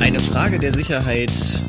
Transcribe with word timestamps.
Eine 0.00 0.20
Frage 0.20 0.58
der 0.58 0.72
Sicherheit 0.72 1.60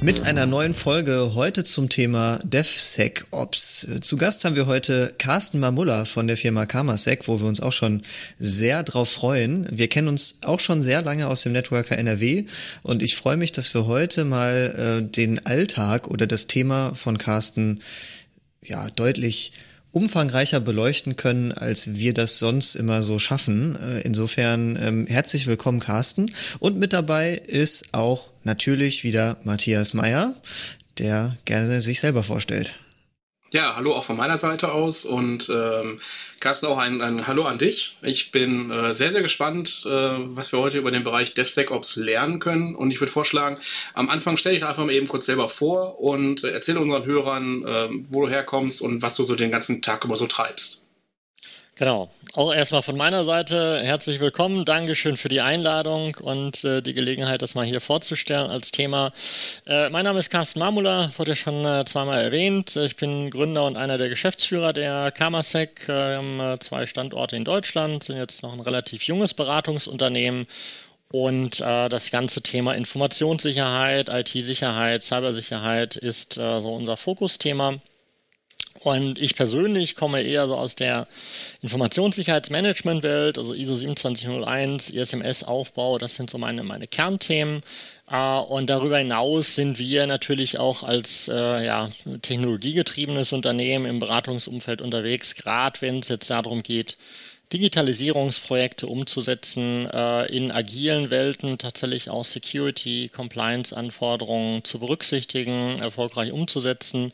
mit 0.00 0.26
einer 0.26 0.46
neuen 0.46 0.74
Folge 0.74 1.32
heute 1.34 1.64
zum 1.64 1.88
Thema 1.88 2.38
DevSecOps. 2.44 3.88
Zu 4.00 4.16
Gast 4.16 4.44
haben 4.44 4.54
wir 4.54 4.66
heute 4.66 5.14
Carsten 5.18 5.58
Mamulla 5.58 6.04
von 6.04 6.26
der 6.26 6.36
Firma 6.36 6.66
Karmasec, 6.66 7.26
wo 7.26 7.40
wir 7.40 7.46
uns 7.46 7.60
auch 7.60 7.72
schon 7.72 8.02
sehr 8.38 8.84
drauf 8.84 9.10
freuen. 9.10 9.68
Wir 9.70 9.88
kennen 9.88 10.08
uns 10.08 10.38
auch 10.42 10.60
schon 10.60 10.82
sehr 10.82 11.02
lange 11.02 11.26
aus 11.26 11.42
dem 11.42 11.52
Networker 11.52 11.98
NRW 11.98 12.44
und 12.82 13.02
ich 13.02 13.16
freue 13.16 13.36
mich, 13.36 13.52
dass 13.52 13.74
wir 13.74 13.86
heute 13.86 14.24
mal 14.24 15.00
äh, 15.00 15.02
den 15.02 15.44
Alltag 15.46 16.08
oder 16.08 16.26
das 16.26 16.46
Thema 16.46 16.94
von 16.94 17.18
Carsten 17.18 17.80
ja 18.62 18.88
deutlich 18.90 19.52
umfangreicher 19.92 20.60
beleuchten 20.60 21.16
können, 21.16 21.52
als 21.52 21.94
wir 21.94 22.14
das 22.14 22.38
sonst 22.38 22.74
immer 22.74 23.02
so 23.02 23.18
schaffen. 23.18 23.76
Äh, 23.76 24.00
insofern 24.02 24.78
ähm, 24.80 25.06
herzlich 25.06 25.46
willkommen, 25.46 25.80
Carsten. 25.80 26.30
Und 26.58 26.78
mit 26.78 26.92
dabei 26.92 27.34
ist 27.34 27.94
auch 27.94 28.30
natürlich 28.44 29.04
wieder 29.04 29.38
Matthias 29.44 29.94
Meyer, 29.94 30.34
der 30.98 31.36
gerne 31.44 31.80
sich 31.80 32.00
selber 32.00 32.22
vorstellt. 32.22 32.74
Ja, 33.50 33.76
hallo 33.76 33.94
auch 33.94 34.04
von 34.04 34.18
meiner 34.18 34.36
Seite 34.36 34.72
aus 34.72 35.06
und 35.06 35.48
ähm, 35.48 35.98
Carsten 36.38 36.66
auch 36.66 36.76
ein, 36.76 37.00
ein 37.00 37.26
Hallo 37.26 37.44
an 37.44 37.56
dich. 37.56 37.96
Ich 38.02 38.30
bin 38.30 38.70
äh, 38.70 38.92
sehr, 38.92 39.10
sehr 39.10 39.22
gespannt, 39.22 39.84
äh, 39.86 39.90
was 39.90 40.52
wir 40.52 40.58
heute 40.58 40.76
über 40.76 40.90
den 40.90 41.02
Bereich 41.02 41.32
DevSecOps 41.32 41.96
lernen 41.96 42.40
können 42.40 42.74
und 42.74 42.90
ich 42.90 43.00
würde 43.00 43.10
vorschlagen, 43.10 43.56
am 43.94 44.10
Anfang 44.10 44.36
stell 44.36 44.52
dich 44.52 44.66
einfach 44.66 44.84
mal 44.84 44.92
eben 44.92 45.08
kurz 45.08 45.24
selber 45.24 45.48
vor 45.48 45.98
und 45.98 46.44
äh, 46.44 46.50
erzähle 46.50 46.80
unseren 46.80 47.06
Hörern, 47.06 47.64
äh, 47.64 47.88
wo 48.10 48.26
du 48.26 48.28
herkommst 48.28 48.82
und 48.82 49.00
was 49.00 49.16
du 49.16 49.24
so 49.24 49.34
den 49.34 49.50
ganzen 49.50 49.80
Tag 49.80 50.04
über 50.04 50.16
so 50.16 50.26
treibst. 50.26 50.87
Genau. 51.78 52.08
Auch 52.34 52.52
erstmal 52.52 52.82
von 52.82 52.96
meiner 52.96 53.22
Seite 53.22 53.80
herzlich 53.80 54.18
willkommen. 54.18 54.64
Dankeschön 54.64 55.16
für 55.16 55.28
die 55.28 55.40
Einladung 55.40 56.16
und 56.16 56.64
äh, 56.64 56.82
die 56.82 56.92
Gelegenheit, 56.92 57.40
das 57.40 57.54
mal 57.54 57.64
hier 57.64 57.80
vorzustellen 57.80 58.50
als 58.50 58.72
Thema. 58.72 59.12
Äh, 59.64 59.88
mein 59.88 60.04
Name 60.04 60.18
ist 60.18 60.28
Carsten 60.28 60.58
Marmula, 60.58 61.12
wurde 61.16 61.30
ja 61.30 61.36
schon 61.36 61.64
äh, 61.64 61.84
zweimal 61.84 62.24
erwähnt. 62.24 62.74
Ich 62.74 62.96
bin 62.96 63.30
Gründer 63.30 63.64
und 63.64 63.76
einer 63.76 63.96
der 63.96 64.08
Geschäftsführer 64.08 64.72
der 64.72 65.12
Kamasec. 65.12 65.86
Wir 65.86 65.94
haben 65.94 66.40
äh, 66.40 66.58
zwei 66.58 66.84
Standorte 66.86 67.36
in 67.36 67.44
Deutschland, 67.44 68.02
sind 68.02 68.16
jetzt 68.16 68.42
noch 68.42 68.52
ein 68.52 68.60
relativ 68.60 69.04
junges 69.04 69.32
Beratungsunternehmen 69.32 70.48
und 71.12 71.60
äh, 71.60 71.88
das 71.88 72.10
ganze 72.10 72.42
Thema 72.42 72.74
Informationssicherheit, 72.74 74.08
IT-Sicherheit, 74.08 75.04
Cybersicherheit 75.04 75.94
ist 75.94 76.38
äh, 76.38 76.60
so 76.60 76.74
unser 76.74 76.96
Fokusthema. 76.96 77.76
Und 78.80 79.18
ich 79.18 79.34
persönlich 79.34 79.96
komme 79.96 80.22
eher 80.22 80.46
so 80.46 80.56
aus 80.56 80.74
der 80.74 81.08
Informationssicherheitsmanagement-Welt, 81.62 83.38
also 83.38 83.54
ISO 83.54 83.74
27001, 83.74 84.90
ISMS-Aufbau, 84.90 85.98
das 85.98 86.14
sind 86.14 86.30
so 86.30 86.38
meine, 86.38 86.62
meine 86.62 86.86
Kernthemen. 86.86 87.62
Uh, 88.10 88.40
und 88.40 88.70
darüber 88.70 88.96
hinaus 88.96 89.54
sind 89.54 89.78
wir 89.78 90.06
natürlich 90.06 90.58
auch 90.58 90.82
als 90.82 91.28
äh, 91.28 91.66
ja, 91.66 91.90
technologiegetriebenes 92.22 93.34
Unternehmen 93.34 93.84
im 93.84 93.98
Beratungsumfeld 93.98 94.80
unterwegs, 94.80 95.34
gerade 95.34 95.78
wenn 95.82 95.98
es 95.98 96.08
jetzt 96.08 96.30
darum 96.30 96.62
geht, 96.62 96.96
Digitalisierungsprojekte 97.52 98.86
umzusetzen, 98.86 99.86
äh, 99.90 100.26
in 100.26 100.52
agilen 100.52 101.10
Welten 101.10 101.56
tatsächlich 101.56 102.10
auch 102.10 102.24
Security, 102.24 103.08
Compliance-Anforderungen 103.08 104.64
zu 104.64 104.78
berücksichtigen, 104.78 105.78
erfolgreich 105.80 106.32
umzusetzen 106.32 107.12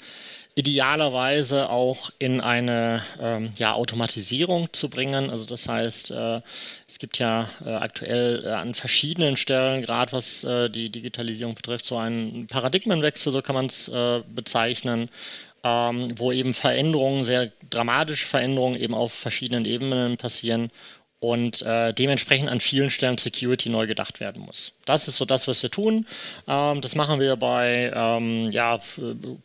idealerweise 0.57 1.69
auch 1.69 2.11
in 2.19 2.41
eine 2.41 3.03
ähm, 3.21 3.53
ja, 3.57 3.75
Automatisierung 3.75 4.73
zu 4.73 4.89
bringen. 4.89 5.31
Also 5.31 5.47
das 5.47 5.69
heißt, 5.69 6.13
äh, 6.13 6.41
es 6.89 6.99
gibt 6.99 7.19
ja 7.19 7.49
äh, 7.65 7.71
aktuell 7.71 8.45
äh, 8.45 8.51
an 8.51 8.75
verschiedenen 8.75 9.37
Stellen, 9.37 9.83
gerade 9.83 10.13
was 10.13 10.45
äh, 10.45 10.71
die 10.71 10.91
Digitalisierung 10.91 11.57
betrifft, 11.57 11.87
so 11.87 11.99
einen 11.99 12.47
Paradigmenwechsel, 12.47 13.33
so 13.33 13.43
kann 13.43 13.55
man 13.55 13.67
es 13.67 13.89
äh, 13.89 14.23
bezeichnen, 14.29 15.09
ähm, 15.65 16.15
wo 16.19 16.31
eben 16.31 16.55
Veränderungen, 16.55 17.25
sehr 17.25 17.51
dramatische 17.71 18.27
Veränderungen 18.27 18.77
eben 18.77 18.95
auf 18.95 19.13
verschiedenen 19.13 19.65
Ebenen 19.65 20.17
passieren 20.17 20.69
und 21.25 21.63
äh, 21.63 21.93
dementsprechend 21.93 22.49
an 22.49 22.61
vielen 22.61 22.91
Stellen 22.91 23.19
Security 23.19 23.71
neu 23.71 23.87
gedacht 23.87 24.21
werden 24.21 24.43
muss. 24.43 24.75
Das 24.85 25.09
ist 25.09 25.17
so 25.17 25.25
das, 25.25 25.49
was 25.49 25.63
wir 25.63 25.71
tun. 25.71 26.07
Ähm, 26.47 26.81
das 26.81 26.95
machen 26.95 27.21
wir 27.21 27.37
bei 27.37 27.91
ähm, 27.95 28.51
ja, 28.51 28.79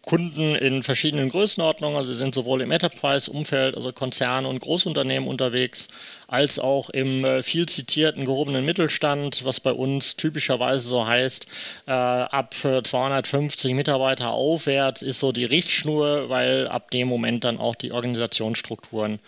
Kunden 0.01 0.56
in 0.56 0.84
verschiedenen 0.84 1.29
Größenordnungen. 1.29 1.97
Also 1.97 2.09
wir 2.09 2.16
sind 2.16 2.35
sowohl 2.35 2.62
im 2.62 2.72
Enterprise-Umfeld, 2.72 3.75
also 3.75 3.94
Konzerne 3.94 4.47
und 4.47 4.59
Großunternehmen 4.59 5.28
unterwegs, 5.29 5.88
als 6.28 6.59
auch 6.59 6.89
im 6.89 7.25
äh, 7.25 7.41
viel 7.41 7.68
zitierten 7.68 8.25
gehobenen 8.25 8.66
Mittelstand, 8.66 9.45
was 9.45 9.59
bei 9.59 9.72
uns 9.72 10.16
typischerweise 10.16 10.88
so 10.88 11.07
heißt, 11.07 11.47
äh, 11.88 11.91
ab 11.91 12.53
250 12.53 13.73
Mitarbeiter 13.73 14.31
aufwärts 14.31 15.01
ist 15.01 15.19
so 15.19 15.31
die 15.31 15.45
Richtschnur, 15.45 16.29
weil 16.29 16.68
ab 16.68 16.91
dem 16.91 17.07
Moment 17.07 17.44
dann 17.44 17.57
auch 17.57 17.75
die 17.75 17.91
Organisationsstrukturen 17.91 19.19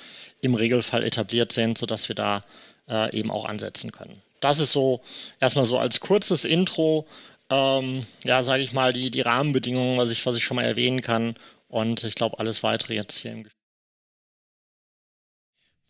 im 0.42 0.56
Regelfall 0.56 1.04
etabliert 1.04 1.52
sind, 1.52 1.78
sodass 1.78 2.10
wir 2.10 2.16
da 2.16 2.42
äh, 2.90 3.16
eben 3.18 3.32
auch 3.32 3.46
ansetzen 3.46 3.92
können. 3.92 4.22
Das 4.40 4.60
ist 4.60 4.74
so 4.74 5.02
erstmal 5.40 5.66
so 5.66 5.78
als 5.78 6.00
kurzes 6.00 6.46
Intro, 6.46 7.08
ähm, 7.50 8.06
ja, 8.24 8.42
sage 8.44 8.64
ich 8.64 8.74
mal, 8.74 8.94
die, 8.94 9.12
die 9.12 9.22
Rahmenbedingungen, 9.22 9.98
was 9.98 10.10
ich, 10.10 10.26
was 10.26 10.36
ich 10.36 10.44
schon 10.44 10.56
mal 10.56 10.66
erwähnen 10.66 11.02
kann. 11.02 11.36
Und 11.68 12.04
ich 12.04 12.16
glaube, 12.16 12.40
alles 12.40 12.64
weitere 12.64 12.96
jetzt 12.96 13.20
hier 13.20 13.32
im 13.32 13.44
Gespräch. 13.44 13.61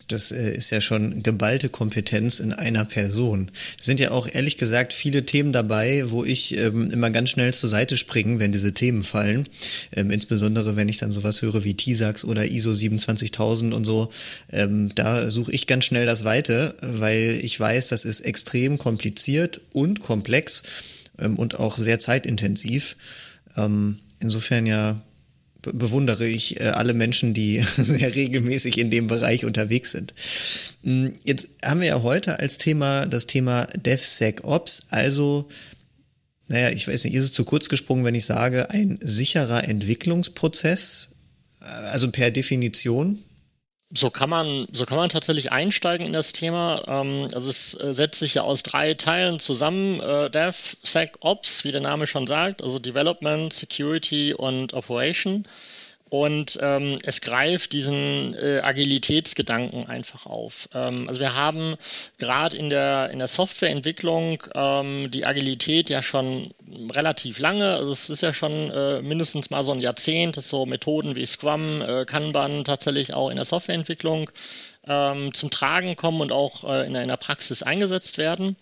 Das 0.07 0.31
äh, 0.31 0.53
ist 0.53 0.69
ja 0.69 0.81
schon 0.81 1.23
geballte 1.23 1.69
Kompetenz 1.69 2.39
in 2.39 2.53
einer 2.53 2.85
Person. 2.85 3.51
Es 3.79 3.85
sind 3.85 3.99
ja 3.99 4.11
auch 4.11 4.27
ehrlich 4.31 4.57
gesagt 4.57 4.93
viele 4.93 5.25
Themen 5.25 5.53
dabei, 5.53 6.09
wo 6.09 6.23
ich 6.23 6.57
ähm, 6.57 6.89
immer 6.91 7.09
ganz 7.09 7.29
schnell 7.29 7.53
zur 7.53 7.69
Seite 7.69 7.97
springe, 7.97 8.39
wenn 8.39 8.51
diese 8.51 8.73
Themen 8.73 9.03
fallen. 9.03 9.47
Ähm, 9.93 10.11
insbesondere 10.11 10.75
wenn 10.75 10.89
ich 10.89 10.97
dann 10.97 11.11
sowas 11.11 11.41
höre 11.41 11.63
wie 11.63 11.75
TISAX 11.75 12.25
oder 12.25 12.45
ISO 12.45 12.73
27000 12.73 13.73
und 13.73 13.85
so. 13.85 14.11
Ähm, 14.51 14.93
da 14.95 15.29
suche 15.29 15.51
ich 15.51 15.67
ganz 15.67 15.85
schnell 15.85 16.05
das 16.05 16.23
Weite, 16.23 16.75
weil 16.81 17.39
ich 17.41 17.59
weiß, 17.59 17.89
das 17.89 18.05
ist 18.05 18.21
extrem 18.21 18.77
kompliziert 18.77 19.61
und 19.73 19.99
komplex 20.01 20.63
ähm, 21.19 21.37
und 21.37 21.59
auch 21.59 21.77
sehr 21.77 21.99
zeitintensiv. 21.99 22.95
Ähm, 23.57 23.99
insofern 24.19 24.65
ja 24.65 25.01
bewundere 25.61 26.27
ich 26.27 26.59
äh, 26.59 26.63
alle 26.65 26.93
Menschen, 26.93 27.33
die 27.33 27.63
sehr 27.77 28.15
regelmäßig 28.15 28.77
in 28.77 28.91
dem 28.91 29.07
Bereich 29.07 29.45
unterwegs 29.45 29.91
sind. 29.91 30.13
Mm, 30.83 31.09
jetzt 31.23 31.49
haben 31.63 31.81
wir 31.81 31.87
ja 31.87 32.01
heute 32.01 32.39
als 32.39 32.57
Thema 32.57 33.05
das 33.05 33.27
Thema 33.27 33.67
DevSecOps, 33.75 34.87
also 34.89 35.49
naja, 36.47 36.69
ich 36.69 36.87
weiß 36.87 37.05
nicht, 37.05 37.13
ist 37.13 37.23
es 37.23 37.31
zu 37.31 37.45
kurz 37.45 37.69
gesprungen, 37.69 38.03
wenn 38.03 38.15
ich 38.15 38.25
sage, 38.25 38.69
ein 38.71 38.99
sicherer 39.01 39.67
Entwicklungsprozess, 39.67 41.15
äh, 41.61 41.65
also 41.65 42.11
per 42.11 42.31
Definition? 42.31 43.19
So 43.93 44.09
kann 44.09 44.29
man, 44.29 44.67
so 44.71 44.85
kann 44.85 44.97
man 44.97 45.09
tatsächlich 45.09 45.51
einsteigen 45.51 46.05
in 46.05 46.13
das 46.13 46.31
Thema. 46.31 46.83
Ähm, 46.87 47.27
also 47.33 47.49
es 47.49 47.73
äh, 47.73 47.93
setzt 47.93 48.19
sich 48.19 48.35
ja 48.35 48.43
aus 48.43 48.63
drei 48.63 48.93
Teilen 48.93 49.39
zusammen. 49.39 49.99
Äh, 49.99 50.29
DevSecOps, 50.29 51.65
wie 51.65 51.73
der 51.73 51.81
Name 51.81 52.07
schon 52.07 52.25
sagt, 52.25 52.63
also 52.63 52.79
Development, 52.79 53.51
Security 53.51 54.33
und 54.33 54.73
Operation. 54.73 55.43
Und 56.11 56.59
ähm, 56.61 56.97
es 57.03 57.21
greift 57.21 57.71
diesen 57.71 58.35
äh, 58.35 58.59
Agilitätsgedanken 58.61 59.85
einfach 59.85 60.25
auf. 60.25 60.67
Ähm, 60.73 61.07
also 61.07 61.21
wir 61.21 61.35
haben 61.35 61.77
gerade 62.17 62.57
in 62.57 62.69
der, 62.69 63.11
in 63.11 63.19
der 63.19 63.29
Softwareentwicklung 63.29 64.43
ähm, 64.53 65.09
die 65.09 65.25
Agilität 65.25 65.89
ja 65.89 66.01
schon 66.01 66.53
relativ 66.91 67.39
lange. 67.39 67.75
Also 67.75 67.93
es 67.93 68.09
ist 68.09 68.19
ja 68.19 68.33
schon 68.33 68.51
äh, 68.51 69.01
mindestens 69.01 69.51
mal 69.51 69.63
so 69.63 69.71
ein 69.71 69.79
Jahrzehnt, 69.79 70.35
dass 70.35 70.49
so 70.49 70.65
Methoden 70.65 71.15
wie 71.15 71.25
Scrum, 71.25 71.81
äh, 71.81 72.03
Kanban 72.03 72.65
tatsächlich 72.65 73.13
auch 73.13 73.29
in 73.29 73.37
der 73.37 73.45
Softwareentwicklung 73.45 74.31
ähm, 74.85 75.33
zum 75.33 75.49
Tragen 75.49 75.95
kommen 75.95 76.19
und 76.19 76.33
auch 76.33 76.65
äh, 76.65 76.87
in, 76.87 76.95
in 76.95 77.07
der 77.07 77.15
Praxis 77.15 77.63
eingesetzt 77.63 78.17
werden. 78.17 78.57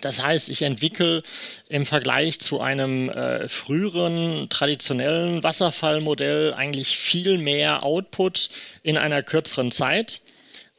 Das 0.00 0.22
heißt, 0.22 0.48
ich 0.48 0.62
entwickle 0.62 1.22
im 1.68 1.86
Vergleich 1.86 2.40
zu 2.40 2.60
einem 2.60 3.08
äh, 3.10 3.48
früheren 3.48 4.48
traditionellen 4.48 5.42
Wasserfallmodell 5.42 6.54
eigentlich 6.54 6.96
viel 6.96 7.38
mehr 7.38 7.82
Output 7.82 8.50
in 8.82 8.96
einer 8.96 9.22
kürzeren 9.22 9.70
Zeit. 9.70 10.20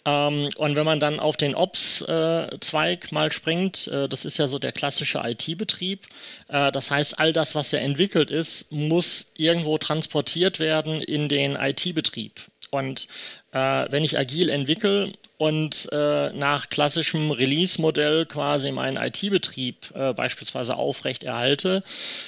Ähm, 0.03 0.49
und 0.57 0.75
wenn 0.75 0.85
man 0.85 0.99
dann 0.99 1.19
auf 1.19 1.37
den 1.37 1.53
Ops-Zweig 1.55 3.05
äh, 3.11 3.13
mal 3.13 3.31
springt, 3.31 3.87
äh, 3.87 4.09
das 4.09 4.25
ist 4.25 4.37
ja 4.37 4.47
so 4.47 4.57
der 4.57 4.71
klassische 4.71 5.21
IT-Betrieb. 5.23 6.07
Äh, 6.47 6.71
das 6.71 6.89
heißt, 6.89 7.19
all 7.19 7.33
das, 7.33 7.55
was 7.55 7.71
ja 7.71 7.79
entwickelt 7.79 8.31
ist, 8.31 8.71
muss 8.71 9.31
irgendwo 9.37 9.77
transportiert 9.77 10.59
werden 10.59 11.01
in 11.01 11.29
den 11.29 11.55
IT-Betrieb. 11.55 12.41
Und 12.71 13.07
wenn 13.51 14.03
ich 14.03 14.17
agil 14.17 14.49
entwickle 14.49 15.11
und 15.41 15.89
äh, 15.91 16.29
nach 16.33 16.69
klassischem 16.69 17.31
Release-Modell 17.31 18.27
quasi 18.27 18.71
meinen 18.71 18.97
IT-Betrieb 18.97 19.89
äh, 19.95 20.13
beispielsweise 20.13 20.75
aufrecht 20.75 21.23
erhalte, 21.23 21.83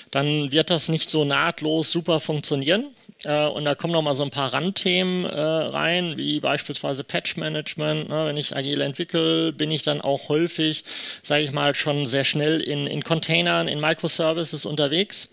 dann 0.10 0.52
wird 0.52 0.72
das 0.72 0.90
nicht 0.90 1.12
so 1.12 1.24
nahtlos 1.24 1.92
super 1.92 2.20
funktionieren. 2.20 2.88
Äh, 3.24 3.46
und 3.46 3.66
da 3.66 3.76
kommen 3.76 3.94
nochmal 3.94 4.16
so 4.16 4.24
ein 4.24 4.32
paar 4.32 4.52
Randthemen 4.52 5.26
äh, 5.26 5.40
rein, 5.40 6.18
wie 6.18 6.40
beispielsweise 6.40 7.04
Patch 7.04 7.38
Management. 7.38 8.10
Ne? 8.10 8.26
Wenn 8.26 8.38
ich 8.38 8.56
agil 8.56 8.82
entwickle, 8.82 9.54
bin 9.54 9.70
ich 9.70 9.84
dann 9.84 10.02
auch 10.02 10.30
häufig, 10.30 10.84
sage 11.22 11.44
ich 11.44 11.52
mal, 11.52 11.76
schon 11.76 12.08
sehr 12.08 12.24
schnell 12.24 12.62
in, 12.62 12.88
in 12.88 13.04
Containern, 13.04 13.68
in 13.68 13.80
Microservices 13.80 14.66
unterwegs. 14.66 15.30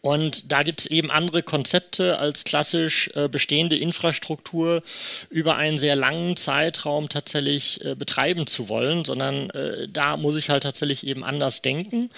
Und 0.00 0.52
da 0.52 0.62
gibt 0.62 0.80
es 0.80 0.86
eben 0.86 1.10
andere 1.10 1.42
Konzepte 1.42 2.18
als 2.18 2.44
klassisch 2.44 3.10
äh, 3.14 3.28
bestehende 3.28 3.76
Infrastruktur 3.76 4.82
über 5.28 5.56
einen 5.56 5.78
sehr 5.78 5.96
langen 5.96 6.36
Zeitraum 6.36 7.08
tatsächlich 7.08 7.84
äh, 7.84 7.96
betreiben 7.96 8.46
zu 8.46 8.68
wollen, 8.68 9.04
sondern 9.04 9.50
äh, 9.50 9.88
da 9.88 10.16
muss 10.16 10.36
ich 10.36 10.50
halt 10.50 10.62
tatsächlich 10.62 11.04
eben 11.04 11.24
anders 11.24 11.62
denken 11.62 12.10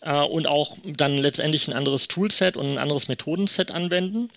äh, 0.00 0.20
und 0.20 0.48
auch 0.48 0.76
dann 0.84 1.16
letztendlich 1.16 1.68
ein 1.68 1.74
anderes 1.74 2.08
Toolset 2.08 2.56
und 2.56 2.66
ein 2.72 2.78
anderes 2.78 3.06
Methodenset 3.06 3.70
anwenden. 3.70 4.30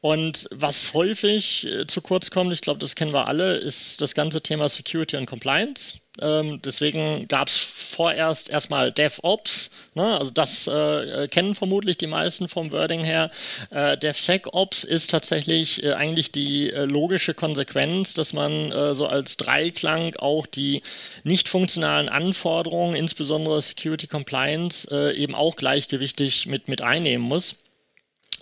Und 0.00 0.48
was 0.52 0.94
häufig 0.94 1.66
äh, 1.66 1.86
zu 1.86 2.00
kurz 2.00 2.30
kommt, 2.30 2.52
ich 2.52 2.60
glaube, 2.60 2.78
das 2.78 2.94
kennen 2.94 3.12
wir 3.12 3.26
alle, 3.26 3.56
ist 3.56 4.00
das 4.00 4.14
ganze 4.14 4.40
Thema 4.40 4.68
Security 4.68 5.16
und 5.16 5.26
Compliance. 5.26 5.94
Ähm, 6.20 6.60
deswegen 6.64 7.28
gab 7.28 7.48
es 7.48 7.56
vorerst 7.56 8.48
erstmal 8.48 8.92
DevOps, 8.92 9.70
ne? 9.94 10.18
also 10.18 10.30
das 10.32 10.66
äh, 10.66 11.28
kennen 11.28 11.54
vermutlich 11.54 11.96
die 11.96 12.08
meisten 12.08 12.48
vom 12.48 12.72
Wording 12.72 13.04
her. 13.04 13.30
Äh, 13.70 13.96
DevSecOps 13.96 14.84
ist 14.84 15.10
tatsächlich 15.10 15.82
äh, 15.82 15.92
eigentlich 15.92 16.32
die 16.32 16.72
äh, 16.72 16.84
logische 16.84 17.34
Konsequenz, 17.34 18.14
dass 18.14 18.32
man 18.32 18.72
äh, 18.72 18.94
so 18.94 19.06
als 19.06 19.36
Dreiklang 19.36 20.16
auch 20.16 20.46
die 20.46 20.82
nicht 21.22 21.48
funktionalen 21.48 22.08
Anforderungen, 22.08 22.96
insbesondere 22.96 23.60
Security 23.62 24.08
Compliance, 24.08 24.88
äh, 24.90 25.16
eben 25.16 25.34
auch 25.36 25.54
gleichgewichtig 25.54 26.46
mit, 26.46 26.68
mit 26.68 26.82
einnehmen 26.82 27.26
muss. 27.26 27.54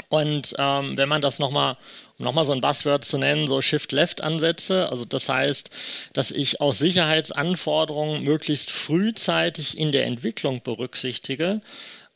Und 0.08 0.54
ähm, 0.58 0.96
wenn 0.96 1.08
man 1.08 1.20
das 1.20 1.38
nochmal, 1.38 1.76
um 2.18 2.24
nochmal 2.24 2.44
so 2.44 2.52
ein 2.52 2.60
Buzzword 2.60 3.04
zu 3.04 3.18
nennen, 3.18 3.48
so 3.48 3.60
Shift-Left-Ansätze, 3.60 4.88
also 4.88 5.04
das 5.04 5.28
heißt, 5.28 5.70
dass 6.12 6.30
ich 6.30 6.60
auch 6.60 6.72
Sicherheitsanforderungen 6.72 8.22
möglichst 8.22 8.70
frühzeitig 8.70 9.76
in 9.76 9.92
der 9.92 10.06
Entwicklung 10.06 10.62
berücksichtige, 10.62 11.60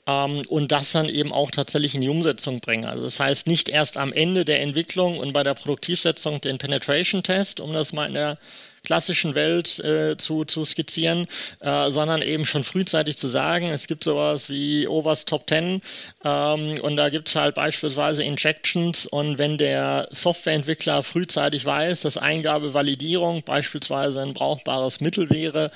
ähm, 0.07 0.43
und 0.49 0.73
das 0.73 0.93
dann 0.93 1.09
eben 1.09 1.33
auch 1.33 1.51
tatsächlich 1.51 1.95
in 1.95 2.01
die 2.01 2.09
Umsetzung 2.09 2.61
bringe. 2.61 2.89
Also 2.89 3.03
das 3.03 3.21
heißt 3.21 3.47
nicht 3.47 3.69
erst 3.69 3.97
am 3.97 4.13
Ende 4.13 4.45
der 4.45 4.61
Entwicklung 4.61 5.19
und 5.19 5.33
bei 5.33 5.43
der 5.43 5.55
Produktivsetzung 5.55 6.41
den 6.41 6.59
Penetration 6.59 7.23
Test, 7.23 7.61
um 7.61 7.73
das 7.73 7.93
mal 7.93 8.07
in 8.07 8.15
der 8.15 8.39
klassischen 8.85 9.35
Welt 9.35 9.79
äh, 9.81 10.17
zu, 10.17 10.45
zu 10.45 10.65
skizzieren, 10.65 11.27
äh, 11.61 11.91
sondern 11.91 12.23
eben 12.23 12.45
schon 12.45 12.65
frühzeitig 12.65 13.17
zu 13.17 13.29
sagen, 13.29 13.67
es 13.69 13.87
gibt 13.87 14.05
sowas 14.05 14.51
wie 14.51 14.87
Overs 14.89 15.25
Top 15.25 15.49
10 15.49 15.81
ähm, 16.25 16.81
und 16.81 16.97
da 16.97 17.09
gibt 17.09 17.29
es 17.29 17.37
halt 17.37 17.55
beispielsweise 17.55 18.23
Injections 18.23 19.07
und 19.07 19.39
wenn 19.39 19.59
der 19.59 20.09
Softwareentwickler 20.11 21.03
frühzeitig 21.03 21.65
weiß, 21.65 22.03
dass 22.03 22.17
Eingabevalidierung 22.17 23.43
beispielsweise 23.43 24.23
ein 24.23 24.33
brauchbares 24.33 25.01
Mittel 25.01 25.31
wäre, 25.31 25.71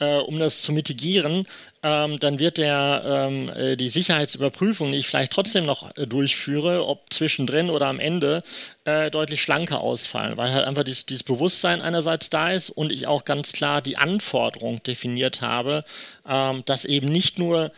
äh, 0.00 0.18
um 0.18 0.38
das 0.38 0.62
zu 0.62 0.72
mitigieren, 0.72 1.46
ähm, 1.82 2.18
dann 2.18 2.38
wird 2.38 2.58
der 2.58 3.02
ähm, 3.04 3.48
äh, 3.50 3.76
die 3.76 3.88
Sicherheitsüberprüfung, 3.88 4.92
die 4.92 4.98
ich 4.98 5.06
vielleicht 5.06 5.32
trotzdem 5.32 5.64
noch 5.64 5.96
äh, 5.96 6.06
durchführe, 6.06 6.86
ob 6.86 7.12
zwischendrin 7.12 7.70
oder 7.70 7.86
am 7.86 8.00
Ende, 8.00 8.42
äh, 8.84 9.10
deutlich 9.10 9.42
schlanker 9.42 9.80
ausfallen, 9.80 10.36
weil 10.36 10.52
halt 10.52 10.64
einfach 10.64 10.82
dieses, 10.82 11.06
dieses 11.06 11.22
Bewusstsein 11.22 11.80
einerseits 11.80 12.30
da 12.30 12.50
ist 12.50 12.70
und 12.70 12.90
ich 12.90 13.06
auch 13.06 13.24
ganz 13.24 13.52
klar 13.52 13.80
die 13.80 13.96
Anforderung 13.96 14.82
definiert 14.82 15.40
habe, 15.40 15.84
ähm, 16.28 16.64
dass 16.64 16.84
eben 16.84 17.08
nicht 17.08 17.38
nur 17.38 17.70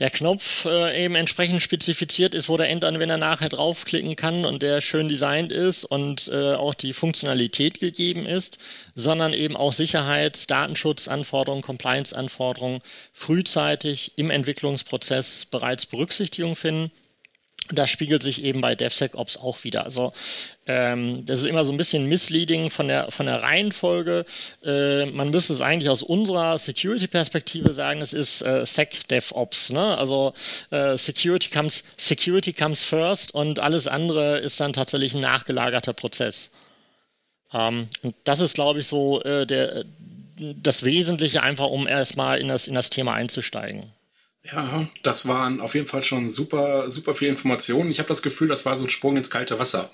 der 0.00 0.10
Knopf 0.10 0.64
äh, 0.64 1.04
eben 1.04 1.14
entsprechend 1.14 1.62
spezifiziert 1.62 2.34
ist, 2.34 2.48
wo 2.48 2.56
der 2.56 2.70
Endanwender 2.70 3.18
nachher 3.18 3.50
draufklicken 3.50 4.16
kann 4.16 4.46
und 4.46 4.62
der 4.62 4.80
schön 4.80 5.08
designt 5.08 5.52
ist 5.52 5.84
und 5.84 6.28
äh, 6.28 6.54
auch 6.54 6.74
die 6.74 6.94
Funktionalität 6.94 7.78
gegeben 7.78 8.26
ist, 8.26 8.58
sondern 8.94 9.34
eben 9.34 9.56
auch 9.56 9.72
Sicherheits-, 9.72 10.46
Datenschutzanforderungen, 10.46 11.62
Compliance-Anforderungen 11.62 12.80
frühzeitig 13.12 14.12
im 14.16 14.30
Entwicklungsprozess 14.30 15.44
bereits 15.44 15.86
Berücksichtigung 15.86 16.56
finden 16.56 16.90
das 17.72 17.90
spiegelt 17.90 18.22
sich 18.22 18.42
eben 18.42 18.60
bei 18.60 18.74
DevSecOps 18.74 19.36
auch 19.36 19.64
wieder. 19.64 19.84
Also 19.84 20.12
ähm, 20.66 21.24
das 21.26 21.40
ist 21.40 21.46
immer 21.46 21.64
so 21.64 21.72
ein 21.72 21.76
bisschen 21.76 22.06
misleading 22.06 22.70
von 22.70 22.88
der 22.88 23.10
von 23.10 23.26
der 23.26 23.42
Reihenfolge. 23.42 24.24
Äh, 24.64 25.06
man 25.06 25.30
müsste 25.30 25.52
es 25.52 25.60
eigentlich 25.60 25.88
aus 25.88 26.02
unserer 26.02 26.58
Security-Perspektive 26.58 27.72
sagen, 27.72 28.00
es 28.00 28.12
ist 28.12 28.42
äh, 28.42 28.64
SecDevOps. 28.64 29.70
Ne? 29.70 29.98
Also 29.98 30.32
äh, 30.70 30.96
Security 30.96 31.50
comes 31.50 31.84
Security 31.96 32.52
comes 32.52 32.84
first 32.84 33.34
und 33.34 33.60
alles 33.60 33.86
andere 33.86 34.38
ist 34.38 34.60
dann 34.60 34.72
tatsächlich 34.72 35.14
ein 35.14 35.20
nachgelagerter 35.20 35.92
Prozess. 35.92 36.50
Ähm, 37.52 37.88
und 38.02 38.14
das 38.24 38.40
ist, 38.40 38.54
glaube 38.54 38.80
ich, 38.80 38.86
so 38.86 39.22
äh, 39.22 39.46
der 39.46 39.84
das 40.40 40.84
Wesentliche 40.84 41.42
einfach, 41.42 41.66
um 41.66 41.86
erstmal 41.86 42.38
in 42.38 42.48
das 42.48 42.66
in 42.66 42.74
das 42.74 42.90
Thema 42.90 43.12
einzusteigen. 43.12 43.92
Ja, 44.44 44.88
das 45.02 45.28
waren 45.28 45.60
auf 45.60 45.74
jeden 45.74 45.86
Fall 45.86 46.02
schon 46.02 46.30
super, 46.30 46.90
super 46.90 47.14
viele 47.14 47.30
Informationen. 47.30 47.90
Ich 47.90 47.98
habe 47.98 48.08
das 48.08 48.22
Gefühl, 48.22 48.48
das 48.48 48.64
war 48.64 48.74
so 48.74 48.84
ein 48.84 48.90
Sprung 48.90 49.16
ins 49.16 49.30
kalte 49.30 49.58
Wasser. 49.58 49.90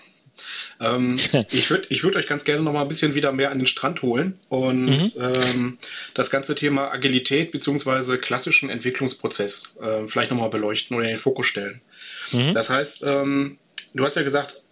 Ähm, 0.81 1.19
ich 1.51 1.71
würde 1.71 1.87
ich 1.89 2.05
würd 2.05 2.17
euch 2.17 2.27
ganz 2.27 2.45
gerne 2.45 2.63
noch 2.63 2.73
mal 2.73 2.83
ein 2.83 2.89
bisschen 2.89 3.15
wieder 3.15 3.33
mehr 3.33 3.51
an 3.51 3.59
den 3.59 3.67
Strand 3.67 4.03
holen 4.03 4.39
und 4.49 4.87
mhm. 4.87 5.13
ähm, 5.19 5.79
das 6.15 6.31
ganze 6.31 6.55
Thema 6.55 6.93
Agilität 6.93 7.51
beziehungsweise 7.51 8.19
klassischen 8.19 8.71
Entwicklungsprozess 8.71 9.75
äh, 9.81 10.07
vielleicht 10.07 10.31
noch 10.31 10.39
mal 10.39 10.49
beleuchten 10.49 10.97
oder 10.97 11.07
in 11.07 11.15
den 11.15 11.19
Fokus 11.19 11.47
stellen. 11.47 11.81
Mhm. 12.33 12.55
Das 12.55 12.71
heißt, 12.71 13.05
ähm, 13.05 13.59
du 13.95 14.05
hast 14.05 14.17
ja 14.17 14.23
gesagt, 14.23 14.63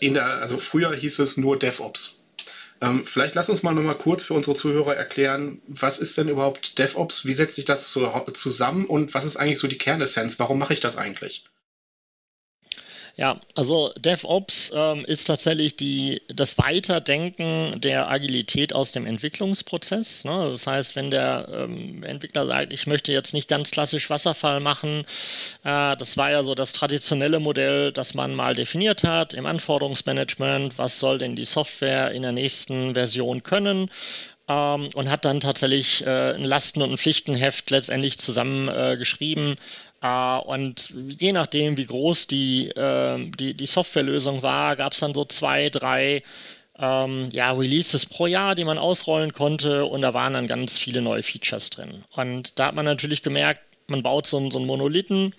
in 0.00 0.14
der, 0.14 0.26
also 0.26 0.56
früher 0.58 0.94
hieß 0.94 1.18
es 1.18 1.36
nur 1.36 1.58
DevOps. 1.58 2.23
Ähm, 2.80 3.06
vielleicht 3.06 3.34
lass 3.34 3.48
uns 3.48 3.62
mal 3.62 3.72
noch 3.72 3.82
mal 3.82 3.96
kurz 3.96 4.24
für 4.24 4.34
unsere 4.34 4.54
Zuhörer 4.54 4.96
erklären, 4.96 5.62
was 5.66 5.98
ist 5.98 6.18
denn 6.18 6.28
überhaupt 6.28 6.78
DevOps? 6.78 7.24
Wie 7.24 7.32
setzt 7.32 7.54
sich 7.54 7.64
das 7.64 7.90
zu, 7.90 8.06
zusammen 8.32 8.86
und 8.86 9.14
was 9.14 9.24
ist 9.24 9.36
eigentlich 9.36 9.58
so 9.58 9.68
die 9.68 9.78
Kernessenz? 9.78 10.38
Warum 10.38 10.58
mache 10.58 10.74
ich 10.74 10.80
das 10.80 10.96
eigentlich? 10.96 11.44
Ja, 13.16 13.40
also 13.54 13.92
DevOps 13.96 14.72
ähm, 14.74 15.04
ist 15.04 15.26
tatsächlich 15.26 15.76
die, 15.76 16.20
das 16.26 16.58
Weiterdenken 16.58 17.80
der 17.80 18.10
Agilität 18.10 18.74
aus 18.74 18.90
dem 18.90 19.06
Entwicklungsprozess. 19.06 20.24
Ne? 20.24 20.48
Das 20.50 20.66
heißt, 20.66 20.96
wenn 20.96 21.12
der 21.12 21.48
ähm, 21.48 22.02
Entwickler 22.02 22.44
sagt, 22.44 22.72
ich 22.72 22.88
möchte 22.88 23.12
jetzt 23.12 23.32
nicht 23.32 23.48
ganz 23.48 23.70
klassisch 23.70 24.10
Wasserfall 24.10 24.58
machen, 24.58 25.04
äh, 25.62 25.96
das 25.96 26.16
war 26.16 26.32
ja 26.32 26.42
so 26.42 26.56
das 26.56 26.72
traditionelle 26.72 27.38
Modell, 27.38 27.92
das 27.92 28.14
man 28.14 28.34
mal 28.34 28.56
definiert 28.56 29.04
hat 29.04 29.32
im 29.34 29.46
Anforderungsmanagement, 29.46 30.76
was 30.78 30.98
soll 30.98 31.18
denn 31.18 31.36
die 31.36 31.44
Software 31.44 32.10
in 32.10 32.22
der 32.22 32.32
nächsten 32.32 32.94
Version 32.94 33.44
können? 33.44 33.90
ähm, 34.48 34.88
und 34.94 35.10
hat 35.10 35.24
dann 35.24 35.40
tatsächlich 35.40 36.06
äh, 36.06 36.34
ein 36.34 36.44
Lasten- 36.44 36.82
und 36.82 36.92
ein 36.92 36.98
Pflichtenheft 36.98 37.70
letztendlich 37.70 38.18
zusammengeschrieben. 38.18 39.56
Äh, 40.04 40.38
und 40.38 40.94
je 41.18 41.32
nachdem, 41.32 41.78
wie 41.78 41.86
groß 41.86 42.26
die, 42.26 42.68
äh, 42.68 43.30
die, 43.38 43.54
die 43.54 43.66
Softwarelösung 43.66 44.42
war, 44.42 44.76
gab 44.76 44.92
es 44.92 45.00
dann 45.00 45.14
so 45.14 45.24
zwei, 45.24 45.70
drei 45.70 46.22
ähm, 46.78 47.30
ja, 47.32 47.52
Releases 47.52 48.04
pro 48.04 48.26
Jahr, 48.26 48.54
die 48.54 48.64
man 48.64 48.78
ausrollen 48.78 49.32
konnte 49.32 49.86
und 49.86 50.02
da 50.02 50.12
waren 50.12 50.34
dann 50.34 50.46
ganz 50.46 50.76
viele 50.76 51.00
neue 51.00 51.22
Features 51.22 51.70
drin. 51.70 52.04
Und 52.14 52.58
da 52.58 52.66
hat 52.66 52.74
man 52.74 52.84
natürlich 52.84 53.22
gemerkt, 53.22 53.62
man 53.86 54.02
baut 54.02 54.26
so, 54.26 54.50
so 54.50 54.58
einen 54.58 54.66
Monolithen, 54.66 55.34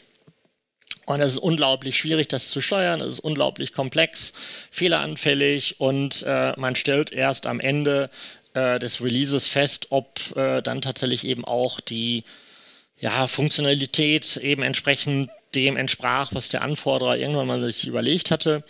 und 1.08 1.22
es 1.22 1.34
ist 1.34 1.40
unglaublich 1.40 2.00
schwierig, 2.00 2.30
das 2.30 2.50
zu 2.50 2.62
steuern. 2.62 3.00
Es 3.00 3.16
ist 3.16 3.20
unglaublich 3.20 3.74
komplex, 3.74 4.34
fehleranfällig 4.72 5.80
und 5.80 6.24
äh, 6.24 6.54
man 6.58 6.76
stellt 6.76 7.12
erst 7.12 7.46
am 7.46 7.60
Ende 7.60 8.10
äh, 8.56 8.80
des 8.80 9.04
Releases 9.04 9.48
fest, 9.48 9.88
ob 9.92 10.36
äh, 10.36 10.64
dann 10.64 10.82
tatsächlich 10.82 11.28
eben 11.28 11.46
auch 11.46 11.80
die 11.80 12.24
ja, 13.06 13.28
Funktionalität 13.28 14.38
eben 14.38 14.64
entsprechend 14.64 15.30
dem 15.54 15.78
entsprach, 15.78 16.32
was 16.34 16.50
der 16.50 16.64
Anforderer 16.64 17.18
irgendwann 17.18 17.46
mal 17.46 17.62
sich 17.62 17.86
überlegt 17.86 18.32
hatte. 18.32 18.64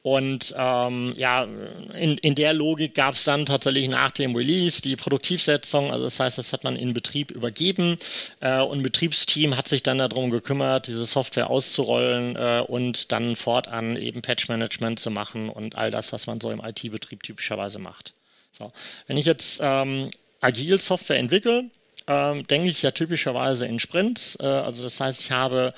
Und 0.00 0.54
ähm, 0.56 1.12
ja, 1.16 1.44
in, 1.44 2.16
in 2.16 2.34
der 2.34 2.54
Logik 2.54 2.94
gab 2.94 3.14
es 3.14 3.24
dann 3.24 3.44
tatsächlich 3.44 3.88
nach 3.88 4.10
dem 4.10 4.34
Release 4.34 4.80
die 4.80 4.96
Produktivsetzung. 4.96 5.90
Also 5.92 6.04
das 6.04 6.18
heißt, 6.18 6.38
das 6.38 6.54
hat 6.54 6.64
man 6.64 6.76
in 6.76 6.94
Betrieb 6.94 7.30
übergeben 7.30 7.98
äh, 8.40 8.60
und 8.60 8.78
ein 8.78 8.82
Betriebsteam 8.82 9.54
hat 9.54 9.68
sich 9.68 9.82
dann 9.82 9.98
darum 9.98 10.30
gekümmert, 10.30 10.86
diese 10.86 11.04
Software 11.04 11.50
auszurollen 11.50 12.36
äh, 12.36 12.64
und 12.66 13.12
dann 13.12 13.36
fortan 13.36 13.96
eben 13.96 14.22
Patch-Management 14.22 14.98
zu 14.98 15.10
machen 15.10 15.50
und 15.50 15.76
all 15.76 15.90
das, 15.90 16.14
was 16.14 16.26
man 16.26 16.40
so 16.40 16.50
im 16.50 16.64
IT-Betrieb 16.64 17.22
typischerweise 17.22 17.78
macht. 17.78 18.14
So. 18.52 18.72
Wenn 19.06 19.18
ich 19.18 19.26
jetzt 19.26 19.60
ähm, 19.62 20.10
agil 20.40 20.80
Software 20.80 21.18
entwickle, 21.18 21.70
ähm, 22.06 22.46
denke 22.46 22.68
ich 22.68 22.82
ja 22.82 22.90
typischerweise 22.90 23.66
in 23.66 23.78
Sprints. 23.78 24.38
Äh, 24.40 24.46
also 24.46 24.82
das 24.82 25.00
heißt, 25.00 25.20
ich 25.20 25.30
habe 25.30 25.74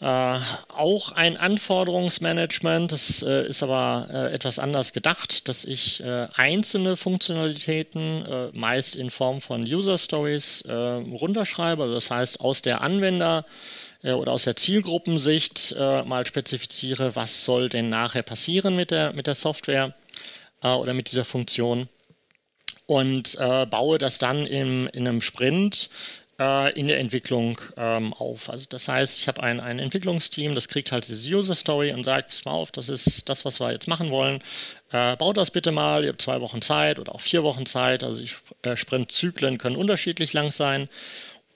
äh, 0.00 0.04
auch 0.04 1.12
ein 1.12 1.36
Anforderungsmanagement, 1.36 2.92
das 2.92 3.22
äh, 3.22 3.46
ist 3.46 3.62
aber 3.62 4.08
äh, 4.10 4.32
etwas 4.34 4.58
anders 4.58 4.92
gedacht, 4.92 5.48
dass 5.48 5.64
ich 5.64 6.02
äh, 6.02 6.26
einzelne 6.34 6.96
Funktionalitäten, 6.96 8.26
äh, 8.26 8.50
meist 8.52 8.94
in 8.96 9.10
Form 9.10 9.40
von 9.40 9.62
User 9.62 9.98
Stories, 9.98 10.64
runterschreibe. 10.66 11.82
Also 11.82 11.94
das 11.94 12.10
heißt, 12.10 12.40
aus 12.40 12.62
der 12.62 12.82
Anwender 12.82 13.44
äh, 14.06 14.12
oder 14.12 14.32
aus 14.32 14.44
der 14.44 14.56
Zielgruppensicht 14.56 15.74
äh, 15.78 16.02
mal 16.02 16.26
spezifiziere, 16.26 17.16
was 17.16 17.44
soll 17.44 17.68
denn 17.68 17.88
nachher 17.88 18.22
passieren 18.22 18.76
mit 18.76 18.90
der, 18.90 19.12
mit 19.12 19.26
der 19.26 19.34
Software 19.34 19.94
äh, 20.62 20.68
oder 20.68 20.94
mit 20.94 21.10
dieser 21.10 21.24
Funktion 21.24 21.88
und 22.86 23.36
äh, 23.38 23.66
baue 23.66 23.98
das 23.98 24.18
dann 24.18 24.46
im, 24.46 24.88
in 24.92 25.06
einem 25.06 25.20
Sprint 25.20 25.90
äh, 26.38 26.72
in 26.78 26.86
der 26.86 26.98
Entwicklung 26.98 27.60
ähm, 27.76 28.12
auf. 28.12 28.50
Also 28.50 28.66
das 28.68 28.88
heißt, 28.88 29.18
ich 29.18 29.28
habe 29.28 29.42
ein, 29.42 29.60
ein 29.60 29.78
Entwicklungsteam, 29.78 30.54
das 30.54 30.68
kriegt 30.68 30.92
halt 30.92 31.08
diese 31.08 31.36
User 31.36 31.54
Story 31.54 31.92
und 31.92 32.04
sagt, 32.04 32.28
pass 32.28 32.44
mal 32.44 32.52
auf, 32.52 32.70
das 32.70 32.88
ist 32.88 33.28
das, 33.28 33.44
was 33.44 33.60
wir 33.60 33.72
jetzt 33.72 33.88
machen 33.88 34.10
wollen. 34.10 34.40
Äh, 34.92 35.16
baut 35.16 35.36
das 35.36 35.50
bitte 35.50 35.72
mal, 35.72 36.04
ihr 36.04 36.10
habt 36.10 36.22
zwei 36.22 36.40
Wochen 36.40 36.62
Zeit 36.62 36.98
oder 36.98 37.14
auch 37.14 37.20
vier 37.20 37.42
Wochen 37.42 37.66
Zeit. 37.66 38.04
Also 38.04 38.20
die 38.20 38.30
äh, 38.68 38.76
Sprintzyklen 38.76 39.58
können 39.58 39.76
unterschiedlich 39.76 40.32
lang 40.32 40.50
sein. 40.50 40.88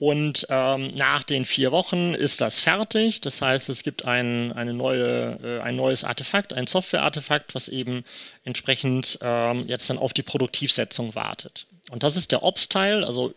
Und 0.01 0.47
ähm, 0.49 0.95
nach 0.95 1.21
den 1.21 1.45
vier 1.45 1.71
Wochen 1.71 2.15
ist 2.15 2.41
das 2.41 2.59
fertig. 2.59 3.21
Das 3.21 3.39
heißt, 3.39 3.69
es 3.69 3.83
gibt 3.83 4.03
ein, 4.03 4.51
eine 4.51 4.73
neue, 4.73 5.37
äh, 5.43 5.61
ein 5.61 5.75
neues 5.75 6.03
Artefakt, 6.03 6.53
ein 6.53 6.65
Software-Artefakt, 6.65 7.53
was 7.53 7.67
eben 7.67 8.03
entsprechend 8.43 9.19
ähm, 9.21 9.67
jetzt 9.67 9.91
dann 9.91 9.99
auf 9.99 10.13
die 10.13 10.23
Produktivsetzung 10.23 11.13
wartet. 11.13 11.67
Und 11.91 12.01
das 12.01 12.15
ist 12.17 12.31
der 12.31 12.41
Ops-Teil, 12.41 13.03
also 13.03 13.35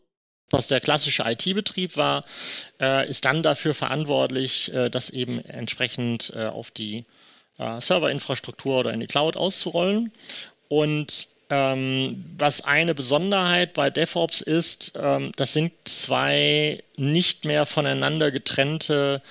was 0.48 0.68
der 0.68 0.80
klassische 0.80 1.24
IT-Betrieb 1.26 1.98
war, 1.98 2.24
äh, 2.80 3.06
ist 3.10 3.26
dann 3.26 3.42
dafür 3.42 3.74
verantwortlich, 3.74 4.72
äh, 4.72 4.88
das 4.88 5.10
eben 5.10 5.44
entsprechend 5.44 6.32
äh, 6.34 6.46
auf 6.46 6.70
die 6.70 7.04
äh, 7.58 7.78
Serverinfrastruktur 7.78 8.80
oder 8.80 8.94
in 8.94 9.00
die 9.00 9.06
Cloud 9.06 9.36
auszurollen. 9.36 10.12
Und 10.68 11.28
ähm, 11.50 12.24
was 12.38 12.62
eine 12.62 12.94
Besonderheit 12.94 13.74
bei 13.74 13.90
DevOps 13.90 14.40
ist, 14.40 14.92
ähm, 14.96 15.32
das 15.36 15.52
sind 15.52 15.72
zwei 15.84 16.82
nicht 16.96 17.44
mehr 17.44 17.66
voneinander 17.66 18.30
getrennte 18.30 19.22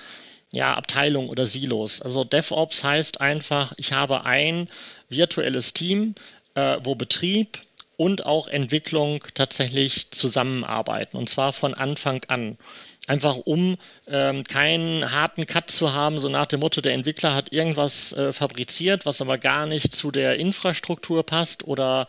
ja, 0.50 0.74
Abteilungen 0.74 1.28
oder 1.28 1.46
Silos. 1.46 2.00
Also 2.00 2.22
DevOps 2.22 2.84
heißt 2.84 3.20
einfach, 3.20 3.72
ich 3.76 3.92
habe 3.92 4.24
ein 4.24 4.68
virtuelles 5.08 5.72
Team, 5.72 6.14
äh, 6.54 6.78
wo 6.82 6.94
Betrieb, 6.94 7.58
und 7.96 8.26
auch 8.26 8.48
Entwicklung 8.48 9.24
tatsächlich 9.34 10.10
zusammenarbeiten 10.10 11.16
und 11.16 11.28
zwar 11.28 11.52
von 11.52 11.74
Anfang 11.74 12.24
an. 12.28 12.58
Einfach 13.06 13.36
um 13.36 13.76
ähm, 14.06 14.44
keinen 14.44 15.12
harten 15.12 15.44
Cut 15.44 15.70
zu 15.70 15.92
haben, 15.92 16.18
so 16.18 16.30
nach 16.30 16.46
dem 16.46 16.60
Motto, 16.60 16.80
der 16.80 16.94
Entwickler 16.94 17.34
hat 17.34 17.52
irgendwas 17.52 18.14
äh, 18.14 18.32
fabriziert, 18.32 19.04
was 19.04 19.20
aber 19.20 19.36
gar 19.36 19.66
nicht 19.66 19.94
zu 19.94 20.10
der 20.10 20.38
Infrastruktur 20.38 21.22
passt 21.22 21.64
oder 21.64 22.08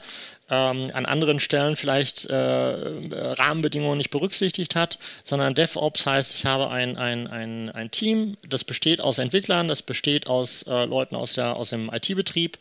ähm, 0.50 0.92
an 0.94 1.06
anderen 1.06 1.42
Stellen 1.42 1.76
vielleicht 1.76 2.28
äh, 2.28 2.36
Rahmenbedingungen 2.36 3.98
nicht 3.98 4.10
berücksichtigt 4.10 4.76
hat, 4.76 4.98
sondern 5.26 5.54
DevOps 5.54 6.06
heißt, 6.06 6.34
ich 6.34 6.46
habe 6.46 6.70
ein, 6.70 6.98
ein, 6.98 7.28
ein, 7.28 7.70
ein 7.70 7.92
Team, 7.92 8.38
das 8.48 8.64
besteht 8.64 9.02
aus 9.02 9.18
Entwicklern, 9.18 9.68
das 9.68 9.82
besteht 9.82 10.28
aus 10.28 10.64
äh, 10.64 10.86
Leuten 10.86 11.16
aus, 11.16 11.34
der, 11.34 11.58
aus 11.58 11.72
dem 11.72 11.92
IT-Betrieb 11.92 12.58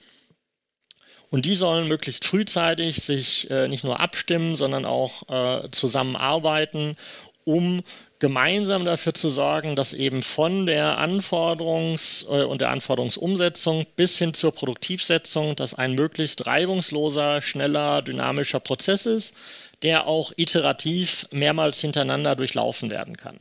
und 1.31 1.45
die 1.45 1.55
sollen 1.55 1.89
möglichst 1.89 2.25
frühzeitig 2.25 3.03
sich 3.03 3.51
äh, 3.51 3.69
nicht 3.69 3.85
nur 3.85 4.01
abstimmen, 4.01 4.57
sondern 4.57 4.87
auch 4.87 5.29
äh, 5.29 5.69
zusammenarbeiten, 5.71 6.97
um 7.45 7.83
gemeinsam 8.19 8.85
dafür 8.85 9.15
zu 9.15 9.29
sorgen, 9.29 9.77
dass 9.77 9.93
eben 9.93 10.23
von 10.23 10.67
der 10.67 10.99
Anforderungs- 10.99 12.27
äh, 12.27 12.45
und 12.45 12.61
der 12.61 12.71
Anforderungsumsetzung 12.71 13.87
bis 13.97 14.19
hin 14.19 14.35
zur 14.35 14.53
Produktivsetzung, 14.53 15.57
dass 15.57 15.75
ein 15.75 15.95
möglichst 15.95 16.47
reibungsloser, 16.47 17.43
schneller, 17.43 18.03
dynamischer 18.03 18.61
Prozess 18.61 19.07
ist, 19.07 19.37
der 19.83 20.07
auch 20.07 20.33
iterativ 20.37 21.27
mehrmals 21.31 21.81
hintereinander 21.81 22.37
durchlaufen 22.37 22.91
werden 22.91 23.17
kann. 23.17 23.39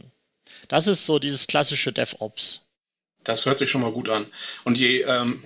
Das 0.67 0.87
ist 0.87 1.05
so 1.05 1.19
dieses 1.19 1.47
klassische 1.47 1.93
DevOps. 1.93 2.61
Das 3.23 3.45
hört 3.45 3.57
sich 3.57 3.69
schon 3.69 3.81
mal 3.81 3.91
gut 3.91 4.09
an. 4.09 4.25
Und 4.65 4.79
die, 4.79 5.01
ähm, 5.01 5.43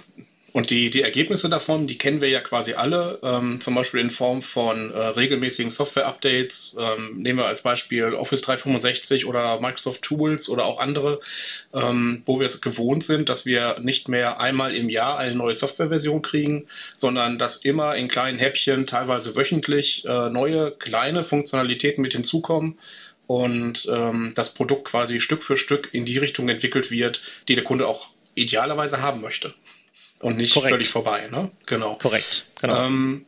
und 0.57 0.71
die, 0.71 0.89
die 0.89 1.03
Ergebnisse 1.03 1.49
davon, 1.49 1.85
die 1.85 1.99
kennen 1.99 2.19
wir 2.19 2.29
ja 2.29 2.39
quasi 2.39 2.73
alle, 2.73 3.19
ähm, 3.21 3.61
zum 3.61 3.75
Beispiel 3.75 3.99
in 3.99 4.09
Form 4.09 4.41
von 4.41 4.91
äh, 4.91 4.97
regelmäßigen 4.97 5.69
Software-Updates. 5.69 6.77
Ähm, 6.79 7.21
nehmen 7.21 7.37
wir 7.37 7.45
als 7.45 7.61
Beispiel 7.61 8.15
Office 8.15 8.41
365 8.41 9.27
oder 9.27 9.61
Microsoft 9.61 10.01
Tools 10.01 10.49
oder 10.49 10.65
auch 10.65 10.79
andere, 10.79 11.19
ähm, 11.75 12.23
wo 12.25 12.39
wir 12.39 12.47
es 12.47 12.59
gewohnt 12.59 13.03
sind, 13.03 13.29
dass 13.29 13.45
wir 13.45 13.77
nicht 13.81 14.09
mehr 14.09 14.39
einmal 14.39 14.73
im 14.73 14.89
Jahr 14.89 15.19
eine 15.19 15.35
neue 15.35 15.53
Softwareversion 15.53 16.23
kriegen, 16.23 16.65
sondern 16.95 17.37
dass 17.37 17.57
immer 17.57 17.95
in 17.95 18.07
kleinen 18.07 18.39
Häppchen, 18.39 18.87
teilweise 18.87 19.35
wöchentlich, 19.35 20.05
äh, 20.05 20.31
neue 20.31 20.71
kleine 20.71 21.23
Funktionalitäten 21.23 22.01
mit 22.01 22.13
hinzukommen 22.13 22.79
und 23.27 23.87
ähm, 23.93 24.31
das 24.33 24.55
Produkt 24.55 24.85
quasi 24.85 25.19
Stück 25.21 25.43
für 25.43 25.55
Stück 25.55 25.89
in 25.91 26.05
die 26.05 26.17
Richtung 26.17 26.49
entwickelt 26.49 26.89
wird, 26.89 27.21
die 27.47 27.53
der 27.53 27.63
Kunde 27.63 27.87
auch 27.87 28.07
idealerweise 28.33 29.03
haben 29.03 29.21
möchte 29.21 29.53
und 30.19 30.37
nicht 30.37 30.53
Korrekt. 30.53 30.71
völlig 30.71 30.89
vorbei. 30.89 31.27
Ne? 31.31 31.51
Genau. 31.65 31.95
Korrekt. 31.95 32.45
Genau. 32.61 32.85
Ähm, 32.85 33.25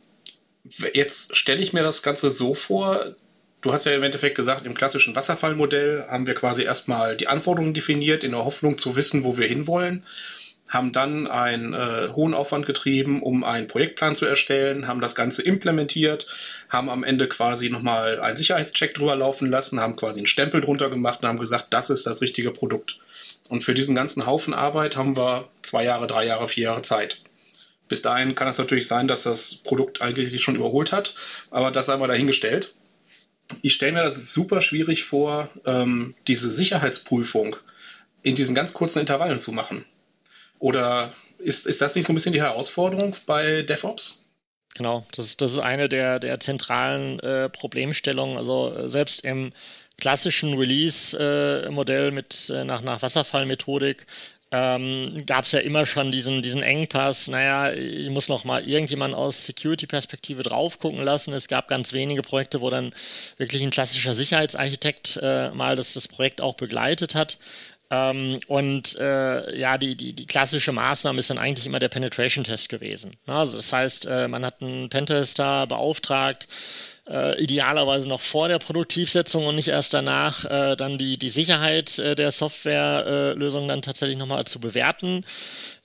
jetzt 0.94 1.36
stelle 1.36 1.60
ich 1.60 1.72
mir 1.72 1.82
das 1.82 2.02
Ganze 2.02 2.30
so 2.30 2.54
vor. 2.54 3.14
Du 3.60 3.72
hast 3.72 3.84
ja 3.84 3.92
im 3.92 4.02
Endeffekt 4.02 4.36
gesagt, 4.36 4.64
im 4.66 4.74
klassischen 4.74 5.14
Wasserfallmodell 5.14 6.06
haben 6.08 6.26
wir 6.26 6.34
quasi 6.34 6.62
erstmal 6.62 7.16
die 7.16 7.28
Anforderungen 7.28 7.74
definiert, 7.74 8.24
in 8.24 8.32
der 8.32 8.44
Hoffnung 8.44 8.78
zu 8.78 8.96
wissen, 8.96 9.22
wo 9.22 9.36
wir 9.36 9.46
hinwollen, 9.46 10.04
haben 10.70 10.92
dann 10.92 11.26
einen 11.26 11.74
äh, 11.74 12.08
hohen 12.14 12.32
Aufwand 12.32 12.64
getrieben, 12.64 13.22
um 13.22 13.44
einen 13.44 13.66
Projektplan 13.66 14.14
zu 14.14 14.24
erstellen, 14.24 14.86
haben 14.86 15.00
das 15.00 15.14
Ganze 15.14 15.42
implementiert, 15.42 16.26
haben 16.68 16.88
am 16.88 17.04
Ende 17.04 17.28
quasi 17.28 17.68
nochmal 17.68 18.20
einen 18.20 18.36
Sicherheitscheck 18.36 18.94
drüber 18.94 19.16
laufen 19.16 19.50
lassen, 19.50 19.80
haben 19.80 19.96
quasi 19.96 20.20
einen 20.20 20.26
Stempel 20.26 20.60
drunter 20.60 20.88
gemacht 20.88 21.22
und 21.22 21.28
haben 21.28 21.38
gesagt, 21.38 21.66
das 21.70 21.90
ist 21.90 22.06
das 22.06 22.22
richtige 22.22 22.52
Produkt. 22.52 22.98
Und 23.50 23.64
für 23.64 23.74
diesen 23.74 23.96
ganzen 23.96 24.26
Haufen 24.26 24.54
Arbeit 24.54 24.96
haben 24.96 25.16
wir 25.16 25.48
zwei 25.62 25.84
Jahre, 25.84 26.06
drei 26.06 26.24
Jahre, 26.24 26.48
vier 26.48 26.64
Jahre 26.64 26.82
Zeit. 26.82 27.22
Bis 27.88 28.00
dahin 28.00 28.36
kann 28.36 28.46
es 28.46 28.58
natürlich 28.58 28.86
sein, 28.86 29.08
dass 29.08 29.24
das 29.24 29.56
Produkt 29.56 30.00
eigentlich 30.00 30.30
sich 30.30 30.40
schon 30.40 30.54
überholt 30.54 30.92
hat, 30.92 31.14
aber 31.50 31.72
das 31.72 31.86
sei 31.86 31.96
mal 31.96 32.06
dahingestellt. 32.06 32.74
Ich 33.62 33.74
stelle 33.74 33.92
mir 33.92 34.04
das 34.04 34.32
super 34.32 34.60
schwierig 34.60 35.02
vor, 35.02 35.48
ähm, 35.66 36.14
diese 36.28 36.48
Sicherheitsprüfung 36.48 37.56
in 38.22 38.36
diesen 38.36 38.54
ganz 38.54 38.72
kurzen 38.72 39.00
Intervallen 39.00 39.40
zu 39.40 39.50
machen. 39.50 39.84
Oder 40.60 41.12
ist, 41.38 41.66
ist 41.66 41.80
das 41.80 41.96
nicht 41.96 42.06
so 42.06 42.12
ein 42.12 42.14
bisschen 42.14 42.32
die 42.32 42.42
Herausforderung 42.42 43.16
bei 43.26 43.62
DevOps? 43.62 44.26
Genau, 44.76 45.04
das, 45.16 45.36
das 45.36 45.52
ist 45.52 45.58
eine 45.58 45.88
der, 45.88 46.20
der 46.20 46.38
zentralen 46.38 47.18
äh, 47.20 47.48
Problemstellungen. 47.48 48.38
Also 48.38 48.72
äh, 48.72 48.88
selbst 48.88 49.24
im 49.24 49.52
klassischen 50.00 50.54
Release-Modell 50.58 52.10
mit 52.10 52.50
äh, 52.50 52.64
nach, 52.64 52.82
nach 52.82 53.02
Wasserfallmethodik 53.02 54.06
ähm, 54.52 55.22
gab 55.26 55.44
es 55.44 55.52
ja 55.52 55.60
immer 55.60 55.86
schon 55.86 56.10
diesen, 56.10 56.42
diesen 56.42 56.62
Engpass, 56.62 57.28
naja, 57.28 57.72
ich 57.72 58.10
muss 58.10 58.28
noch 58.28 58.44
mal 58.44 58.66
irgendjemand 58.66 59.14
aus 59.14 59.46
Security-Perspektive 59.46 60.42
drauf 60.42 60.80
gucken 60.80 61.02
lassen. 61.02 61.32
Es 61.32 61.46
gab 61.46 61.68
ganz 61.68 61.92
wenige 61.92 62.22
Projekte, 62.22 62.60
wo 62.60 62.68
dann 62.68 62.92
wirklich 63.36 63.62
ein 63.62 63.70
klassischer 63.70 64.12
Sicherheitsarchitekt 64.12 65.20
äh, 65.22 65.50
mal 65.50 65.76
das, 65.76 65.92
das 65.92 66.08
Projekt 66.08 66.40
auch 66.40 66.54
begleitet 66.54 67.14
hat. 67.14 67.38
Ähm, 67.92 68.40
und 68.48 68.96
äh, 68.98 69.56
ja, 69.56 69.78
die, 69.78 69.96
die, 69.96 70.14
die 70.14 70.26
klassische 70.26 70.72
Maßnahme 70.72 71.20
ist 71.20 71.30
dann 71.30 71.38
eigentlich 71.38 71.66
immer 71.66 71.78
der 71.78 71.88
Penetration-Test 71.88 72.68
gewesen. 72.68 73.16
Also 73.26 73.56
das 73.56 73.72
heißt, 73.72 74.06
äh, 74.06 74.26
man 74.26 74.44
hat 74.44 74.62
einen 74.62 74.88
Pentester 74.88 75.68
beauftragt, 75.68 76.48
äh, 77.08 77.40
idealerweise 77.42 78.08
noch 78.08 78.20
vor 78.20 78.48
der 78.48 78.58
Produktivsetzung 78.58 79.46
und 79.46 79.56
nicht 79.56 79.68
erst 79.68 79.94
danach 79.94 80.44
äh, 80.44 80.76
dann 80.76 80.98
die, 80.98 81.18
die 81.18 81.28
Sicherheit 81.28 81.98
äh, 81.98 82.14
der 82.14 82.30
Softwarelösung 82.30 83.68
dann 83.68 83.82
tatsächlich 83.82 84.18
nochmal 84.18 84.44
zu 84.46 84.60
bewerten. 84.60 85.24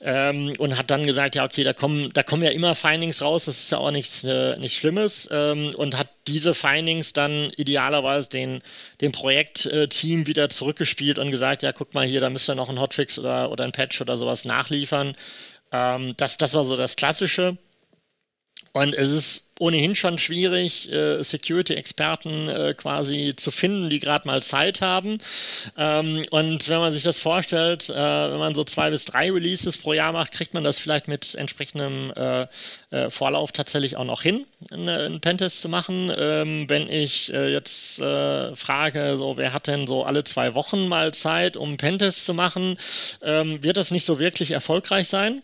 Ähm, 0.02 0.54
und 0.60 0.78
hat 0.78 0.92
dann 0.92 1.06
gesagt, 1.06 1.36
ja, 1.36 1.46
okay, 1.46 1.64
da 1.64 1.74
kommen, 1.74 2.12
da 2.14 2.22
kommen 2.22 2.44
ja 2.44 2.52
immer 2.52 2.76
Findings 2.76 3.22
raus, 3.22 3.46
das 3.46 3.64
ist 3.64 3.72
ja 3.72 3.78
auch 3.78 3.92
nichts, 3.92 4.24
äh, 4.26 4.58
nichts 4.58 4.78
Schlimmes 4.78 5.30
ähm, 5.32 5.74
und 5.76 5.98
hat 5.98 6.10
diese 6.28 6.54
Findings 6.54 7.14
dann 7.14 7.50
idealerweise 7.56 8.30
den, 8.30 8.62
dem 9.00 9.14
Projektteam 9.14 10.28
wieder 10.28 10.50
zurückgespielt 10.50 11.18
und 11.18 11.32
gesagt, 11.32 11.64
ja, 11.64 11.72
guck 11.72 11.94
mal 11.94 12.06
hier, 12.06 12.20
da 12.20 12.30
müsst 12.30 12.50
ihr 12.50 12.56
noch 12.56 12.70
einen 12.70 12.82
Hotfix 12.82 13.18
oder, 13.18 13.50
oder 13.52 13.64
ein 13.64 13.72
Patch 13.72 14.02
oder 14.02 14.18
sowas 14.18 14.44
nachliefern. 14.44 15.16
Ähm, 15.72 16.14
das, 16.18 16.38
das 16.38 16.54
war 16.54 16.66
so 16.66 16.76
das 16.76 16.98
Klassische. 16.98 17.58
Und 18.76 18.94
es 18.94 19.10
ist 19.10 19.52
ohnehin 19.58 19.96
schon 19.96 20.18
schwierig, 20.18 20.92
äh, 20.92 21.24
Security-Experten 21.24 22.50
äh, 22.50 22.74
quasi 22.74 23.34
zu 23.34 23.50
finden, 23.50 23.90
die 23.90 24.02
gerade 24.02 24.28
mal 24.28 24.44
Zeit 24.44 24.82
haben. 24.82 25.18
Ähm, 25.78 26.26
und 26.30 26.68
wenn 26.68 26.80
man 26.80 26.92
sich 26.92 27.04
das 27.04 27.18
vorstellt, 27.18 27.90
äh, 27.90 27.94
wenn 27.94 28.38
man 28.38 28.54
so 28.54 28.66
zwei 28.66 28.90
bis 28.90 29.06
drei 29.06 29.32
Releases 29.32 29.78
pro 29.78 29.94
Jahr 29.94 30.12
macht, 30.12 30.34
kriegt 30.34 30.54
man 30.54 30.66
das 30.66 30.78
vielleicht 30.78 31.08
mit 31.08 31.36
entsprechendem 31.36 32.12
äh, 32.18 32.48
äh, 32.90 33.10
Vorlauf 33.10 33.54
tatsächlich 33.54 33.96
auch 33.96 34.04
noch 34.04 34.22
hin, 34.22 34.46
einen 34.70 35.22
Pentest 35.22 35.62
zu 35.62 35.70
machen. 35.70 36.12
Ähm, 36.14 36.66
wenn 36.68 36.90
ich 36.90 37.34
äh, 37.34 37.54
jetzt 37.54 38.00
frage, 38.00 39.16
so 39.16 39.38
wer 39.38 39.54
hat 39.54 39.68
denn 39.68 39.88
so 39.88 40.04
alle 40.04 40.26
zwei 40.26 40.54
Wochen 40.54 40.90
mal 40.90 41.14
Zeit, 41.14 41.56
um 41.56 41.78
Pentest 41.78 42.26
zu 42.26 42.34
machen, 42.34 42.78
ähm, 43.22 43.64
wird 43.64 43.78
das 43.78 43.92
nicht 43.92 44.04
so 44.04 44.20
wirklich 44.20 44.52
erfolgreich 44.52 45.08
sein. 45.08 45.44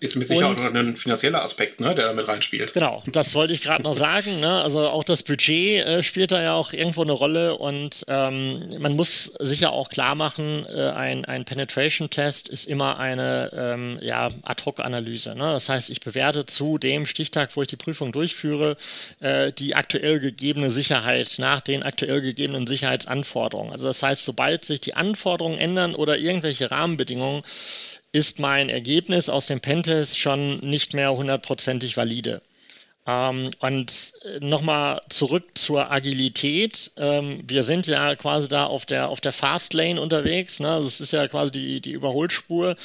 Ist 0.00 0.14
mit 0.14 0.28
Sicherheit 0.28 0.58
auch 0.58 0.74
ein 0.74 0.96
finanzieller 0.96 1.42
Aspekt, 1.42 1.80
ne, 1.80 1.92
der 1.92 2.06
da 2.06 2.12
mit 2.12 2.28
reinspielt. 2.28 2.72
Genau, 2.72 3.02
das 3.08 3.34
wollte 3.34 3.52
ich 3.52 3.62
gerade 3.62 3.82
noch 3.82 3.94
sagen. 3.94 4.38
Ne? 4.38 4.62
Also 4.62 4.88
auch 4.88 5.02
das 5.02 5.24
Budget 5.24 5.84
äh, 5.84 6.02
spielt 6.04 6.30
da 6.30 6.40
ja 6.40 6.54
auch 6.54 6.72
irgendwo 6.72 7.02
eine 7.02 7.12
Rolle 7.12 7.56
und 7.56 8.04
ähm, 8.06 8.76
man 8.78 8.94
muss 8.94 9.32
sicher 9.40 9.72
auch 9.72 9.88
klar 9.88 10.14
machen, 10.14 10.64
äh, 10.66 10.90
ein, 10.90 11.24
ein 11.24 11.44
Penetration-Test 11.44 12.48
ist 12.48 12.68
immer 12.68 12.98
eine 12.98 13.50
ähm, 13.52 13.98
ja, 14.00 14.28
Ad-Hoc-Analyse. 14.42 15.34
Ne? 15.34 15.50
Das 15.50 15.68
heißt, 15.68 15.90
ich 15.90 15.98
bewerte 15.98 16.46
zu 16.46 16.78
dem 16.78 17.04
Stichtag, 17.04 17.56
wo 17.56 17.62
ich 17.62 17.68
die 17.68 17.76
Prüfung 17.76 18.12
durchführe, 18.12 18.76
äh, 19.18 19.50
die 19.52 19.74
aktuell 19.74 20.20
gegebene 20.20 20.70
Sicherheit 20.70 21.34
nach 21.38 21.60
den 21.60 21.82
aktuell 21.82 22.20
gegebenen 22.20 22.68
Sicherheitsanforderungen. 22.68 23.72
Also 23.72 23.88
das 23.88 24.00
heißt, 24.00 24.24
sobald 24.24 24.64
sich 24.64 24.80
die 24.80 24.94
Anforderungen 24.94 25.58
ändern 25.58 25.96
oder 25.96 26.18
irgendwelche 26.18 26.70
Rahmenbedingungen, 26.70 27.42
ist 28.12 28.38
mein 28.38 28.68
Ergebnis 28.68 29.28
aus 29.28 29.46
dem 29.46 29.60
Pentest 29.60 30.18
schon 30.18 30.58
nicht 30.60 30.94
mehr 30.94 31.12
hundertprozentig 31.12 31.96
valide. 31.96 32.42
Ähm, 33.08 33.50
und 33.60 34.12
äh, 34.22 34.38
nochmal 34.44 35.00
zurück 35.08 35.44
zur 35.54 35.90
Agilität. 35.90 36.92
Ähm, 36.98 37.42
wir 37.46 37.62
sind 37.62 37.86
ja 37.86 38.14
quasi 38.16 38.48
da 38.48 38.64
auf 38.64 38.84
der, 38.84 39.08
auf 39.08 39.22
der 39.22 39.32
Fast 39.32 39.72
Lane 39.72 39.98
unterwegs. 39.98 40.60
Ne? 40.60 40.80
Das 40.82 41.00
ist 41.00 41.12
ja 41.12 41.26
quasi 41.26 41.52
die, 41.52 41.80
die 41.80 41.92
Überholspur 41.92 42.76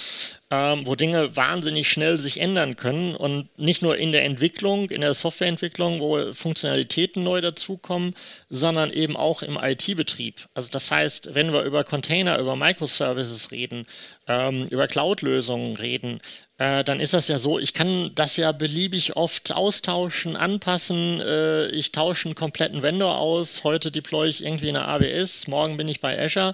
ähm, 0.51 0.85
wo 0.85 0.95
Dinge 0.95 1.35
wahnsinnig 1.35 1.89
schnell 1.89 2.19
sich 2.19 2.39
ändern 2.39 2.75
können 2.75 3.15
und 3.15 3.49
nicht 3.57 3.81
nur 3.81 3.97
in 3.97 4.11
der 4.11 4.23
Entwicklung, 4.23 4.89
in 4.89 5.01
der 5.01 5.13
Softwareentwicklung, 5.13 5.99
wo 5.99 6.33
Funktionalitäten 6.33 7.23
neu 7.23 7.41
dazukommen, 7.41 8.13
sondern 8.49 8.91
eben 8.91 9.17
auch 9.17 9.41
im 9.41 9.57
IT-Betrieb. 9.61 10.47
Also 10.53 10.69
das 10.71 10.91
heißt, 10.91 11.33
wenn 11.33 11.53
wir 11.53 11.63
über 11.63 11.83
Container, 11.83 12.37
über 12.37 12.55
Microservices 12.55 13.51
reden, 13.51 13.87
ähm, 14.27 14.67
über 14.67 14.87
Cloud-Lösungen 14.87 15.75
reden, 15.77 16.19
äh, 16.59 16.83
dann 16.83 16.99
ist 16.99 17.13
das 17.13 17.27
ja 17.27 17.39
so, 17.39 17.57
ich 17.57 17.73
kann 17.73 18.11
das 18.13 18.37
ja 18.37 18.51
beliebig 18.51 19.15
oft 19.15 19.53
austauschen, 19.53 20.35
anpassen. 20.35 21.19
Äh, 21.19 21.67
ich 21.67 21.91
tausche 21.91 22.27
einen 22.27 22.35
kompletten 22.35 22.83
Vendor 22.83 23.17
aus. 23.17 23.63
Heute 23.63 23.91
deploy 23.91 24.29
ich 24.29 24.43
irgendwie 24.43 24.67
in 24.67 24.75
der 24.75 24.87
AWS, 24.87 25.47
morgen 25.47 25.77
bin 25.77 25.87
ich 25.87 25.99
bei 25.99 26.17
Azure. 26.21 26.53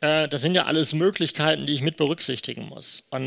Äh, 0.00 0.28
das 0.28 0.42
sind 0.42 0.54
ja 0.54 0.66
alles 0.66 0.92
Möglichkeiten, 0.92 1.64
die 1.64 1.72
ich 1.72 1.82
mit 1.82 1.96
berücksichtigen 1.96 2.68
muss. 2.68 3.04
Und 3.10 3.19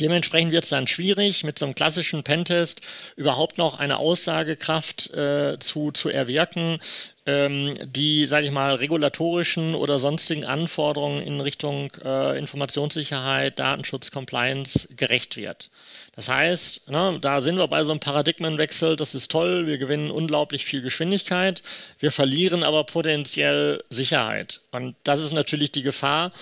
Dementsprechend 0.00 0.52
wird 0.52 0.64
es 0.64 0.70
dann 0.70 0.86
schwierig, 0.86 1.44
mit 1.44 1.58
so 1.58 1.66
einem 1.66 1.74
klassischen 1.74 2.24
Pentest 2.24 2.80
überhaupt 3.16 3.58
noch 3.58 3.78
eine 3.78 3.98
Aussagekraft 3.98 5.12
äh, 5.12 5.58
zu, 5.60 5.92
zu 5.92 6.08
erwirken, 6.08 6.78
ähm, 7.26 7.74
die, 7.84 8.26
sage 8.26 8.46
ich 8.46 8.52
mal, 8.52 8.74
regulatorischen 8.74 9.74
oder 9.74 9.98
sonstigen 9.98 10.44
Anforderungen 10.44 11.22
in 11.22 11.40
Richtung 11.40 11.92
äh, 12.04 12.36
Informationssicherheit, 12.38 13.58
Datenschutz, 13.58 14.10
Compliance 14.10 14.88
gerecht 14.96 15.36
wird. 15.36 15.70
Das 16.16 16.28
heißt, 16.28 16.90
ne, 16.90 17.18
da 17.20 17.40
sind 17.40 17.56
wir 17.56 17.68
bei 17.68 17.84
so 17.84 17.92
einem 17.92 18.00
Paradigmenwechsel, 18.00 18.96
das 18.96 19.14
ist 19.14 19.30
toll, 19.30 19.66
wir 19.66 19.78
gewinnen 19.78 20.10
unglaublich 20.10 20.64
viel 20.64 20.82
Geschwindigkeit, 20.82 21.62
wir 21.98 22.10
verlieren 22.10 22.64
aber 22.64 22.84
potenziell 22.84 23.82
Sicherheit. 23.90 24.60
Und 24.72 24.96
das 25.04 25.20
ist 25.20 25.32
natürlich 25.32 25.72
die 25.72 25.82
Gefahr, 25.82 26.32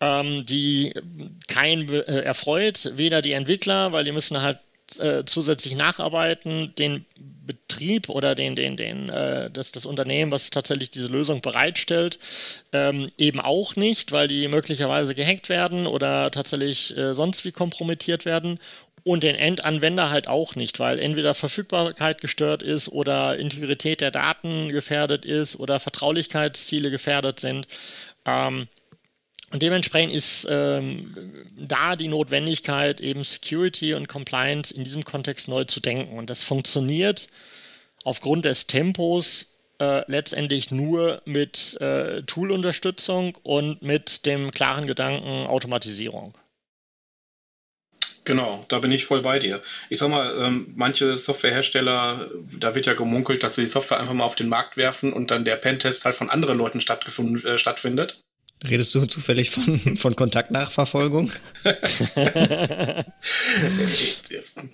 ähm, 0.00 0.46
die 0.46 0.94
kein 1.48 1.88
äh, 1.88 2.20
erfreut, 2.22 2.92
weder 2.94 3.22
die 3.22 3.32
Entwickler, 3.32 3.92
weil 3.92 4.04
die 4.04 4.12
müssen 4.12 4.40
halt 4.40 4.58
äh, 4.98 5.24
zusätzlich 5.24 5.76
nacharbeiten, 5.76 6.74
den 6.76 7.06
Betrieb 7.46 8.08
oder 8.08 8.34
den, 8.34 8.56
den, 8.56 8.76
den, 8.76 9.08
äh, 9.08 9.50
das, 9.50 9.72
das 9.72 9.86
Unternehmen, 9.86 10.32
was 10.32 10.50
tatsächlich 10.50 10.90
diese 10.90 11.08
Lösung 11.08 11.40
bereitstellt, 11.42 12.18
ähm, 12.72 13.10
eben 13.16 13.40
auch 13.40 13.76
nicht, 13.76 14.12
weil 14.12 14.26
die 14.26 14.48
möglicherweise 14.48 15.14
gehackt 15.14 15.48
werden 15.48 15.86
oder 15.86 16.30
tatsächlich 16.30 16.96
äh, 16.96 17.14
sonst 17.14 17.44
wie 17.44 17.52
kompromittiert 17.52 18.24
werden 18.24 18.58
und 19.04 19.22
den 19.22 19.34
Endanwender 19.34 20.10
halt 20.10 20.28
auch 20.28 20.56
nicht, 20.56 20.78
weil 20.80 20.98
entweder 20.98 21.34
Verfügbarkeit 21.34 22.20
gestört 22.20 22.62
ist 22.62 22.88
oder 22.88 23.36
Integrität 23.36 24.00
der 24.00 24.10
Daten 24.10 24.68
gefährdet 24.68 25.24
ist 25.24 25.56
oder 25.56 25.80
Vertraulichkeitsziele 25.80 26.90
gefährdet 26.90 27.40
sind. 27.40 27.66
Ähm, 28.26 28.68
und 29.52 29.62
dementsprechend 29.62 30.14
ist 30.14 30.46
ähm, 30.48 31.14
da 31.56 31.96
die 31.96 32.08
Notwendigkeit, 32.08 33.00
eben 33.00 33.24
Security 33.24 33.94
und 33.94 34.06
Compliance 34.06 34.72
in 34.72 34.84
diesem 34.84 35.04
Kontext 35.04 35.48
neu 35.48 35.64
zu 35.64 35.80
denken. 35.80 36.16
Und 36.16 36.30
das 36.30 36.44
funktioniert 36.44 37.28
aufgrund 38.04 38.44
des 38.44 38.68
Tempos 38.68 39.54
äh, 39.80 40.08
letztendlich 40.10 40.70
nur 40.70 41.20
mit 41.24 41.80
äh, 41.80 42.22
Tool-Unterstützung 42.22 43.36
und 43.42 43.82
mit 43.82 44.24
dem 44.24 44.52
klaren 44.52 44.86
Gedanken 44.86 45.46
Automatisierung. 45.46 46.38
Genau, 48.24 48.64
da 48.68 48.78
bin 48.78 48.92
ich 48.92 49.06
voll 49.06 49.22
bei 49.22 49.40
dir. 49.40 49.60
Ich 49.88 49.98
sag 49.98 50.10
mal, 50.10 50.32
ähm, 50.38 50.72
manche 50.76 51.18
Softwarehersteller, 51.18 52.30
da 52.58 52.74
wird 52.76 52.86
ja 52.86 52.92
gemunkelt, 52.92 53.42
dass 53.42 53.56
sie 53.56 53.62
die 53.62 53.66
Software 53.66 53.98
einfach 53.98 54.14
mal 54.14 54.24
auf 54.24 54.36
den 54.36 54.48
Markt 54.48 54.76
werfen 54.76 55.12
und 55.12 55.32
dann 55.32 55.44
der 55.44 55.56
Pentest 55.56 56.04
halt 56.04 56.14
von 56.14 56.30
anderen 56.30 56.58
Leuten 56.58 56.78
äh, 56.78 57.58
stattfindet. 57.58 58.20
Redest 58.68 58.94
du 58.94 59.06
zufällig 59.06 59.50
von, 59.50 59.96
von 59.96 60.14
Kontaktnachverfolgung? 60.14 61.32
wer 61.64 63.06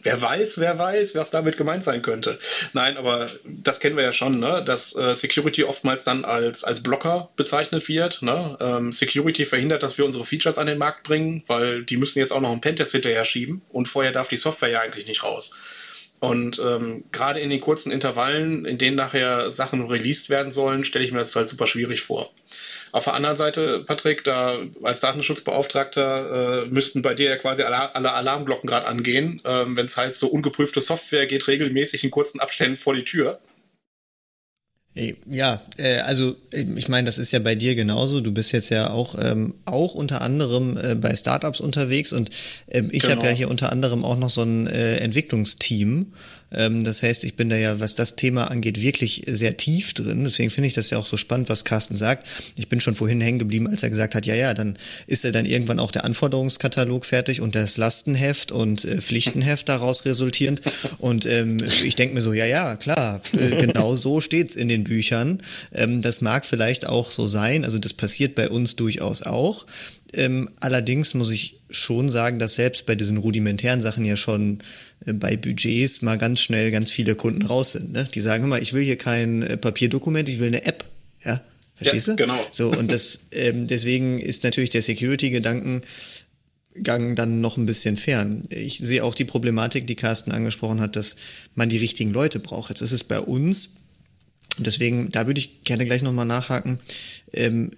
weiß, 0.03 0.59
wer 0.59 0.77
weiß, 0.77 1.15
was 1.15 1.31
damit 1.31 1.57
gemeint 1.57 1.85
sein 1.85 2.03
könnte. 2.03 2.37
Nein, 2.73 2.97
aber 2.97 3.31
das 3.45 3.79
kennen 3.79 3.97
wir 3.97 4.03
ja 4.03 4.13
schon, 4.13 4.41
ne? 4.41 4.65
dass 4.65 4.97
äh, 4.97 5.15
Security 5.15 5.63
oftmals 5.63 6.03
dann 6.03 6.25
als, 6.25 6.65
als 6.65 6.83
Blocker 6.83 7.31
bezeichnet 7.37 7.89
wird. 7.89 8.23
Ne? 8.23 8.57
Ähm, 8.61 8.91
Security 8.91 9.47
verhindert, 9.47 9.85
dass 9.85 9.99
wir 9.99 10.05
unsere 10.05 10.25
Features 10.25 10.59
an 10.59 10.67
den 10.67 10.79
Markt 10.79 11.05
bringen, 11.05 11.45
weil 11.47 11.85
die 11.85 11.97
müssen 11.97 12.19
jetzt 12.19 12.33
auch 12.33 12.41
noch 12.41 12.51
einen 12.51 12.61
Pentest 12.61 12.91
hinterher 12.91 13.25
schieben 13.25 13.63
und 13.71 13.87
vorher 13.87 14.11
darf 14.11 14.27
die 14.27 14.37
Software 14.37 14.71
ja 14.71 14.81
eigentlich 14.81 15.07
nicht 15.07 15.23
raus. 15.23 15.55
Und 16.19 16.61
ähm, 16.65 17.05
gerade 17.13 17.41
in 17.41 17.51
den 17.51 17.61
kurzen 17.61 17.93
Intervallen, 17.93 18.65
in 18.65 18.79
denen 18.79 18.97
nachher 18.97 19.51
Sachen 19.51 19.87
released 19.87 20.31
werden 20.31 20.51
sollen, 20.51 20.83
stelle 20.83 21.05
ich 21.05 21.13
mir 21.13 21.19
das 21.19 21.37
halt 21.37 21.49
super 21.49 21.67
schwierig 21.67 22.01
vor. 22.01 22.33
Auf 22.97 23.05
der 23.05 23.13
anderen 23.13 23.37
Seite, 23.37 23.85
Patrick, 23.87 24.25
da 24.25 24.59
als 24.83 25.01
Datenschutzbeauftragter 25.01 26.63
äh, 26.65 26.67
müssten 26.71 27.03
bei 27.03 27.13
dir 27.13 27.29
ja 27.29 27.37
quasi 27.37 27.63
alle, 27.63 27.95
alle 27.95 28.15
Alarmglocken 28.15 28.67
gerade 28.67 28.87
angehen, 28.87 29.43
ähm, 29.45 29.77
wenn 29.77 29.85
es 29.85 29.99
heißt, 29.99 30.19
so 30.19 30.29
ungeprüfte 30.29 30.81
Software 30.81 31.27
geht 31.27 31.47
regelmäßig 31.47 32.05
in 32.05 32.11
kurzen 32.11 32.41
Abständen 32.41 32.79
vor 32.79 32.95
die 32.95 33.05
Tür. 33.05 33.39
Ja, 35.27 35.61
äh, 35.77 35.99
also 35.99 36.37
ich 36.51 36.89
meine, 36.89 37.05
das 37.05 37.19
ist 37.19 37.33
ja 37.33 37.39
bei 37.39 37.55
dir 37.55 37.75
genauso. 37.75 38.23
Du 38.23 38.33
bist 38.33 38.53
jetzt 38.53 38.71
ja 38.71 38.89
auch 38.89 39.15
ähm, 39.21 39.53
auch 39.67 39.95
unter 39.95 40.23
anderem 40.23 40.79
äh, 40.79 40.95
bei 40.95 41.15
Startups 41.15 41.61
unterwegs 41.61 42.15
und 42.15 42.31
ähm, 42.67 42.89
ich 42.91 43.03
genau. 43.03 43.17
habe 43.17 43.27
ja 43.27 43.33
hier 43.33 43.51
unter 43.51 43.73
anderem 43.73 44.07
auch 44.07 44.17
noch 44.17 44.31
so 44.31 44.41
ein 44.41 44.67
äh, 44.69 44.97
Entwicklungsteam 44.97 45.85
ähm, 45.89 46.13
das 46.51 47.03
heißt, 47.03 47.25
ich 47.25 47.35
bin 47.35 47.49
da 47.49 47.57
ja, 47.57 47.81
was 47.81 47.95
das 47.95 48.15
Thema 48.15 48.51
angeht, 48.51 48.81
wirklich 48.81 49.25
sehr 49.27 49.57
tief 49.57 49.95
drin. 49.95 50.25
Deswegen 50.25 50.51
finde 50.51 50.69
ich 50.69 50.75
das 50.75 50.91
ja 50.91 50.99
auch 50.99 51.07
so 51.07 51.17
spannend, 51.17 51.49
was 51.49 51.65
Carsten 51.65 51.97
sagt. 51.97 52.27
Ich 52.57 52.69
bin 52.69 52.81
schon 52.81 52.95
vorhin 52.95 53.21
hängen 53.21 53.39
geblieben, 53.39 53.67
als 53.67 53.83
er 53.83 53.91
gesagt 53.91 54.15
hat, 54.15 54.27
ja, 54.27 54.35
ja, 54.35 54.55
dann 54.55 54.77
ist 55.07 55.25
ja 55.25 55.33
dann 55.33 55.45
irgendwann 55.45 55.81
auch 55.81 55.91
der 55.91 56.05
Anforderungskatalog 56.05 57.05
fertig 57.05 57.41
und 57.41 57.55
das 57.55 57.77
Lastenheft 57.77 58.53
und 58.53 58.85
äh, 58.85 59.01
Pflichtenheft 59.01 59.69
daraus 59.69 60.05
resultierend. 60.05 60.63
Und 60.99 61.27
ähm, 61.27 61.57
ich 61.85 61.97
denke 61.97 62.15
mir 62.15 62.23
so, 62.23 62.33
ja, 62.33 62.47
ja, 62.47 62.77
klar, 62.77 63.21
äh, 63.33 63.67
genau 63.67 63.97
so 63.97 64.21
steht's 64.21 64.57
in 64.57 64.69
den 64.69 64.85
Büchern. 64.85 65.41
Ähm, 65.75 66.01
das 66.01 66.21
mag 66.21 66.47
vielleicht 66.47 66.87
auch 66.87 67.11
so 67.11 67.27
sein. 67.27 67.65
Also 67.65 67.79
das 67.79 67.93
passiert 67.93 68.35
bei 68.35 68.49
uns 68.49 68.77
durchaus 68.77 69.23
auch. 69.23 69.67
Ähm, 70.13 70.49
allerdings 70.61 71.15
muss 71.15 71.31
ich 71.31 71.61
schon 71.71 72.09
sagen, 72.09 72.39
dass 72.39 72.55
selbst 72.55 72.87
bei 72.87 72.95
diesen 72.95 73.17
rudimentären 73.17 73.81
Sachen 73.81 74.05
ja 74.05 74.17
schon 74.17 74.61
äh, 75.05 75.13
bei 75.13 75.37
Budgets 75.37 76.03
mal 76.03 76.17
ganz 76.17 76.41
schnell 76.41 76.71
ganz 76.71 76.91
viele 76.91 77.15
Kunden 77.15 77.43
raus 77.43 77.73
sind. 77.73 77.93
Ne? 77.93 78.09
Die 78.15 78.21
sagen 78.21 78.45
immer, 78.45 78.61
ich 78.61 78.73
will 78.73 78.83
hier 78.83 78.97
kein 78.97 79.43
äh, 79.43 79.57
Papierdokument, 79.57 80.29
ich 80.29 80.39
will 80.39 80.49
eine 80.49 80.65
App. 80.65 80.85
Ja, 81.25 81.43
verstehst 81.75 82.09
ja, 82.09 82.15
du? 82.15 82.23
Genau. 82.25 82.47
So, 82.53 82.71
und 82.71 82.91
das, 82.91 83.27
ähm, 83.33 83.67
deswegen 83.67 84.19
ist 84.21 84.45
natürlich 84.45 84.71
der 84.71 84.83
Security-Gedanken 84.83 85.83
Gang 86.83 87.17
dann 87.17 87.41
noch 87.41 87.57
ein 87.57 87.65
bisschen 87.65 87.97
fern. 87.97 88.43
Ich 88.51 88.79
sehe 88.79 89.03
auch 89.03 89.15
die 89.15 89.25
Problematik, 89.25 89.87
die 89.87 89.95
Carsten 89.95 90.31
angesprochen 90.33 90.81
hat, 90.81 90.95
dass 90.95 91.17
man 91.55 91.71
die 91.71 91.79
richtigen 91.79 92.13
Leute 92.13 92.39
braucht. 92.39 92.69
Jetzt 92.69 92.83
ist 92.83 92.93
es 92.93 93.03
bei 93.03 93.19
uns, 93.19 93.77
und 94.59 94.67
deswegen, 94.67 95.09
da 95.09 95.27
würde 95.27 95.39
ich 95.39 95.65
gerne 95.65 95.87
gleich 95.87 96.03
nochmal 96.03 96.27
nachhaken, 96.27 96.79
ähm, 97.33 97.71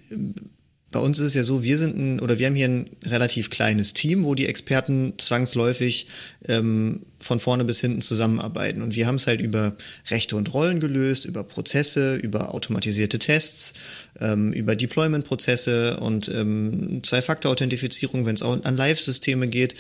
bei 0.90 1.00
uns 1.00 1.18
ist 1.18 1.26
es 1.26 1.34
ja 1.34 1.42
so, 1.42 1.62
wir 1.62 1.76
sind 1.76 1.98
ein, 1.98 2.20
oder 2.20 2.38
wir 2.38 2.46
haben 2.46 2.54
hier 2.54 2.68
ein 2.68 2.88
relativ 3.04 3.50
kleines 3.50 3.92
Team, 3.92 4.24
wo 4.24 4.34
die 4.34 4.46
Experten 4.46 5.12
zwangsläufig 5.18 6.06
ähm, 6.46 7.02
von 7.18 7.40
vorne 7.40 7.64
bis 7.64 7.80
hinten 7.80 8.00
zusammenarbeiten. 8.00 8.80
Und 8.80 8.96
wir 8.96 9.06
haben 9.06 9.16
es 9.16 9.26
halt 9.26 9.42
über 9.42 9.76
Rechte 10.08 10.36
und 10.36 10.54
Rollen 10.54 10.80
gelöst, 10.80 11.26
über 11.26 11.44
Prozesse, 11.44 12.16
über 12.16 12.54
automatisierte 12.54 13.18
Tests, 13.18 13.74
ähm, 14.18 14.52
über 14.54 14.76
Deployment-Prozesse 14.76 15.98
und 15.98 16.28
ähm, 16.34 17.00
Zwei-Faktor-Authentifizierung, 17.02 18.24
wenn 18.24 18.34
es 18.34 18.42
auch 18.42 18.64
an 18.64 18.76
Live-Systeme 18.76 19.48
geht. 19.48 19.74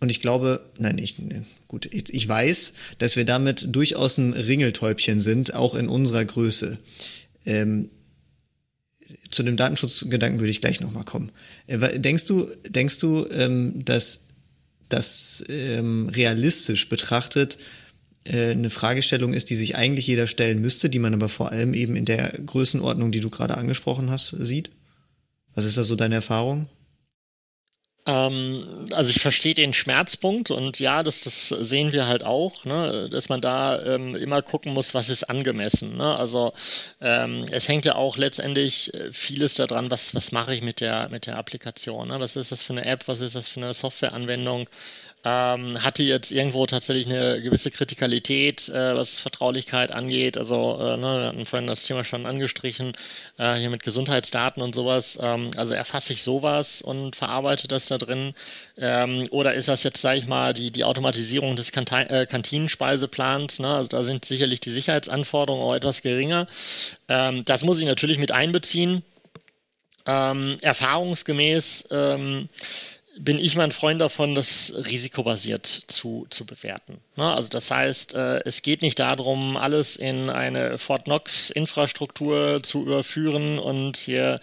Und 0.00 0.10
ich 0.10 0.20
glaube, 0.20 0.64
nein, 0.78 0.98
ich, 0.98 1.16
gut, 1.68 1.88
ich, 1.92 2.28
weiß, 2.28 2.72
dass 2.98 3.16
wir 3.16 3.24
damit 3.24 3.66
durchaus 3.68 4.18
ein 4.18 4.32
Ringeltäubchen 4.32 5.20
sind, 5.20 5.54
auch 5.54 5.74
in 5.76 5.88
unserer 5.88 6.24
Größe. 6.24 6.78
Ähm, 7.44 7.90
zu 9.30 9.42
dem 9.42 9.56
Datenschutzgedanken 9.56 10.40
würde 10.40 10.50
ich 10.50 10.60
gleich 10.60 10.80
nochmal 10.80 11.04
kommen. 11.04 11.30
Äh, 11.66 11.98
denkst 11.98 12.26
du, 12.26 12.48
denkst 12.68 12.98
du, 12.98 13.26
ähm, 13.30 13.84
dass 13.84 14.26
das 14.88 15.44
ähm, 15.48 16.08
realistisch 16.08 16.88
betrachtet 16.88 17.58
äh, 18.24 18.50
eine 18.50 18.70
Fragestellung 18.70 19.32
ist, 19.32 19.50
die 19.50 19.56
sich 19.56 19.76
eigentlich 19.76 20.06
jeder 20.06 20.26
stellen 20.26 20.60
müsste, 20.60 20.90
die 20.90 20.98
man 20.98 21.14
aber 21.14 21.28
vor 21.28 21.52
allem 21.52 21.74
eben 21.74 21.96
in 21.96 22.04
der 22.04 22.28
Größenordnung, 22.44 23.12
die 23.12 23.20
du 23.20 23.30
gerade 23.30 23.56
angesprochen 23.56 24.10
hast, 24.10 24.34
sieht? 24.38 24.70
Was 25.54 25.64
ist 25.64 25.76
da 25.76 25.84
so 25.84 25.96
deine 25.96 26.16
Erfahrung? 26.16 26.68
Ähm, 28.06 28.86
also 28.92 29.10
ich 29.10 29.20
verstehe 29.20 29.54
den 29.54 29.74
Schmerzpunkt 29.74 30.50
und 30.50 30.78
ja, 30.80 31.02
das, 31.02 31.20
das 31.22 31.48
sehen 31.48 31.92
wir 31.92 32.06
halt 32.06 32.24
auch, 32.24 32.64
ne, 32.64 33.08
dass 33.10 33.28
man 33.28 33.40
da 33.40 33.82
ähm, 33.82 34.14
immer 34.16 34.40
gucken 34.40 34.72
muss, 34.72 34.94
was 34.94 35.10
ist 35.10 35.24
angemessen. 35.24 35.96
Ne? 35.96 36.16
Also 36.16 36.52
ähm, 37.00 37.44
es 37.50 37.68
hängt 37.68 37.84
ja 37.84 37.96
auch 37.96 38.16
letztendlich 38.16 38.94
äh, 38.94 39.12
vieles 39.12 39.54
daran, 39.54 39.90
was, 39.90 40.14
was 40.14 40.32
mache 40.32 40.54
ich 40.54 40.62
mit 40.62 40.80
der, 40.80 41.10
mit 41.10 41.26
der 41.26 41.36
Applikation. 41.36 42.08
Ne? 42.08 42.20
Was 42.20 42.36
ist 42.36 42.52
das 42.52 42.62
für 42.62 42.72
eine 42.72 42.86
App, 42.86 43.06
was 43.06 43.20
ist 43.20 43.36
das 43.36 43.48
für 43.48 43.60
eine 43.60 43.74
Softwareanwendung? 43.74 44.68
Ähm, 45.22 45.82
hatte 45.82 46.02
jetzt 46.02 46.32
irgendwo 46.32 46.64
tatsächlich 46.66 47.06
eine 47.06 47.42
gewisse 47.42 47.70
Kritikalität, 47.70 48.68
äh, 48.70 48.96
was 48.96 49.20
Vertraulichkeit 49.20 49.92
angeht. 49.92 50.38
Also, 50.38 50.78
äh, 50.80 50.96
ne, 50.96 51.20
wir 51.20 51.26
hatten 51.26 51.46
vorhin 51.46 51.66
das 51.66 51.84
Thema 51.84 52.04
schon 52.04 52.24
angestrichen, 52.24 52.92
äh, 53.36 53.56
hier 53.56 53.68
mit 53.68 53.82
Gesundheitsdaten 53.82 54.62
und 54.62 54.74
sowas. 54.74 55.18
Ähm, 55.20 55.50
also 55.56 55.74
erfasse 55.74 56.14
ich 56.14 56.22
sowas 56.22 56.80
und 56.80 57.16
verarbeite 57.16 57.68
das 57.68 57.86
da 57.86 57.98
drin. 57.98 58.34
Ähm, 58.78 59.26
oder 59.30 59.52
ist 59.54 59.68
das 59.68 59.82
jetzt, 59.82 60.00
sage 60.00 60.18
ich 60.18 60.26
mal, 60.26 60.54
die, 60.54 60.70
die 60.70 60.84
Automatisierung 60.84 61.54
des 61.54 61.70
Kante 61.70 62.08
äh, 62.08 62.26
Kantinensspeiseplans? 62.26 63.58
Ne? 63.58 63.68
Also 63.68 63.88
da 63.88 64.02
sind 64.02 64.24
sicherlich 64.24 64.60
die 64.60 64.70
Sicherheitsanforderungen 64.70 65.64
auch 65.64 65.74
etwas 65.74 66.00
geringer. 66.00 66.46
Ähm, 67.08 67.44
das 67.44 67.62
muss 67.62 67.78
ich 67.78 67.84
natürlich 67.84 68.18
mit 68.18 68.32
einbeziehen. 68.32 69.02
Ähm, 70.06 70.56
erfahrungsgemäß 70.62 71.88
ähm, 71.90 72.48
bin 73.18 73.38
ich 73.38 73.56
mein 73.56 73.72
Freund 73.72 74.00
davon, 74.00 74.34
das 74.34 74.72
risikobasiert 74.76 75.66
zu, 75.66 76.26
zu 76.30 76.46
bewerten. 76.46 76.98
Ne? 77.16 77.32
Also 77.32 77.48
das 77.48 77.70
heißt, 77.70 78.14
äh, 78.14 78.40
es 78.44 78.62
geht 78.62 78.82
nicht 78.82 78.98
darum, 78.98 79.56
alles 79.56 79.96
in 79.96 80.30
eine 80.30 80.78
Fort 80.78 81.04
Knox-Infrastruktur 81.04 82.62
zu 82.62 82.82
überführen 82.82 83.58
und 83.58 83.96
hier 83.96 84.40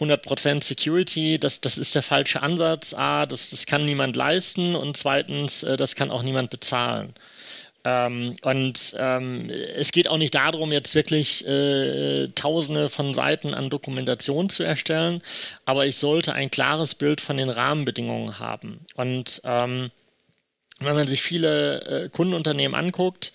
100% 0.00 0.64
Security. 0.64 1.38
Das, 1.38 1.60
das 1.60 1.78
ist 1.78 1.94
der 1.94 2.02
falsche 2.02 2.42
Ansatz. 2.42 2.94
A, 2.94 3.26
das, 3.26 3.50
das 3.50 3.66
kann 3.66 3.84
niemand 3.84 4.16
leisten 4.16 4.74
und 4.74 4.96
zweitens, 4.96 5.62
äh, 5.62 5.76
das 5.76 5.94
kann 5.94 6.10
auch 6.10 6.22
niemand 6.22 6.50
bezahlen. 6.50 7.14
Ähm, 7.88 8.34
und 8.42 8.96
ähm, 8.98 9.48
es 9.48 9.92
geht 9.92 10.08
auch 10.08 10.18
nicht 10.18 10.34
darum, 10.34 10.72
jetzt 10.72 10.96
wirklich 10.96 11.46
äh, 11.46 12.26
tausende 12.34 12.88
von 12.88 13.14
Seiten 13.14 13.54
an 13.54 13.70
Dokumentation 13.70 14.48
zu 14.50 14.64
erstellen, 14.64 15.22
aber 15.66 15.86
ich 15.86 15.94
sollte 15.94 16.32
ein 16.32 16.50
klares 16.50 16.96
Bild 16.96 17.20
von 17.20 17.36
den 17.36 17.48
Rahmenbedingungen 17.48 18.40
haben. 18.40 18.80
Und 18.96 19.40
ähm, 19.44 19.92
wenn 20.80 20.96
man 20.96 21.06
sich 21.06 21.22
viele 21.22 21.82
äh, 21.82 22.08
Kundenunternehmen 22.08 22.74
anguckt, 22.74 23.32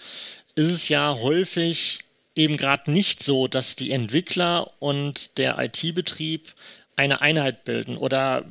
ist 0.56 0.70
es 0.70 0.90
ja 0.90 1.16
häufig 1.16 2.00
eben 2.36 2.58
gerade 2.58 2.92
nicht 2.92 3.24
so, 3.24 3.48
dass 3.48 3.78
die 3.78 3.92
Entwickler 3.92 4.74
und 4.80 5.38
der 5.38 5.60
IT-Betrieb 5.60 6.54
eine 6.96 7.22
Einheit 7.22 7.64
bilden 7.64 7.98
oder 7.98 8.46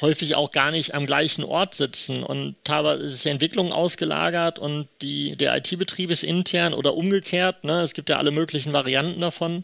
häufig 0.00 0.34
auch 0.34 0.50
gar 0.50 0.70
nicht 0.70 0.94
am 0.94 1.06
gleichen 1.06 1.44
Ort 1.44 1.74
sitzen 1.74 2.22
und 2.22 2.56
teilweise 2.64 3.04
ist 3.04 3.24
die 3.24 3.30
Entwicklung 3.30 3.72
ausgelagert 3.72 4.58
und 4.58 4.88
die, 5.00 5.36
der 5.36 5.56
IT-Betrieb 5.56 6.10
ist 6.10 6.24
intern 6.24 6.74
oder 6.74 6.94
umgekehrt. 6.94 7.64
Ne? 7.64 7.80
Es 7.80 7.94
gibt 7.94 8.10
ja 8.10 8.18
alle 8.18 8.30
möglichen 8.30 8.72
Varianten 8.72 9.20
davon 9.20 9.62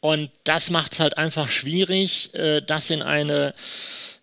und 0.00 0.30
das 0.44 0.70
macht 0.70 0.92
es 0.92 1.00
halt 1.00 1.16
einfach 1.16 1.48
schwierig, 1.48 2.34
äh, 2.34 2.60
das 2.60 2.90
in 2.90 3.02
eine 3.02 3.54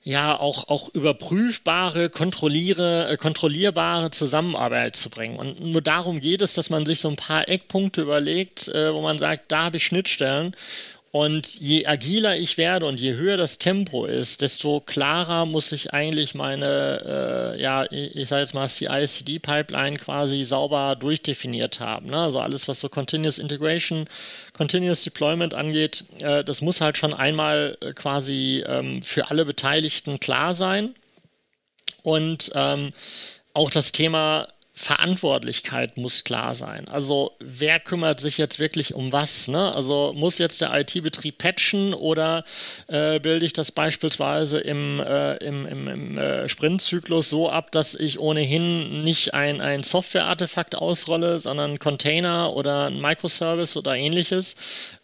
ja 0.07 0.39
auch, 0.39 0.69
auch 0.69 0.87
überprüfbare, 0.93 2.09
kontrolliere, 2.09 3.09
äh, 3.09 3.17
kontrollierbare 3.17 4.09
Zusammenarbeit 4.09 4.95
zu 4.95 5.09
bringen. 5.09 5.37
Und 5.37 5.59
nur 5.59 5.81
darum 5.81 6.21
geht 6.21 6.41
es, 6.41 6.53
dass 6.53 6.69
man 6.69 6.85
sich 6.85 7.01
so 7.01 7.09
ein 7.09 7.17
paar 7.17 7.49
Eckpunkte 7.49 8.03
überlegt, 8.03 8.69
äh, 8.69 8.93
wo 8.93 9.01
man 9.01 9.17
sagt, 9.17 9.51
da 9.51 9.65
habe 9.65 9.77
ich 9.77 9.85
Schnittstellen 9.85 10.55
und 11.17 11.47
je 11.59 11.87
agiler 11.87 12.37
ich 12.37 12.59
werde 12.59 12.85
und 12.85 12.99
je 12.99 13.15
höher 13.15 13.37
das 13.37 13.57
Tempo 13.57 14.05
ist, 14.05 14.43
desto 14.43 14.81
klarer 14.81 15.47
muss 15.47 15.71
ich 15.71 15.91
eigentlich 15.91 16.35
meine, 16.35 17.55
äh, 17.57 17.59
ja, 17.59 17.91
ich 17.91 18.29
sage 18.29 18.41
jetzt 18.41 18.53
mal 18.53 18.67
CI-CD-Pipeline 18.67 19.97
quasi 19.97 20.43
sauber 20.43 20.95
durchdefiniert 20.95 21.79
haben. 21.79 22.05
Ne? 22.05 22.17
Also 22.19 22.39
alles, 22.39 22.67
was 22.67 22.79
so 22.79 22.87
Continuous 22.87 23.39
Integration, 23.39 24.05
Continuous 24.53 25.05
Deployment 25.05 25.55
angeht, 25.55 26.03
äh, 26.19 26.43
das 26.43 26.61
muss 26.61 26.81
halt 26.81 26.99
schon 26.99 27.15
einmal 27.15 27.79
äh, 27.81 27.93
quasi 27.93 28.63
ähm, 28.67 29.01
für 29.01 29.31
alle 29.31 29.43
Beteiligten 29.43 30.19
klar 30.19 30.53
sein. 30.53 30.93
Und 32.03 32.51
ähm, 32.53 32.93
auch 33.55 33.71
das 33.71 33.91
Thema 33.91 34.49
Verantwortlichkeit 34.77 35.97
muss 35.97 36.23
klar 36.23 36.53
sein. 36.53 36.87
Also 36.87 37.31
wer 37.39 37.79
kümmert 37.79 38.19
sich 38.19 38.37
jetzt 38.37 38.59
wirklich 38.59 38.93
um 38.93 39.11
was? 39.11 39.47
Ne? 39.47 39.73
Also 39.73 40.13
muss 40.15 40.37
jetzt 40.37 40.61
der 40.61 40.71
IT-Betrieb 40.71 41.39
patchen 41.39 41.95
oder 41.95 42.45
äh, 42.85 43.19
bilde 43.19 43.47
ich 43.47 43.53
das 43.53 43.71
beispielsweise 43.71 44.59
im, 44.59 44.99
äh, 44.99 45.37
im, 45.37 45.65
im, 45.65 45.87
im 45.87 46.17
äh, 46.19 46.47
Sprintzyklus 46.47 47.27
so 47.27 47.49
ab, 47.49 47.71
dass 47.71 47.95
ich 47.95 48.19
ohnehin 48.19 49.03
nicht 49.03 49.33
ein, 49.33 49.61
ein 49.61 49.81
Software-Artefakt 49.81 50.75
ausrolle, 50.75 51.39
sondern 51.39 51.71
ein 51.71 51.79
Container 51.79 52.53
oder 52.53 52.85
ein 52.85 53.01
Microservice 53.01 53.77
oder 53.77 53.95
ähnliches, 53.95 54.57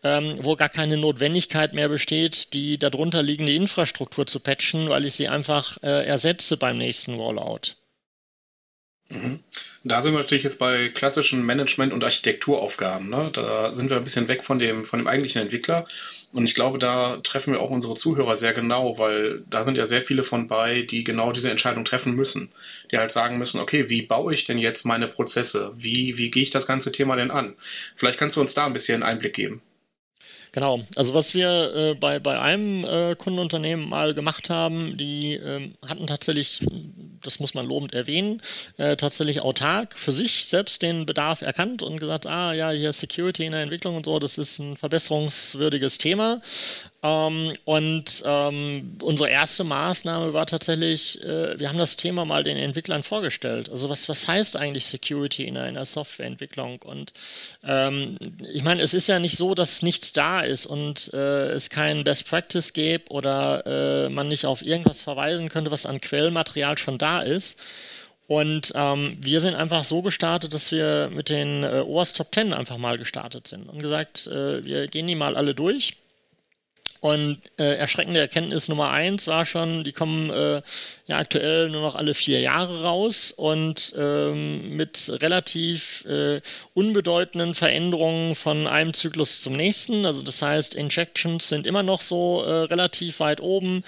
ähm, 0.03 0.37
wo 0.43 0.55
gar 0.55 0.69
keine 0.69 0.97
Notwendigkeit 0.97 1.73
mehr 1.73 1.89
besteht, 1.89 2.53
die 2.53 2.77
darunter 2.77 3.23
liegende 3.23 3.55
Infrastruktur 3.55 4.27
zu 4.27 4.39
patchen, 4.39 4.89
weil 4.89 5.05
ich 5.05 5.15
sie 5.15 5.29
einfach 5.29 5.77
äh, 5.81 6.05
ersetze 6.05 6.57
beim 6.57 6.77
nächsten 6.77 7.15
Rollout. 7.15 7.82
Mhm. 9.13 9.39
Da 9.83 10.01
sind 10.01 10.13
wir 10.13 10.19
natürlich 10.19 10.43
jetzt 10.43 10.59
bei 10.59 10.89
klassischen 10.89 11.45
Management- 11.45 11.93
und 11.93 12.03
Architekturaufgaben. 12.03 13.09
Ne? 13.09 13.29
Da 13.33 13.73
sind 13.73 13.89
wir 13.89 13.97
ein 13.97 14.03
bisschen 14.03 14.27
weg 14.27 14.43
von 14.43 14.57
dem, 14.57 14.85
von 14.85 14.99
dem 14.99 15.07
eigentlichen 15.07 15.41
Entwickler. 15.41 15.85
Und 16.31 16.45
ich 16.45 16.55
glaube, 16.55 16.79
da 16.79 17.17
treffen 17.17 17.53
wir 17.53 17.59
auch 17.59 17.69
unsere 17.69 17.93
Zuhörer 17.93 18.35
sehr 18.35 18.53
genau, 18.53 18.97
weil 18.97 19.43
da 19.49 19.63
sind 19.63 19.77
ja 19.77 19.85
sehr 19.85 20.01
viele 20.01 20.23
von 20.23 20.47
bei, 20.47 20.81
die 20.81 21.03
genau 21.03 21.31
diese 21.31 21.51
Entscheidung 21.51 21.85
treffen 21.85 22.15
müssen. 22.15 22.51
Die 22.91 22.97
halt 22.97 23.11
sagen 23.11 23.37
müssen, 23.37 23.59
okay, 23.59 23.89
wie 23.89 24.01
baue 24.01 24.33
ich 24.33 24.45
denn 24.45 24.57
jetzt 24.57 24.85
meine 24.85 25.07
Prozesse? 25.07 25.71
Wie, 25.75 26.17
wie 26.17 26.31
gehe 26.31 26.43
ich 26.43 26.49
das 26.49 26.65
ganze 26.65 26.91
Thema 26.91 27.15
denn 27.15 27.29
an? 27.29 27.53
Vielleicht 27.95 28.17
kannst 28.17 28.37
du 28.37 28.41
uns 28.41 28.53
da 28.53 28.65
ein 28.65 28.73
bisschen 28.73 29.03
Einblick 29.03 29.33
geben. 29.33 29.61
Genau, 30.53 30.81
also 30.95 31.15
was 31.15 31.33
wir 31.33 31.73
äh, 31.75 31.95
bei, 31.95 32.19
bei 32.19 32.39
einem 32.39 32.85
äh, 32.85 33.15
Kundenunternehmen 33.15 33.89
mal 33.89 34.13
gemacht 34.13 34.51
haben, 34.51 34.97
die 34.97 35.33
äh, 35.33 35.71
hatten 35.83 36.05
tatsächlich, 36.05 36.63
das 37.23 37.39
muss 37.39 37.55
man 37.55 37.65
lobend 37.65 37.95
erwähnen, 37.95 38.39
äh, 38.77 38.95
tatsächlich 38.95 39.41
autark 39.41 39.97
für 39.97 40.11
sich 40.11 40.45
selbst 40.45 40.83
den 40.83 41.07
Bedarf 41.07 41.41
erkannt 41.41 41.81
und 41.81 41.99
gesagt, 41.99 42.27
ah 42.27 42.53
ja, 42.53 42.69
hier 42.69 42.93
Security 42.93 43.45
in 43.45 43.53
der 43.53 43.63
Entwicklung 43.63 43.95
und 43.95 44.05
so, 44.05 44.19
das 44.19 44.37
ist 44.37 44.59
ein 44.59 44.77
verbesserungswürdiges 44.77 45.97
Thema. 45.97 46.39
Ähm, 47.03 47.51
und 47.65 48.23
ähm, 48.25 48.97
unsere 49.01 49.29
erste 49.29 49.65
Maßnahme 49.65 50.33
war 50.33 50.45
tatsächlich, 50.45 51.21
äh, 51.21 51.59
wir 51.59 51.67
haben 51.67 51.77
das 51.77 51.97
Thema 51.97 52.23
mal 52.23 52.43
den 52.43 52.55
Entwicklern 52.55 53.03
vorgestellt. 53.03 53.69
Also 53.69 53.89
was, 53.89 54.07
was 54.07 54.25
heißt 54.25 54.55
eigentlich 54.55 54.85
Security 54.85 55.45
in 55.45 55.57
einer 55.57 55.83
Softwareentwicklung? 55.83 56.81
Und 56.81 57.11
ähm, 57.61 58.17
ich 58.53 58.63
meine, 58.63 58.81
es 58.81 58.93
ist 58.93 59.07
ja 59.07 59.19
nicht 59.19 59.37
so, 59.37 59.53
dass 59.53 59.81
nichts 59.81 60.13
da 60.13 60.41
ist 60.41 60.65
und 60.65 61.13
äh, 61.13 61.49
es 61.49 61.69
kein 61.69 62.05
Best 62.05 62.25
Practice 62.29 62.71
gibt 62.71 63.11
oder 63.11 64.05
äh, 64.05 64.09
man 64.09 64.29
nicht 64.29 64.45
auf 64.45 64.61
irgendwas 64.61 65.01
verweisen 65.01 65.49
könnte, 65.49 65.71
was 65.71 65.85
an 65.85 65.99
Quellmaterial 65.99 66.77
schon 66.77 66.97
da 66.97 67.21
ist. 67.21 67.59
Und 68.27 68.71
ähm, 68.75 69.11
wir 69.19 69.41
sind 69.41 69.55
einfach 69.55 69.83
so 69.83 70.01
gestartet, 70.01 70.53
dass 70.53 70.71
wir 70.71 71.09
mit 71.13 71.27
den 71.27 71.65
äh, 71.65 71.83
OWASP 71.85 72.15
Top 72.15 72.33
10 72.33 72.53
einfach 72.53 72.77
mal 72.77 72.97
gestartet 72.97 73.49
sind 73.49 73.67
und 73.67 73.81
gesagt, 73.81 74.27
äh, 74.27 74.63
wir 74.63 74.87
gehen 74.87 75.07
die 75.07 75.15
mal 75.15 75.35
alle 75.35 75.53
durch 75.53 75.97
und 77.03 77.39
äh, 77.59 77.75
erschreckende 77.75 78.21
Erkenntnis 78.21 78.69
Nummer 78.69 78.89
eins 78.91 79.27
war 79.27 79.43
schon, 79.43 79.83
die 79.83 79.91
kommen 79.91 80.29
äh, 80.29 80.61
ja 81.05 81.17
aktuell 81.17 81.69
nur 81.69 81.81
noch 81.81 81.95
alle 81.95 82.13
vier 82.13 82.39
Jahre 82.39 82.83
raus 82.83 83.33
und 83.35 83.93
ähm, 83.97 84.77
mit 84.77 85.11
relativ 85.21 86.05
äh, 86.05 86.39
unbedeutenden 86.73 87.55
Veränderungen 87.55 88.35
von 88.35 88.67
einem 88.67 88.93
Zyklus 88.93 89.41
zum 89.41 89.57
nächsten. 89.57 90.05
Also 90.05 90.21
das 90.21 90.41
heißt, 90.41 90.75
Injections 90.75 91.49
sind 91.49 91.67
immer 91.67 91.83
noch 91.83 91.99
so 91.99 92.41
äh, 92.43 92.49
relativ 92.49 93.19
weit 93.19 93.41
oben. 93.41 93.83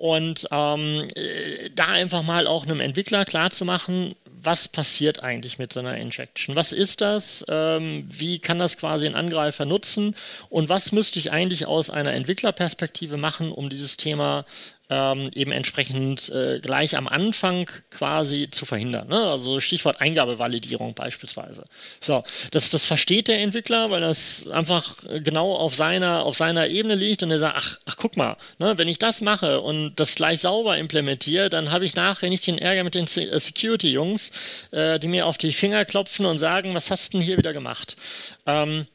Und 0.00 0.48
ähm, 0.50 1.08
äh, 1.14 1.68
da 1.74 1.88
einfach 1.88 2.22
mal 2.22 2.46
auch 2.46 2.64
einem 2.64 2.80
Entwickler 2.80 3.26
klarzumachen, 3.26 4.14
was 4.24 4.66
passiert 4.66 5.22
eigentlich 5.22 5.58
mit 5.58 5.74
so 5.74 5.80
einer 5.80 5.98
Injection? 5.98 6.56
Was 6.56 6.72
ist 6.72 7.02
das? 7.02 7.44
Ähm, 7.48 8.06
wie 8.08 8.38
kann 8.38 8.58
das 8.58 8.78
quasi 8.78 9.04
ein 9.04 9.14
Angreifer 9.14 9.66
nutzen? 9.66 10.16
Und 10.48 10.70
was 10.70 10.92
müsste 10.92 11.18
ich 11.18 11.32
eigentlich 11.32 11.66
aus 11.66 11.90
einer 11.90 12.14
Entwicklerperspektive 12.14 13.18
machen, 13.18 13.52
um 13.52 13.68
dieses 13.68 13.98
Thema 13.98 14.46
ähm, 14.90 15.30
eben 15.34 15.52
entsprechend 15.52 16.28
äh, 16.30 16.58
gleich 16.60 16.96
am 16.96 17.06
Anfang 17.06 17.70
quasi 17.90 18.48
zu 18.50 18.66
verhindern. 18.66 19.08
Ne? 19.08 19.18
Also 19.18 19.60
Stichwort 19.60 20.00
Eingabevalidierung 20.00 20.94
beispielsweise. 20.94 21.64
So, 22.00 22.24
das, 22.50 22.70
das 22.70 22.86
versteht 22.86 23.28
der 23.28 23.38
Entwickler, 23.38 23.90
weil 23.90 24.00
das 24.00 24.48
einfach 24.48 24.96
genau 25.22 25.54
auf 25.54 25.76
seiner, 25.76 26.24
auf 26.24 26.36
seiner 26.36 26.66
Ebene 26.66 26.96
liegt 26.96 27.22
und 27.22 27.30
er 27.30 27.38
sagt, 27.38 27.56
ach, 27.56 27.78
ach 27.86 27.96
guck 27.96 28.16
mal, 28.16 28.36
ne, 28.58 28.76
wenn 28.76 28.88
ich 28.88 28.98
das 28.98 29.20
mache 29.20 29.60
und 29.60 29.94
das 30.00 30.16
gleich 30.16 30.40
sauber 30.40 30.76
implementiere, 30.76 31.48
dann 31.48 31.70
habe 31.70 31.84
ich 31.84 31.94
nachher 31.94 32.28
nicht 32.28 32.46
den 32.46 32.58
Ärger 32.58 32.82
mit 32.82 32.96
den 32.96 33.04
äh, 33.04 33.38
Security-Jungs, 33.38 34.32
äh, 34.72 34.98
die 34.98 35.08
mir 35.08 35.26
auf 35.26 35.38
die 35.38 35.52
Finger 35.52 35.84
klopfen 35.84 36.26
und 36.26 36.40
sagen, 36.40 36.74
was 36.74 36.90
hast 36.90 37.14
du 37.14 37.18
denn 37.18 37.26
hier 37.26 37.38
wieder 37.38 37.52
gemacht? 37.52 37.96
Ähm, 38.44 38.86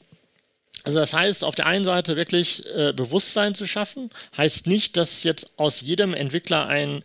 also 0.86 1.00
das 1.00 1.14
heißt, 1.16 1.44
auf 1.44 1.56
der 1.56 1.66
einen 1.66 1.84
Seite 1.84 2.16
wirklich 2.16 2.64
äh, 2.68 2.94
Bewusstsein 2.94 3.56
zu 3.56 3.66
schaffen, 3.66 4.12
heißt 4.38 4.68
nicht, 4.68 4.98
dass 4.98 5.24
jetzt 5.24 5.50
aus 5.58 5.82
jedem 5.82 6.14
Entwickler 6.14 6.68
ein 6.68 7.04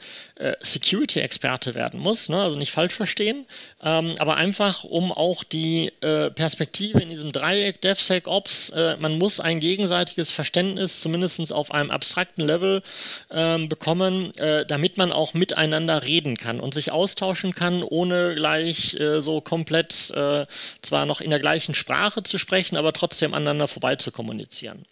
Security-Experte 0.60 1.74
werden 1.74 2.00
muss, 2.00 2.28
ne? 2.28 2.40
also 2.40 2.56
nicht 2.56 2.72
falsch 2.72 2.94
verstehen, 2.94 3.46
ähm, 3.82 4.14
aber 4.18 4.36
einfach, 4.36 4.84
um 4.84 5.12
auch 5.12 5.44
die 5.44 5.92
äh, 6.00 6.30
Perspektive 6.30 7.00
in 7.00 7.08
diesem 7.08 7.32
Dreieck 7.32 7.80
DevSecOps, 7.80 8.70
äh, 8.70 8.96
man 8.96 9.18
muss 9.18 9.40
ein 9.40 9.60
gegenseitiges 9.60 10.30
Verständnis 10.30 11.00
zumindest 11.00 11.52
auf 11.52 11.72
einem 11.72 11.90
abstrakten 11.90 12.46
Level 12.46 12.82
ähm, 13.30 13.68
bekommen, 13.68 14.34
äh, 14.36 14.64
damit 14.66 14.96
man 14.96 15.12
auch 15.12 15.34
miteinander 15.34 16.02
reden 16.02 16.36
kann 16.36 16.60
und 16.60 16.74
sich 16.74 16.90
austauschen 16.90 17.54
kann, 17.54 17.82
ohne 17.82 18.34
gleich 18.34 18.94
äh, 18.94 19.20
so 19.20 19.40
komplett 19.40 19.90
zwar 19.90 21.06
noch 21.06 21.20
in 21.20 21.30
der 21.30 21.40
gleichen 21.40 21.74
Sprache 21.74 22.22
zu 22.22 22.38
sprechen, 22.38 22.76
aber 22.76 22.92
trotzdem 22.92 23.34
aneinander 23.34 23.68
vorbei 23.68 23.96
zu 23.96 24.12
kommunizieren. 24.12 24.84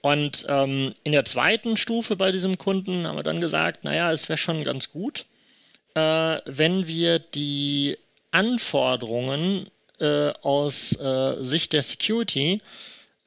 Und 0.00 0.46
ähm, 0.48 0.92
in 1.02 1.12
der 1.12 1.24
zweiten 1.24 1.76
Stufe 1.76 2.16
bei 2.16 2.30
diesem 2.32 2.56
Kunden 2.58 3.06
haben 3.06 3.16
wir 3.16 3.22
dann 3.22 3.40
gesagt, 3.40 3.84
naja, 3.84 4.12
es 4.12 4.28
wäre 4.28 4.36
schon 4.36 4.64
ganz 4.64 4.90
gut, 4.90 5.26
äh, 5.94 6.38
wenn 6.44 6.86
wir 6.86 7.18
die 7.18 7.98
Anforderungen 8.30 9.68
äh, 9.98 10.30
aus 10.42 10.98
äh, 11.00 11.42
Sicht 11.42 11.72
der 11.72 11.82
Security 11.82 12.60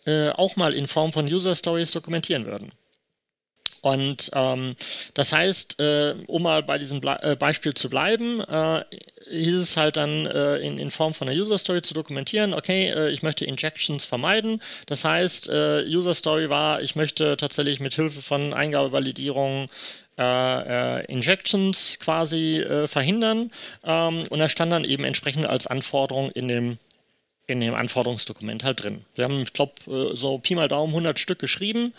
äh, 0.05 0.29
auch 0.29 0.55
mal 0.55 0.73
in 0.73 0.87
Form 0.87 1.11
von 1.11 1.25
User 1.25 1.55
Stories 1.55 1.91
dokumentieren 1.91 2.45
würden. 2.45 2.71
Und 3.81 4.29
ähm, 4.33 4.75
das 5.15 5.33
heißt, 5.33 5.79
äh, 5.79 6.15
um 6.27 6.43
mal 6.43 6.61
bei 6.61 6.77
diesem 6.77 7.01
Ble 7.01 7.17
äh, 7.21 7.35
Beispiel 7.35 7.73
zu 7.73 7.89
bleiben, 7.89 8.41
äh, 8.41 8.83
hieß 9.29 9.57
es 9.57 9.75
halt 9.75 9.97
dann 9.97 10.27
äh, 10.27 10.57
in, 10.57 10.77
in 10.77 10.91
Form 10.91 11.15
von 11.15 11.27
einer 11.27 11.39
User 11.39 11.57
Story 11.57 11.81
zu 11.81 11.95
dokumentieren, 11.95 12.53
okay, 12.53 12.89
äh, 12.89 13.09
ich 13.09 13.23
möchte 13.23 13.45
Injections 13.45 14.05
vermeiden. 14.05 14.61
Das 14.85 15.03
heißt, 15.03 15.49
äh, 15.49 15.83
User 15.87 16.13
Story 16.13 16.49
war, 16.49 16.81
ich 16.81 16.95
möchte 16.95 17.37
tatsächlich 17.37 17.79
mit 17.79 17.93
Hilfe 17.93 18.21
von 18.21 18.53
Eingabevalidierung 18.53 19.67
Injections 21.07 21.97
quasi 21.99 22.63
verhindern. 22.85 23.49
Ähm, 23.83 24.23
und 24.29 24.39
das 24.39 24.51
stand 24.51 24.71
dann 24.71 24.83
eben 24.83 25.03
entsprechend 25.03 25.47
als 25.47 25.65
Anforderung 25.65 26.29
in 26.31 26.47
dem 26.47 26.77
in 27.51 27.59
dem 27.59 27.73
Anforderungsdokument 27.73 28.63
halt 28.63 28.81
drin. 28.81 29.05
Wir 29.15 29.25
haben, 29.25 29.41
ich 29.41 29.53
glaube, 29.53 29.73
äh, 29.87 30.15
so 30.15 30.37
Pi 30.39 30.55
mal 30.55 30.67
Daumen 30.67 30.91
100 30.93 31.19
Stück 31.19 31.39
geschrieben, 31.39 31.93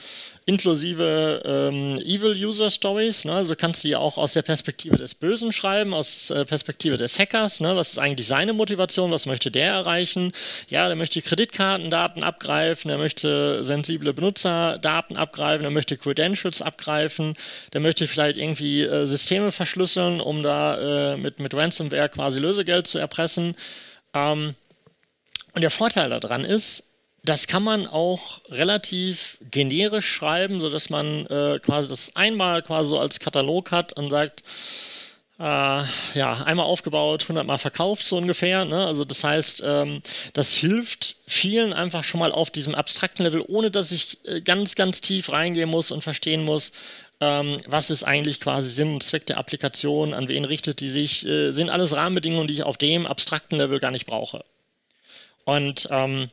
inklusive 0.47 1.43
ähm, 1.45 1.99
Evil 1.99 2.33
User 2.33 2.71
Stories. 2.71 3.25
Ne? 3.25 3.35
Also 3.35 3.55
kannst 3.55 3.85
du 3.85 3.89
ja 3.89 3.99
auch 3.99 4.19
aus 4.19 4.33
der 4.33 4.43
Perspektive 4.43 4.97
des 4.97 5.15
Bösen 5.15 5.53
schreiben, 5.53 5.95
aus 5.95 6.31
äh, 6.31 6.45
Perspektive 6.45 6.97
des 6.97 7.19
Hackers. 7.19 7.61
Ne? 7.61 7.77
Was 7.77 7.93
ist 7.93 7.99
eigentlich 7.99 8.27
seine 8.27 8.53
Motivation? 8.53 9.11
Was 9.11 9.27
möchte 9.27 9.51
der 9.51 9.73
erreichen? 9.73 10.33
Ja, 10.69 10.87
der 10.89 10.97
möchte 10.97 11.23
Kreditkartendaten 11.23 12.25
abgreifen, 12.25 12.89
der 12.89 12.99
möchte 12.99 13.65
sensible 13.65 14.15
Benutzerdaten 14.15 15.17
abgreifen, 15.17 15.63
der 15.63 15.71
möchte 15.71 15.97
Credentials 15.97 16.63
abgreifen, 16.63 17.35
der 17.73 17.81
möchte 17.81 18.07
vielleicht 18.07 18.37
irgendwie 18.37 18.83
äh, 18.83 19.07
Systeme 19.07 19.53
verschlüsseln, 19.53 20.21
um 20.21 20.43
da 20.43 21.13
äh, 21.13 21.17
mit, 21.17 21.39
mit 21.39 21.55
Ransomware 21.55 22.09
quasi 22.09 22.41
Lösegeld 22.41 22.87
zu 22.87 22.99
erpressen. 22.99 23.55
Ähm, 24.15 24.55
und 25.55 25.63
der 25.63 25.71
Vorteil 25.71 26.11
daran 26.11 26.45
ist, 26.45 26.85
das 27.25 27.47
kann 27.47 27.63
man 27.63 27.87
auch 27.87 28.41
relativ 28.49 29.39
generisch 29.51 30.11
schreiben, 30.11 30.61
so 30.61 30.71
dass 30.71 30.91
man 30.91 31.27
äh, 31.27 31.61
quasi 31.61 31.89
das 31.89 32.17
einmal 32.17 32.63
quasi 32.63 32.89
so 32.89 32.99
als 32.99 33.21
Katalog 33.21 33.71
hat 33.71 33.93
und 33.93 34.11
sagt, 34.11 34.43
äh, 35.39 35.85
ja, 36.15 36.43
einmal 36.45 36.67
aufgebaut, 36.67 37.23
100 37.23 37.47
Mal 37.47 37.59
verkauft, 37.59 38.07
so 38.07 38.17
ungefähr. 38.17 38.65
Ne? 38.65 38.87
Also 38.87 39.05
das 39.05 39.25
heißt, 39.25 39.63
ähm, 39.65 40.03
das 40.33 40.55
hilft 40.55 41.17
vielen 41.27 41.73
einfach 41.73 42.05
schon 42.05 42.21
mal 42.21 42.33
auf 42.33 42.51
diesem 42.51 42.75
abstrakten 42.75 43.25
Level, 43.25 43.45
ohne 43.47 43.71
dass 43.71 43.93
ich 43.93 44.19
äh, 44.27 44.41
ganz, 44.41 44.75
ganz 44.75 45.01
tief 45.01 45.33
reingehen 45.33 45.71
muss 45.71 45.91
und 45.91 46.03
verstehen 46.03 46.45
muss, 46.45 46.73
ähm, 47.21 47.59
was 47.67 47.91
ist 47.91 48.05
eigentlich 48.05 48.41
quasi 48.41 48.69
Sinn 48.69 48.95
und 48.95 49.03
Zweck 49.03 49.27
der 49.27 49.39
Applikation, 49.39 50.13
an 50.13 50.29
wen 50.29 50.45
richtet 50.45 50.81
die 50.81 50.91
sich, 50.91 51.25
äh, 51.25 51.53
sind 51.53 51.71
alles 51.71 51.95
Rahmenbedingungen, 51.95 52.49
die 52.49 52.55
ich 52.55 52.63
auf 52.65 52.79
dem 52.79 53.07
abstrakten 53.07 53.59
Level 53.59 53.79
gar 53.79 53.93
nicht 53.93 54.07
brauche. 54.07 54.45
Und 55.45 55.89
ähm, 55.91 56.29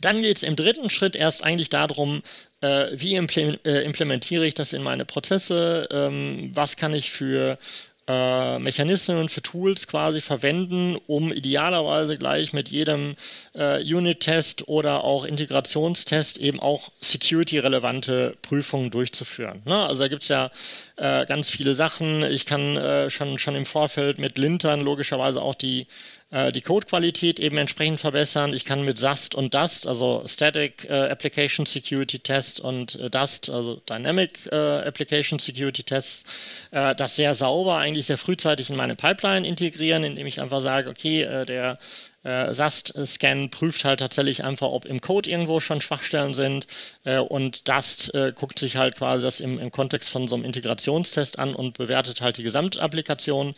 dann 0.00 0.20
geht 0.20 0.36
es 0.38 0.42
im 0.42 0.56
dritten 0.56 0.90
Schritt 0.90 1.16
erst 1.16 1.44
eigentlich 1.44 1.68
darum, 1.68 2.22
äh, 2.60 2.88
wie 2.92 3.14
äh, 3.14 3.84
implementiere 3.84 4.46
ich 4.46 4.54
das 4.54 4.72
in 4.72 4.82
meine 4.82 5.04
Prozesse, 5.04 5.88
ähm, 5.90 6.50
was 6.54 6.76
kann 6.76 6.94
ich 6.94 7.10
für 7.10 7.58
äh, 8.06 8.58
Mechanismen, 8.58 9.28
für 9.28 9.40
Tools 9.40 9.86
quasi 9.86 10.20
verwenden, 10.20 10.98
um 11.06 11.32
idealerweise 11.32 12.18
gleich 12.18 12.52
mit 12.52 12.68
jedem 12.68 13.14
äh, 13.54 13.82
Unit-Test 13.82 14.68
oder 14.68 15.04
auch 15.04 15.24
Integrationstest 15.24 16.38
eben 16.38 16.60
auch 16.60 16.90
security-relevante 17.00 18.36
Prüfungen 18.42 18.90
durchzuführen. 18.90 19.62
Ne? 19.64 19.86
Also 19.86 20.02
da 20.02 20.08
gibt 20.08 20.22
es 20.22 20.28
ja 20.28 20.50
äh, 20.96 21.24
ganz 21.24 21.48
viele 21.48 21.74
Sachen. 21.74 22.24
Ich 22.30 22.44
kann 22.44 22.76
äh, 22.76 23.08
schon, 23.08 23.38
schon 23.38 23.56
im 23.56 23.64
Vorfeld 23.64 24.18
mit 24.18 24.36
Lintern 24.36 24.82
logischerweise 24.82 25.40
auch 25.40 25.54
die 25.54 25.86
äh, 26.30 26.50
die 26.50 26.62
Codequalität 26.62 27.38
eben 27.38 27.56
entsprechend 27.58 28.00
verbessern. 28.00 28.54
Ich 28.54 28.64
kann 28.64 28.82
mit 28.82 28.98
SAST 28.98 29.34
und 29.34 29.54
DUST, 29.54 29.86
also 29.86 30.24
Static 30.26 30.84
äh, 30.84 31.08
Application 31.10 31.66
Security 31.66 32.18
Test 32.18 32.60
und 32.60 32.96
äh, 32.96 33.08
DUST, 33.10 33.50
also 33.50 33.76
Dynamic 33.88 34.48
äh, 34.50 34.56
Application 34.56 35.38
Security 35.38 35.84
Tests, 35.84 36.24
äh, 36.72 36.94
das 36.94 37.16
sehr 37.16 37.34
sauber 37.34 37.76
eigentlich 37.76 38.06
sehr 38.06 38.18
frühzeitig 38.18 38.70
in 38.70 38.76
meine 38.76 38.96
Pipeline 38.96 39.46
integrieren, 39.46 40.02
indem 40.02 40.26
ich 40.26 40.40
einfach 40.40 40.60
sage, 40.60 40.90
okay, 40.90 41.22
äh, 41.22 41.44
der 41.44 41.78
SAST-Scan 42.26 43.50
prüft 43.50 43.84
halt 43.84 44.00
tatsächlich 44.00 44.44
einfach, 44.44 44.68
ob 44.68 44.86
im 44.86 45.02
Code 45.02 45.28
irgendwo 45.28 45.60
schon 45.60 45.82
Schwachstellen 45.82 46.32
sind 46.32 46.66
und 47.04 47.68
DUST 47.68 48.14
guckt 48.34 48.58
sich 48.58 48.78
halt 48.78 48.96
quasi 48.96 49.24
das 49.24 49.40
im, 49.40 49.58
im 49.58 49.70
Kontext 49.70 50.08
von 50.08 50.26
so 50.26 50.34
einem 50.34 50.46
Integrationstest 50.46 51.38
an 51.38 51.54
und 51.54 51.76
bewertet 51.76 52.22
halt 52.22 52.38
die 52.38 52.42
Gesamtapplikation. 52.42 53.54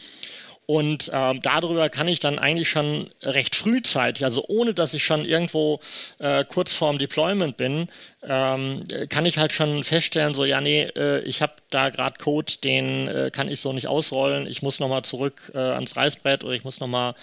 Und 0.66 1.12
ähm, 1.14 1.40
darüber 1.42 1.88
kann 1.88 2.08
ich 2.08 2.18
dann 2.18 2.40
eigentlich 2.40 2.68
schon 2.68 3.08
recht 3.22 3.54
frühzeitig, 3.54 4.24
also 4.24 4.44
ohne 4.48 4.74
dass 4.74 4.94
ich 4.94 5.04
schon 5.04 5.24
irgendwo 5.24 5.78
äh, 6.18 6.44
kurz 6.44 6.72
vorm 6.72 6.98
Deployment 6.98 7.56
bin, 7.56 7.88
ähm, 8.24 8.82
kann 9.08 9.26
ich 9.26 9.38
halt 9.38 9.52
schon 9.52 9.84
feststellen, 9.84 10.34
so 10.34 10.44
ja, 10.44 10.60
nee, 10.60 10.82
äh, 10.82 11.20
ich 11.20 11.40
habe 11.40 11.52
da 11.70 11.90
gerade 11.90 12.18
Code, 12.18 12.52
den 12.64 13.06
äh, 13.06 13.30
kann 13.32 13.48
ich 13.48 13.60
so 13.60 13.72
nicht 13.72 13.86
ausrollen, 13.86 14.48
ich 14.48 14.60
muss 14.60 14.80
nochmal 14.80 15.02
zurück 15.02 15.52
äh, 15.54 15.58
ans 15.58 15.96
Reißbrett 15.96 16.42
oder 16.42 16.54
ich 16.54 16.64
muss 16.64 16.80
nochmal 16.80 17.14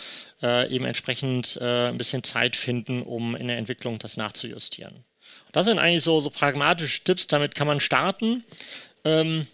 äh, 0.42 0.74
eben 0.74 0.86
entsprechend 0.86 1.58
äh, 1.60 1.90
ein 1.90 1.98
bisschen 1.98 2.24
Zeit 2.24 2.56
finden, 2.56 3.02
um 3.02 3.36
in 3.36 3.50
der 3.50 3.58
Entwicklung 3.58 4.00
das 4.00 4.16
nachzujustieren. 4.16 5.04
Das 5.52 5.66
sind 5.66 5.80
eigentlich 5.80 6.06
so, 6.06 6.22
so 6.22 6.30
pragmatische 6.30 7.04
Tipps, 7.04 7.28
damit 7.28 7.56
kann 7.56 7.68
man 7.68 7.82
starten. 7.82 8.46
Ähm, 9.04 9.46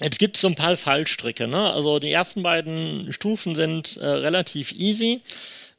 Jetzt 0.00 0.18
gibt 0.18 0.36
es 0.36 0.42
so 0.42 0.48
ein 0.48 0.54
paar 0.54 0.76
Fallstricke. 0.76 1.48
Ne? 1.48 1.72
Also 1.72 1.98
die 1.98 2.12
ersten 2.12 2.42
beiden 2.42 3.12
Stufen 3.12 3.54
sind 3.54 3.96
äh, 3.96 4.06
relativ 4.06 4.72
easy. 4.72 5.20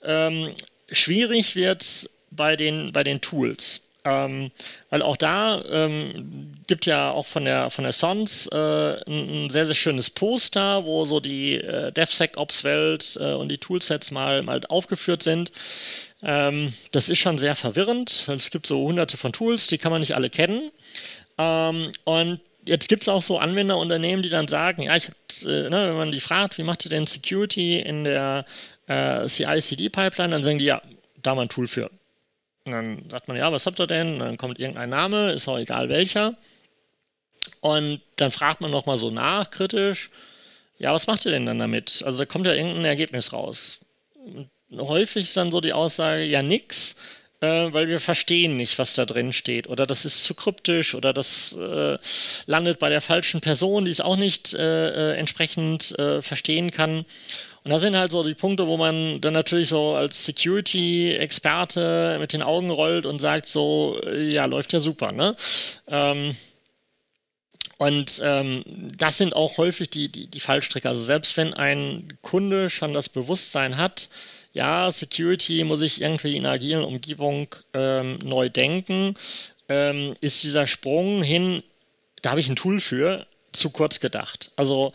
Ähm, 0.03 0.53
schwierig 0.91 1.55
wird 1.55 1.81
es 1.81 2.09
bei 2.31 2.55
den, 2.55 2.91
bei 2.91 3.03
den 3.03 3.21
Tools. 3.21 3.81
Ähm, 4.05 4.51
weil 4.89 5.01
auch 5.01 5.17
da 5.17 5.61
ähm, 5.69 6.53
gibt 6.67 6.85
ja 6.85 7.11
auch 7.11 7.25
von 7.25 7.43
der 7.43 7.69
von 7.69 7.83
der 7.83 7.91
Sons 7.91 8.47
äh, 8.47 8.55
ein, 8.55 9.45
ein, 9.45 9.49
sehr 9.49 9.65
sehr 9.65 9.75
schönes 9.75 10.09
Poster, 10.09 10.85
wo 10.85 11.03
so 11.03 11.19
die 11.19 11.55
äh, 11.55 11.91
DevSecOps-Welt 11.91 13.17
äh, 13.19 13.33
und 13.33 13.49
die 13.49 13.57
Toolsets 13.57 14.11
mal 14.11 14.41
mal 14.41 14.61
aufgeführt 14.69 15.21
sind. 15.21 15.51
Ähm, 16.23 16.73
das 16.93 17.09
ist 17.09 17.19
schon 17.19 17.37
sehr 17.37 17.55
verwirrend, 17.55 18.27
es 18.29 18.51
gibt 18.51 18.67
so 18.67 18.79
hunderte 18.87 19.17
von 19.17 19.33
Tools, 19.33 19.67
die 19.67 19.77
kann 19.77 19.91
man 19.91 19.99
nicht 19.99 20.15
alle 20.15 20.29
kennen. 20.29 20.71
Ähm, 21.37 21.91
und 22.05 22.39
jetzt 22.65 22.89
gibt 22.89 23.03
es 23.03 23.09
auch 23.09 23.23
so 23.23 23.39
Anwenderunternehmen, 23.39 24.23
die 24.23 24.29
dann 24.29 24.47
sagen, 24.47 24.83
ja, 24.83 24.95
ich 24.95 25.09
äh, 25.45 25.69
ne, 25.69 25.89
wenn 25.89 25.97
man 25.97 26.11
die 26.11 26.19
fragt, 26.19 26.57
wie 26.57 26.63
macht 26.63 26.85
ihr 26.85 26.89
denn 26.89 27.07
Security 27.07 27.79
in 27.79 28.03
der 28.03 28.45
äh, 28.87 29.27
CI-CD-Pipeline, 29.27 30.31
dann 30.31 30.43
sagen 30.43 30.57
die, 30.57 30.65
ja, 30.65 30.81
da 31.21 31.35
mal 31.35 31.43
ein 31.43 31.49
Tool 31.49 31.67
für. 31.67 31.89
Und 32.65 32.73
dann 32.73 33.09
sagt 33.09 33.27
man, 33.27 33.37
ja, 33.37 33.51
was 33.51 33.65
habt 33.65 33.79
ihr 33.79 33.87
denn? 33.87 34.13
Und 34.13 34.19
dann 34.19 34.37
kommt 34.37 34.59
irgendein 34.59 34.89
Name, 34.89 35.31
ist 35.31 35.47
auch 35.47 35.57
egal 35.57 35.89
welcher. 35.89 36.35
Und 37.61 38.01
dann 38.17 38.31
fragt 38.31 38.61
man 38.61 38.71
nochmal 38.71 38.97
so 38.97 39.11
nach, 39.11 39.49
kritisch, 39.49 40.09
ja, 40.77 40.93
was 40.93 41.07
macht 41.07 41.25
ihr 41.25 41.31
denn 41.31 41.45
dann 41.45 41.59
damit? 41.59 42.03
Also 42.05 42.19
da 42.19 42.25
kommt 42.25 42.45
ja 42.45 42.53
irgendein 42.53 42.85
Ergebnis 42.85 43.33
raus. 43.33 43.79
häufig 44.71 45.23
ist 45.23 45.37
dann 45.37 45.51
so 45.51 45.61
die 45.61 45.73
Aussage, 45.73 46.23
ja, 46.23 46.41
nix, 46.41 46.95
äh, 47.41 47.71
weil 47.71 47.87
wir 47.87 47.99
verstehen 47.99 48.55
nicht, 48.55 48.79
was 48.79 48.93
da 48.93 49.05
drin 49.05 49.33
steht. 49.33 49.67
Oder 49.67 49.85
das 49.85 50.05
ist 50.05 50.23
zu 50.23 50.33
kryptisch 50.33 50.95
oder 50.95 51.13
das 51.13 51.53
äh, 51.55 51.97
landet 52.45 52.79
bei 52.79 52.89
der 52.89 53.01
falschen 53.01 53.41
Person, 53.41 53.85
die 53.85 53.91
es 53.91 54.01
auch 54.01 54.17
nicht 54.17 54.53
äh, 54.53 55.11
äh 55.11 55.15
entsprechend 55.15 55.97
äh, 55.97 56.21
verstehen 56.21 56.71
kann. 56.71 57.05
Und 57.63 57.71
das 57.71 57.81
sind 57.81 57.95
halt 57.95 58.11
so 58.11 58.23
die 58.23 58.35
Punkte, 58.35 58.67
wo 58.67 58.77
man 58.77 59.19
dann 59.21 59.33
natürlich 59.33 59.69
so 59.69 59.95
als 59.95 60.25
Security-Experte 60.25 62.17
mit 62.19 62.33
den 62.33 62.41
Augen 62.41 62.69
rollt 62.69 63.05
und 63.05 63.19
sagt 63.19 63.45
so, 63.47 64.01
ja, 64.11 64.45
läuft 64.45 64.71
ja 64.73 64.79
super, 64.79 65.11
ne? 65.11 65.35
Ähm, 65.87 66.35
und 67.77 68.21
ähm, 68.23 68.63
das 68.97 69.17
sind 69.17 69.33
auch 69.33 69.57
häufig 69.57 69.89
die, 69.89 70.09
die, 70.09 70.27
die 70.27 70.39
Fallstricke. 70.41 70.89
Also 70.89 71.01
selbst 71.01 71.37
wenn 71.37 71.53
ein 71.53 72.17
Kunde 72.21 72.69
schon 72.69 72.93
das 72.93 73.07
Bewusstsein 73.07 73.77
hat, 73.77 74.09
ja, 74.51 74.91
Security 74.91 75.63
muss 75.63 75.81
ich 75.81 76.01
irgendwie 76.01 76.35
in 76.35 76.45
agilen 76.45 76.83
Umgebung 76.83 77.47
ähm, 77.73 78.19
neu 78.23 78.49
denken, 78.49 79.15
ähm, 79.67 80.15
ist 80.21 80.43
dieser 80.43 80.67
Sprung 80.67 81.21
hin, 81.21 81.63
da 82.21 82.31
habe 82.31 82.39
ich 82.39 82.49
ein 82.49 82.55
Tool 82.55 82.79
für, 82.79 83.27
zu 83.51 83.69
kurz 83.69 83.99
gedacht. 83.99 84.51
Also 84.55 84.93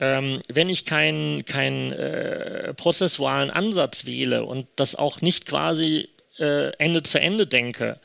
ähm, 0.00 0.40
wenn 0.48 0.68
ich 0.68 0.84
keinen 0.84 1.44
kein, 1.44 1.92
äh, 1.92 2.74
prozessualen 2.74 3.50
Ansatz 3.50 4.06
wähle 4.06 4.44
und 4.44 4.66
das 4.76 4.96
auch 4.96 5.20
nicht 5.20 5.46
quasi 5.46 6.08
äh, 6.38 6.70
Ende 6.76 7.02
zu 7.02 7.20
Ende 7.20 7.46
denke, 7.46 8.00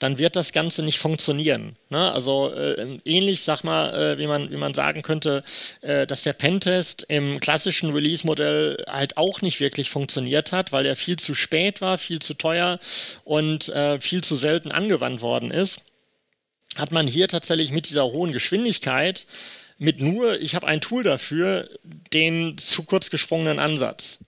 dann 0.00 0.18
wird 0.18 0.34
das 0.34 0.52
Ganze 0.52 0.82
nicht 0.82 0.98
funktionieren. 0.98 1.76
Ne? 1.90 2.10
Also 2.10 2.52
äh, 2.52 2.98
ähnlich, 3.04 3.44
sag 3.44 3.62
mal, 3.62 3.94
äh, 3.94 4.18
wie, 4.18 4.26
man, 4.26 4.50
wie 4.50 4.56
man 4.56 4.74
sagen 4.74 5.02
könnte, 5.02 5.44
äh, 5.82 6.06
dass 6.06 6.24
der 6.24 6.32
Pentest 6.32 7.04
im 7.08 7.38
klassischen 7.38 7.92
Release-Modell 7.92 8.82
halt 8.88 9.18
auch 9.18 9.42
nicht 9.42 9.60
wirklich 9.60 9.90
funktioniert 9.90 10.52
hat, 10.52 10.72
weil 10.72 10.86
er 10.86 10.96
viel 10.96 11.16
zu 11.16 11.34
spät 11.34 11.80
war, 11.82 11.98
viel 11.98 12.18
zu 12.18 12.34
teuer 12.34 12.80
und 13.24 13.68
äh, 13.68 14.00
viel 14.00 14.24
zu 14.24 14.34
selten 14.34 14.72
angewandt 14.72 15.20
worden 15.20 15.50
ist, 15.50 15.82
hat 16.76 16.92
man 16.92 17.06
hier 17.06 17.28
tatsächlich 17.28 17.70
mit 17.70 17.88
dieser 17.88 18.04
hohen 18.04 18.32
Geschwindigkeit 18.32 19.26
mit 19.76 20.00
nur, 20.00 20.40
ich 20.40 20.54
habe 20.54 20.66
ein 20.66 20.80
Tool 20.80 21.02
dafür, 21.02 21.68
den 21.84 22.58
zu 22.58 22.84
kurz 22.84 23.10
gesprungenen 23.10 23.58
Ansatz. 23.58 24.18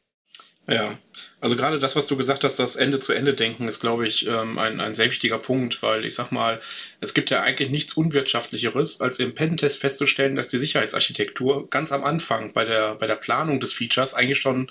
Ja, 0.68 0.96
also 1.40 1.56
gerade 1.56 1.80
das, 1.80 1.96
was 1.96 2.06
du 2.06 2.16
gesagt 2.16 2.44
hast, 2.44 2.60
das 2.60 2.76
Ende-zu-Ende-Denken 2.76 3.66
ist, 3.66 3.80
glaube 3.80 4.06
ich, 4.06 4.28
ähm, 4.28 4.58
ein, 4.58 4.78
ein 4.80 4.94
sehr 4.94 5.06
wichtiger 5.06 5.38
Punkt, 5.38 5.82
weil 5.82 6.04
ich 6.04 6.14
sag 6.14 6.30
mal, 6.30 6.60
es 7.00 7.14
gibt 7.14 7.30
ja 7.30 7.42
eigentlich 7.42 7.70
nichts 7.70 7.94
Unwirtschaftlicheres, 7.94 9.00
als 9.00 9.18
im 9.18 9.34
Pentest 9.34 9.80
festzustellen, 9.80 10.36
dass 10.36 10.48
die 10.48 10.58
Sicherheitsarchitektur 10.58 11.68
ganz 11.68 11.90
am 11.90 12.04
Anfang 12.04 12.52
bei 12.52 12.64
der, 12.64 12.94
bei 12.94 13.06
der 13.06 13.16
Planung 13.16 13.58
des 13.58 13.72
Features 13.72 14.14
eigentlich 14.14 14.38
schon 14.38 14.70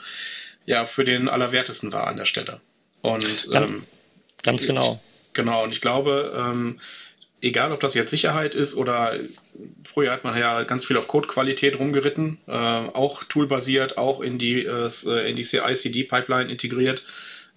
ja 0.65 0.85
für 0.85 1.03
den 1.03 1.27
Allerwertesten 1.27 1.91
war 1.91 2.07
an 2.07 2.17
der 2.17 2.25
Stelle. 2.25 2.61
Und 3.01 3.47
ja, 3.47 3.63
ähm, 3.63 3.83
ganz 4.43 4.65
genau. 4.65 5.01
Ich, 5.27 5.33
genau, 5.33 5.63
und 5.63 5.71
ich 5.71 5.81
glaube, 5.81 6.33
ähm, 6.37 6.79
egal 7.41 7.71
ob 7.71 7.79
das 7.79 7.93
jetzt 7.93 8.11
Sicherheit 8.11 8.55
ist 8.55 8.75
oder 8.75 9.19
früher 9.83 10.11
hat 10.11 10.23
man 10.23 10.37
ja 10.37 10.63
ganz 10.63 10.85
viel 10.85 10.97
auf 10.97 11.07
Codequalität 11.07 11.79
rumgeritten, 11.79 12.37
äh, 12.47 12.51
auch 12.51 13.23
toolbasiert, 13.23 13.97
auch 13.97 14.21
in 14.21 14.37
die, 14.37 14.65
äh, 14.65 15.29
in 15.29 15.35
die 15.35 15.43
CI-CD-Pipeline 15.43 16.51
integriert. 16.51 17.03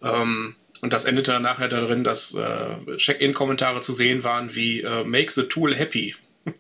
Ähm, 0.03 0.57
und 0.81 0.93
das 0.93 1.05
endete 1.07 1.33
dann 1.33 1.43
nachher 1.43 1.69
darin, 1.69 2.05
dass 2.05 2.35
äh, 2.35 2.97
Check-in-Kommentare 2.97 3.81
zu 3.81 3.93
sehen 3.93 4.25
waren 4.25 4.55
wie 4.55 4.83
äh, 4.83 5.05
Make 5.05 5.31
the 5.33 5.45
Tool 5.45 5.75
happy. 5.75 6.15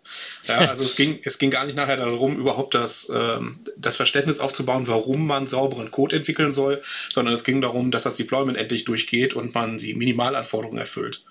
ja, 0.44 0.56
also 0.58 0.82
es 0.82 0.96
ging, 0.96 1.20
es 1.24 1.38
ging 1.38 1.50
gar 1.50 1.66
nicht 1.66 1.76
nachher 1.76 1.98
darum, 1.98 2.38
überhaupt 2.38 2.74
das, 2.74 3.12
ähm, 3.14 3.58
das 3.76 3.96
Verständnis 3.96 4.40
aufzubauen, 4.40 4.86
warum 4.86 5.26
man 5.26 5.46
sauberen 5.46 5.90
Code 5.90 6.16
entwickeln 6.16 6.52
soll, 6.52 6.82
sondern 7.10 7.34
es 7.34 7.44
ging 7.44 7.60
darum, 7.60 7.90
dass 7.90 8.04
das 8.04 8.16
Deployment 8.16 8.56
endlich 8.56 8.84
durchgeht 8.84 9.34
und 9.34 9.54
man 9.54 9.76
die 9.76 9.94
Minimalanforderungen 9.94 10.78
erfüllt. 10.78 11.24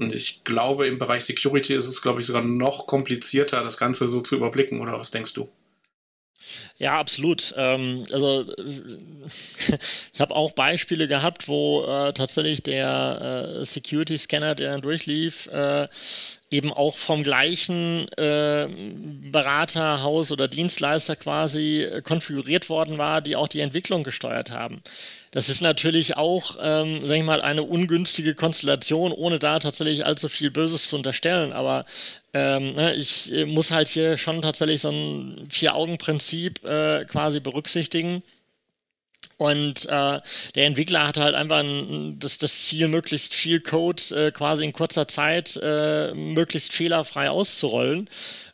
Und 0.00 0.14
ich 0.14 0.44
glaube, 0.44 0.86
im 0.86 0.98
Bereich 0.98 1.24
Security 1.24 1.74
ist 1.74 1.86
es, 1.86 2.00
glaube 2.00 2.20
ich, 2.20 2.26
sogar 2.26 2.42
noch 2.42 2.86
komplizierter, 2.86 3.62
das 3.62 3.76
Ganze 3.76 4.08
so 4.08 4.22
zu 4.22 4.34
überblicken, 4.34 4.80
oder 4.80 4.98
was 4.98 5.10
denkst 5.10 5.34
du? 5.34 5.50
Ja, 6.78 6.98
absolut. 6.98 7.52
Ähm, 7.58 8.04
also 8.10 8.46
ich 10.14 10.20
habe 10.20 10.34
auch 10.34 10.52
Beispiele 10.52 11.06
gehabt, 11.06 11.48
wo 11.48 11.84
äh, 11.84 12.14
tatsächlich 12.14 12.62
der 12.62 13.58
äh, 13.60 13.64
Security-Scanner, 13.66 14.54
der 14.54 14.72
dann 14.72 14.80
durchlief, 14.80 15.46
äh, 15.48 15.86
eben 16.50 16.72
auch 16.72 16.96
vom 16.96 17.22
gleichen 17.22 18.08
äh, 18.16 18.68
Beraterhaus 19.30 20.32
oder 20.32 20.48
Dienstleister 20.48 21.16
quasi 21.16 21.82
äh, 21.82 22.00
konfiguriert 22.00 22.70
worden 22.70 22.96
war, 22.96 23.20
die 23.20 23.36
auch 23.36 23.48
die 23.48 23.60
Entwicklung 23.60 24.02
gesteuert 24.02 24.50
haben. 24.50 24.80
Das 25.32 25.48
ist 25.48 25.60
natürlich 25.60 26.16
auch, 26.16 26.56
ähm, 26.60 27.06
sag 27.06 27.16
ich 27.16 27.22
mal, 27.22 27.40
eine 27.40 27.62
ungünstige 27.62 28.34
Konstellation, 28.34 29.12
ohne 29.12 29.38
da 29.38 29.60
tatsächlich 29.60 30.04
allzu 30.04 30.28
viel 30.28 30.50
Böses 30.50 30.88
zu 30.88 30.96
unterstellen. 30.96 31.52
Aber 31.52 31.84
ähm, 32.34 32.74
ne, 32.74 32.94
ich 32.96 33.32
äh, 33.32 33.44
muss 33.46 33.70
halt 33.70 33.86
hier 33.86 34.16
schon 34.18 34.42
tatsächlich 34.42 34.80
so 34.80 34.90
ein 34.90 35.46
Vier-Augen-Prinzip 35.48 36.64
äh, 36.64 37.04
quasi 37.04 37.38
berücksichtigen. 37.38 38.24
Und 39.36 39.86
äh, 39.86 40.20
der 40.54 40.66
Entwickler 40.66 41.06
hat 41.06 41.16
halt 41.16 41.34
einfach 41.34 41.60
ein, 41.60 42.18
das, 42.18 42.38
das 42.38 42.66
Ziel, 42.66 42.88
möglichst 42.88 43.32
viel 43.32 43.60
Code 43.60 44.02
äh, 44.14 44.32
quasi 44.32 44.64
in 44.64 44.72
kurzer 44.72 45.06
Zeit 45.06 45.58
äh, 45.62 46.12
möglichst 46.12 46.72
fehlerfrei 46.72 47.30
auszurollen. 47.30 48.10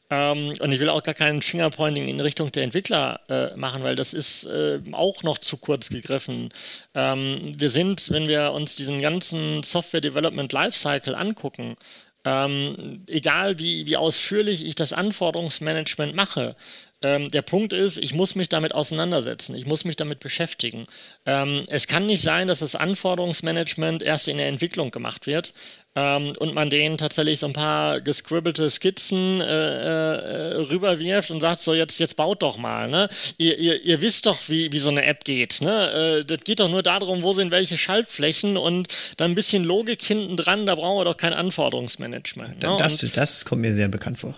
Ähm, 0.09 0.53
und 0.61 0.73
ich 0.73 0.79
will 0.79 0.89
auch 0.89 1.03
gar 1.03 1.15
keinen 1.15 1.43
Fingerpointing 1.43 2.07
in 2.09 2.21
Richtung 2.21 2.53
der 2.53 2.63
Entwickler 2.63 3.21
äh, 3.29 3.57
machen, 3.57 3.83
weil 3.83 3.97
das 3.97 4.15
ist 4.15 4.45
äh, 4.45 4.81
auch 4.93 5.23
noch 5.25 5.39
zu 5.39 5.57
kurz 5.57 5.89
gegriffen. 5.89 6.51
Ähm, 6.95 7.53
wir 7.57 7.71
sind, 7.71 8.11
wenn 8.11 8.29
wir 8.29 8.53
uns 8.53 8.77
diesen 8.77 9.01
ganzen 9.01 9.63
Software 9.65 10.01
Development 10.01 10.53
Lifecycle 10.53 11.17
angucken, 11.17 11.77
ähm, 12.25 13.05
egal 13.09 13.59
wie, 13.61 13.87
wie 13.87 13.97
ausführlich 13.97 14.65
ich 14.65 14.75
das 14.75 14.93
Anforderungsmanagement 14.93 16.15
mache, 16.15 16.57
ähm, 17.03 17.29
der 17.29 17.43
Punkt 17.43 17.73
ist, 17.73 17.99
ich 17.99 18.15
muss 18.15 18.35
mich 18.35 18.49
damit 18.49 18.75
auseinandersetzen, 18.75 19.55
ich 19.55 19.67
muss 19.67 19.85
mich 19.85 19.97
damit 19.97 20.21
beschäftigen. 20.21 20.87
Ähm, 21.27 21.65
es 21.69 21.87
kann 21.87 22.07
nicht 22.07 22.23
sein, 22.23 22.49
dass 22.49 22.61
das 22.61 22.75
Anforderungsmanagement 22.75 24.03
erst 24.03 24.29
in 24.29 24.39
der 24.39 24.49
Entwicklung 24.49 24.91
gemacht 24.91 25.27
wird 25.27 25.53
ähm, 25.95 26.33
und 26.39 26.55
man 26.55 26.71
denen 26.71 26.97
tatsächlich 26.97 27.39
so 27.39 27.47
ein 27.47 27.53
paar 27.53 28.01
gescribbelte 28.01 28.71
Skizzen 28.71 29.43
äh, 29.43 29.45
äh, 29.45 30.55
rüberwirft 30.71 31.31
und 31.31 31.41
sagt 31.41 31.61
so, 31.61 31.75
jetzt, 31.75 31.99
jetzt 31.99 32.17
baut 32.17 32.43
doch 32.43 32.57
mal. 32.57 32.89
Ne? 32.89 33.11
Ihr, 33.37 33.59
ihr, 33.59 33.85
ihr 33.85 34.01
wisst 34.01 34.25
doch, 34.25 34.49
wie, 34.49 34.73
wie 34.73 34.79
so 34.79 34.89
eine 34.89 35.05
App 35.05 35.25
geht. 35.25 35.61
Ne? 35.61 36.21
Äh, 36.21 36.25
das 36.25 36.45
geht 36.45 36.61
doch 36.61 36.71
nur 36.71 36.83
darum, 36.83 37.23
wo 37.23 37.35
sind 37.35 37.51
welche 37.51 37.77
Schaltflächen 37.77 38.57
und 38.57 38.89
dann 39.19 39.33
ein 39.33 39.35
bisschen 39.35 39.65
Logik 39.65 40.03
hinten 40.03 40.39
dran, 40.39 40.65
da 40.65 40.75
brauchen 40.75 41.01
wir 41.01 41.05
doch 41.05 41.19
kein 41.19 41.35
Anforderungsmanagement. 41.35 42.63
Ne? 42.63 42.77
Das, 42.79 43.05
das 43.13 43.45
kommt 43.45 43.61
mir 43.61 43.75
sehr 43.75 43.89
bekannt 43.89 44.19
vor. 44.19 44.35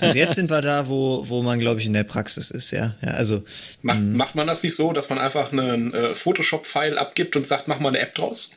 Also 0.00 0.18
jetzt 0.18 0.34
sind 0.34 0.50
wir 0.50 0.60
da, 0.60 0.88
wo, 0.88 1.28
wo 1.28 1.42
man, 1.42 1.58
glaube 1.58 1.80
ich, 1.80 1.86
in 1.86 1.92
der 1.92 2.04
Praxis 2.04 2.50
ist, 2.50 2.70
ja. 2.70 2.94
ja 3.02 3.10
also, 3.10 3.42
macht, 3.82 3.98
hm. 3.98 4.16
macht 4.16 4.34
man 4.34 4.46
das 4.46 4.62
nicht 4.62 4.74
so, 4.74 4.92
dass 4.92 5.08
man 5.08 5.18
einfach 5.18 5.52
einen 5.52 5.92
äh, 5.92 6.14
Photoshop-File 6.14 6.98
abgibt 6.98 7.36
und 7.36 7.46
sagt, 7.46 7.68
mach 7.68 7.80
mal 7.80 7.88
eine 7.88 7.98
App 7.98 8.14
draus? 8.14 8.52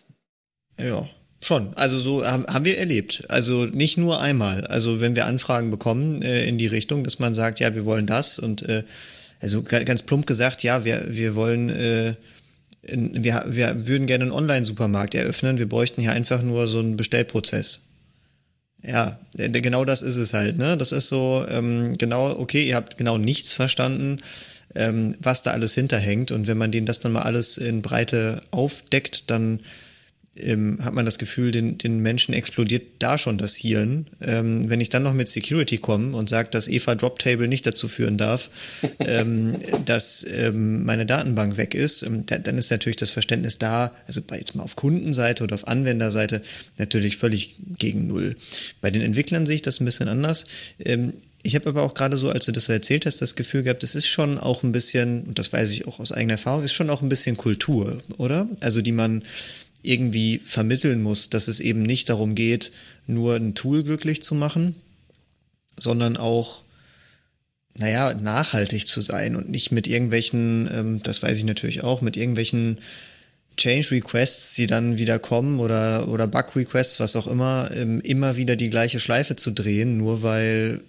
Ja, 0.80 1.08
schon. 1.42 1.74
Also 1.76 2.00
so 2.00 2.26
haben, 2.26 2.46
haben 2.48 2.66
wir 2.66 2.78
erlebt. 2.78 3.24
Also 3.30 3.66
nicht 3.66 3.98
nur 3.98 4.22
einmal. 4.22 4.66
Also 4.68 5.02
wenn 5.02 5.16
wir 5.16 5.26
Anfragen 5.26 5.72
bekommen 5.72 6.22
äh, 6.22 6.46
in 6.46 6.58
die 6.58 6.68
Richtung, 6.68 7.04
dass 7.04 7.20
man 7.20 7.34
sagt, 7.34 7.60
ja, 7.60 7.76
wir 7.76 7.86
wollen 7.86 8.06
das 8.06 8.40
und 8.40 8.64
äh, 8.64 8.84
also 9.40 9.62
ganz 9.62 10.02
plump 10.02 10.26
gesagt, 10.26 10.64
ja, 10.64 10.84
wir, 10.84 11.06
wir 11.10 11.36
wollen 11.36 11.70
äh, 11.70 12.16
wir, 12.88 13.44
wir 13.48 13.88
würden 13.88 14.08
gerne 14.08 14.26
einen 14.26 14.34
Online-Supermarkt 14.34 15.16
eröffnen, 15.16 15.58
wir 15.58 15.68
bräuchten 15.68 16.02
hier 16.02 16.12
einfach 16.12 16.42
nur 16.42 16.68
so 16.68 16.80
einen 16.80 16.98
Bestellprozess. 16.98 17.87
Ja, 18.84 19.20
genau 19.34 19.86
das 19.86 20.02
ist 20.02 20.18
es 20.18 20.34
halt, 20.34 20.58
ne? 20.58 20.78
Das 20.78 20.92
ist 20.92 21.08
so, 21.08 21.46
ähm, 21.50 21.98
genau, 21.98 22.38
okay, 22.40 22.68
ihr 22.68 22.76
habt 22.76 22.98
genau 22.98 23.18
nichts 23.18 23.52
verstanden, 23.52 24.20
ähm, 24.76 25.16
was 25.20 25.42
da 25.42 25.52
alles 25.52 25.74
hinterhängt. 25.74 26.32
Und 26.32 26.48
wenn 26.48 26.58
man 26.58 26.72
denen 26.72 26.86
das 26.86 27.00
dann 27.00 27.12
mal 27.12 27.24
alles 27.24 27.58
in 27.58 27.82
Breite 27.82 28.42
aufdeckt, 28.52 29.30
dann 29.32 29.60
ähm, 30.40 30.78
hat 30.82 30.94
man 30.94 31.06
das 31.06 31.18
Gefühl, 31.18 31.52
den, 31.52 31.78
den 31.78 32.00
Menschen 32.00 32.34
explodiert 32.34 32.84
da 33.00 33.18
schon 33.18 33.38
das 33.38 33.56
Hirn. 33.56 34.08
Ähm, 34.22 34.70
wenn 34.70 34.82
ich 34.82 34.90
dann 34.90 35.04
noch 35.04 35.14
mit 35.14 35.28
Security 35.28 35.78
komme 35.78 36.16
und 36.16 36.30
sage, 36.30 36.50
dass 36.52 36.68
Eva 36.68 36.96
Drop 36.96 37.20
Table 37.20 37.48
nicht 37.48 37.66
dazu 37.66 37.88
führen 37.88 38.18
darf, 38.18 38.50
ähm, 39.00 39.58
dass 39.86 40.26
ähm, 40.30 40.86
meine 40.86 41.06
Datenbank 41.06 41.58
weg 41.58 41.76
ist, 41.76 42.04
ähm, 42.04 42.26
da, 42.26 42.38
dann 42.38 42.58
ist 42.58 42.72
natürlich 42.72 42.98
das 42.98 43.10
Verständnis 43.10 43.58
da, 43.58 43.92
also 44.08 44.22
bei, 44.22 44.38
jetzt 44.38 44.56
mal 44.56 44.64
auf 44.64 44.76
Kundenseite 44.76 45.44
oder 45.44 45.56
auf 45.56 45.68
Anwenderseite, 45.68 46.42
natürlich 46.78 47.18
völlig 47.18 47.56
gegen 47.78 48.08
Null. 48.08 48.36
Bei 48.82 48.92
den 48.92 49.02
Entwicklern 49.02 49.46
sehe 49.46 49.56
ich 49.56 49.62
das 49.62 49.80
ein 49.80 49.86
bisschen 49.86 50.08
anders. 50.08 50.46
Ähm, 50.80 51.14
ich 51.48 51.56
habe 51.56 51.70
aber 51.70 51.84
auch 51.84 51.94
gerade 51.94 52.18
so, 52.18 52.30
als 52.30 52.46
du 52.46 52.52
das 52.52 52.66
so 52.66 52.74
erzählt 52.74 53.06
hast, 53.06 53.22
das 53.22 53.38
Gefühl 53.38 53.64
gehabt, 53.64 53.84
es 53.84 53.96
ist 53.96 54.08
schon 54.08 54.38
auch 54.38 54.64
ein 54.64 54.74
bisschen, 54.74 55.24
und 55.24 55.40
das 55.40 55.54
weiß 55.54 55.72
ich 55.72 55.88
auch 55.88 56.00
aus 56.00 56.12
eigener 56.12 56.34
Erfahrung, 56.34 56.64
ist 56.64 56.74
schon 56.74 56.90
auch 56.90 57.02
ein 57.02 57.08
bisschen 57.08 57.38
Kultur, 57.38 58.00
oder? 58.18 58.50
Also 58.60 58.82
die 58.82 58.92
man 58.92 59.24
irgendwie 59.88 60.40
vermitteln 60.40 61.02
muss, 61.02 61.30
dass 61.30 61.48
es 61.48 61.60
eben 61.60 61.82
nicht 61.82 62.10
darum 62.10 62.36
geht, 62.36 62.72
nur 63.08 63.36
ein 63.36 63.56
Tool 63.56 63.84
glücklich 63.84 64.22
zu 64.22 64.36
machen, 64.36 64.76
sondern 65.78 66.18
auch 66.18 66.64
naja, 67.78 68.14
nachhaltig 68.16 68.88
zu 68.88 69.02
sein 69.02 69.36
und 69.36 69.50
nicht 69.50 69.72
mit 69.72 69.88
irgendwelchen, 69.88 70.70
ähm, 70.74 71.04
das 71.04 71.22
weiß 71.22 71.38
ich 71.38 71.44
natürlich 71.44 71.84
auch, 71.84 72.02
mit 72.02 72.18
irgendwelchen 72.18 72.80
Change 73.56 73.92
Requests, 73.92 74.56
die 74.56 74.68
dann 74.68 74.98
wieder 74.98 75.20
kommen 75.20 75.60
oder, 75.60 76.08
oder 76.08 76.28
Bug 76.28 76.56
Requests, 76.56 77.00
was 77.00 77.16
auch 77.16 77.28
immer, 77.28 77.70
ähm, 77.74 78.02
immer 78.02 78.36
wieder 78.36 78.56
die 78.56 78.70
gleiche 78.70 79.00
Schleife 79.00 79.36
zu 79.36 79.52
drehen, 79.52 79.98
nur 79.98 80.24
weil, 80.24 80.82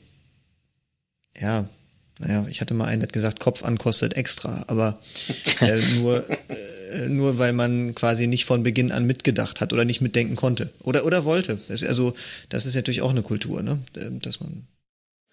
ja, 1.38 1.68
naja, 2.18 2.46
ich 2.48 2.60
hatte 2.60 2.74
mal 2.74 2.86
einen, 2.86 3.00
der 3.00 3.08
hat 3.08 3.12
gesagt, 3.12 3.40
Kopf 3.40 3.64
an 3.64 3.78
kostet 3.78 4.16
extra, 4.16 4.64
aber 4.66 5.00
äh, 5.60 5.80
nur, 5.98 6.24
äh, 6.28 7.08
nur 7.08 7.38
weil 7.38 7.52
man 7.52 7.94
quasi 7.94 8.26
nicht 8.26 8.44
von 8.44 8.62
Beginn 8.62 8.92
an 8.92 9.04
mitgedacht 9.04 9.60
hat 9.60 9.72
oder 9.72 9.84
nicht 9.84 10.00
mitdenken 10.00 10.36
konnte 10.36 10.70
oder, 10.82 11.04
oder 11.04 11.24
wollte. 11.24 11.60
Das, 11.68 11.84
also, 11.84 12.14
das 12.48 12.66
ist 12.66 12.74
natürlich 12.74 13.02
auch 13.02 13.10
eine 13.10 13.22
Kultur, 13.22 13.62
ne? 13.62 13.78
dass 14.22 14.40
man 14.40 14.66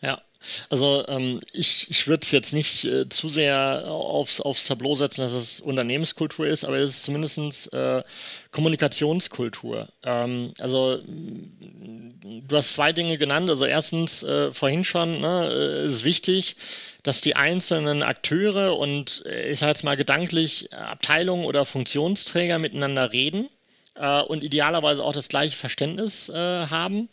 ja, 0.01 0.21
also 0.69 1.05
ähm, 1.07 1.39
ich, 1.51 1.89
ich 1.89 2.07
würde 2.07 2.27
jetzt 2.31 2.53
nicht 2.53 2.85
äh, 2.85 3.09
zu 3.09 3.29
sehr 3.29 3.85
aufs, 3.87 4.41
aufs 4.41 4.65
Tableau 4.65 4.95
setzen, 4.95 5.21
dass 5.21 5.33
es 5.33 5.59
Unternehmenskultur 5.59 6.47
ist, 6.47 6.65
aber 6.65 6.77
es 6.77 6.91
ist 6.91 7.03
zumindest 7.03 7.73
äh, 7.73 8.03
Kommunikationskultur. 8.51 9.89
Ähm, 10.03 10.53
also 10.59 10.99
du 11.05 12.55
hast 12.55 12.73
zwei 12.73 12.93
Dinge 12.93 13.17
genannt. 13.17 13.49
Also 13.49 13.65
erstens, 13.65 14.23
äh, 14.23 14.51
vorhin 14.51 14.83
schon, 14.83 15.21
ne, 15.21 15.49
äh, 15.51 15.85
ist 15.85 15.91
es 15.91 16.03
wichtig, 16.03 16.55
dass 17.03 17.21
die 17.21 17.35
einzelnen 17.35 18.03
Akteure 18.03 18.77
und 18.77 19.23
äh, 19.25 19.51
ich 19.51 19.59
sage 19.59 19.71
jetzt 19.71 19.83
mal 19.83 19.97
gedanklich 19.97 20.73
Abteilungen 20.73 21.45
oder 21.45 21.65
Funktionsträger 21.65 22.59
miteinander 22.59 23.11
reden 23.11 23.49
äh, 23.95 24.21
und 24.21 24.43
idealerweise 24.43 25.03
auch 25.03 25.13
das 25.13 25.29
gleiche 25.29 25.55
Verständnis 25.55 26.31
haben. 26.33 27.09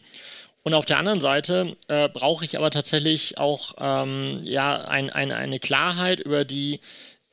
Und 0.65 0.75
auf 0.75 0.85
der 0.85 0.99
anderen 0.99 1.21
Seite 1.21 1.77
äh, 1.89 2.09
brauche 2.09 2.45
ich 2.45 2.57
aber 2.57 2.71
tatsächlich 2.71 3.39
auch 3.39 3.75
ähm, 3.79 4.41
ja, 4.45 4.77
ein, 4.77 5.11
ein, 5.11 5.33
eine 5.33 5.59
Klarheit 5.59 6.21
über 6.21 6.45
die 6.45 6.81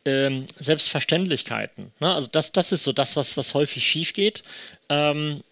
ähm, 0.05 0.47
Selbstverständlichkeiten. 0.57 1.91
Ne? 1.99 2.13
Also 2.13 2.27
das, 2.31 2.51
das 2.51 2.71
ist 2.71 2.83
so 2.83 2.91
das, 2.91 3.15
was, 3.15 3.37
was 3.37 3.53
häufig 3.53 3.85
schief 3.85 4.13
geht. 4.13 4.43
Ähm, 4.89 5.43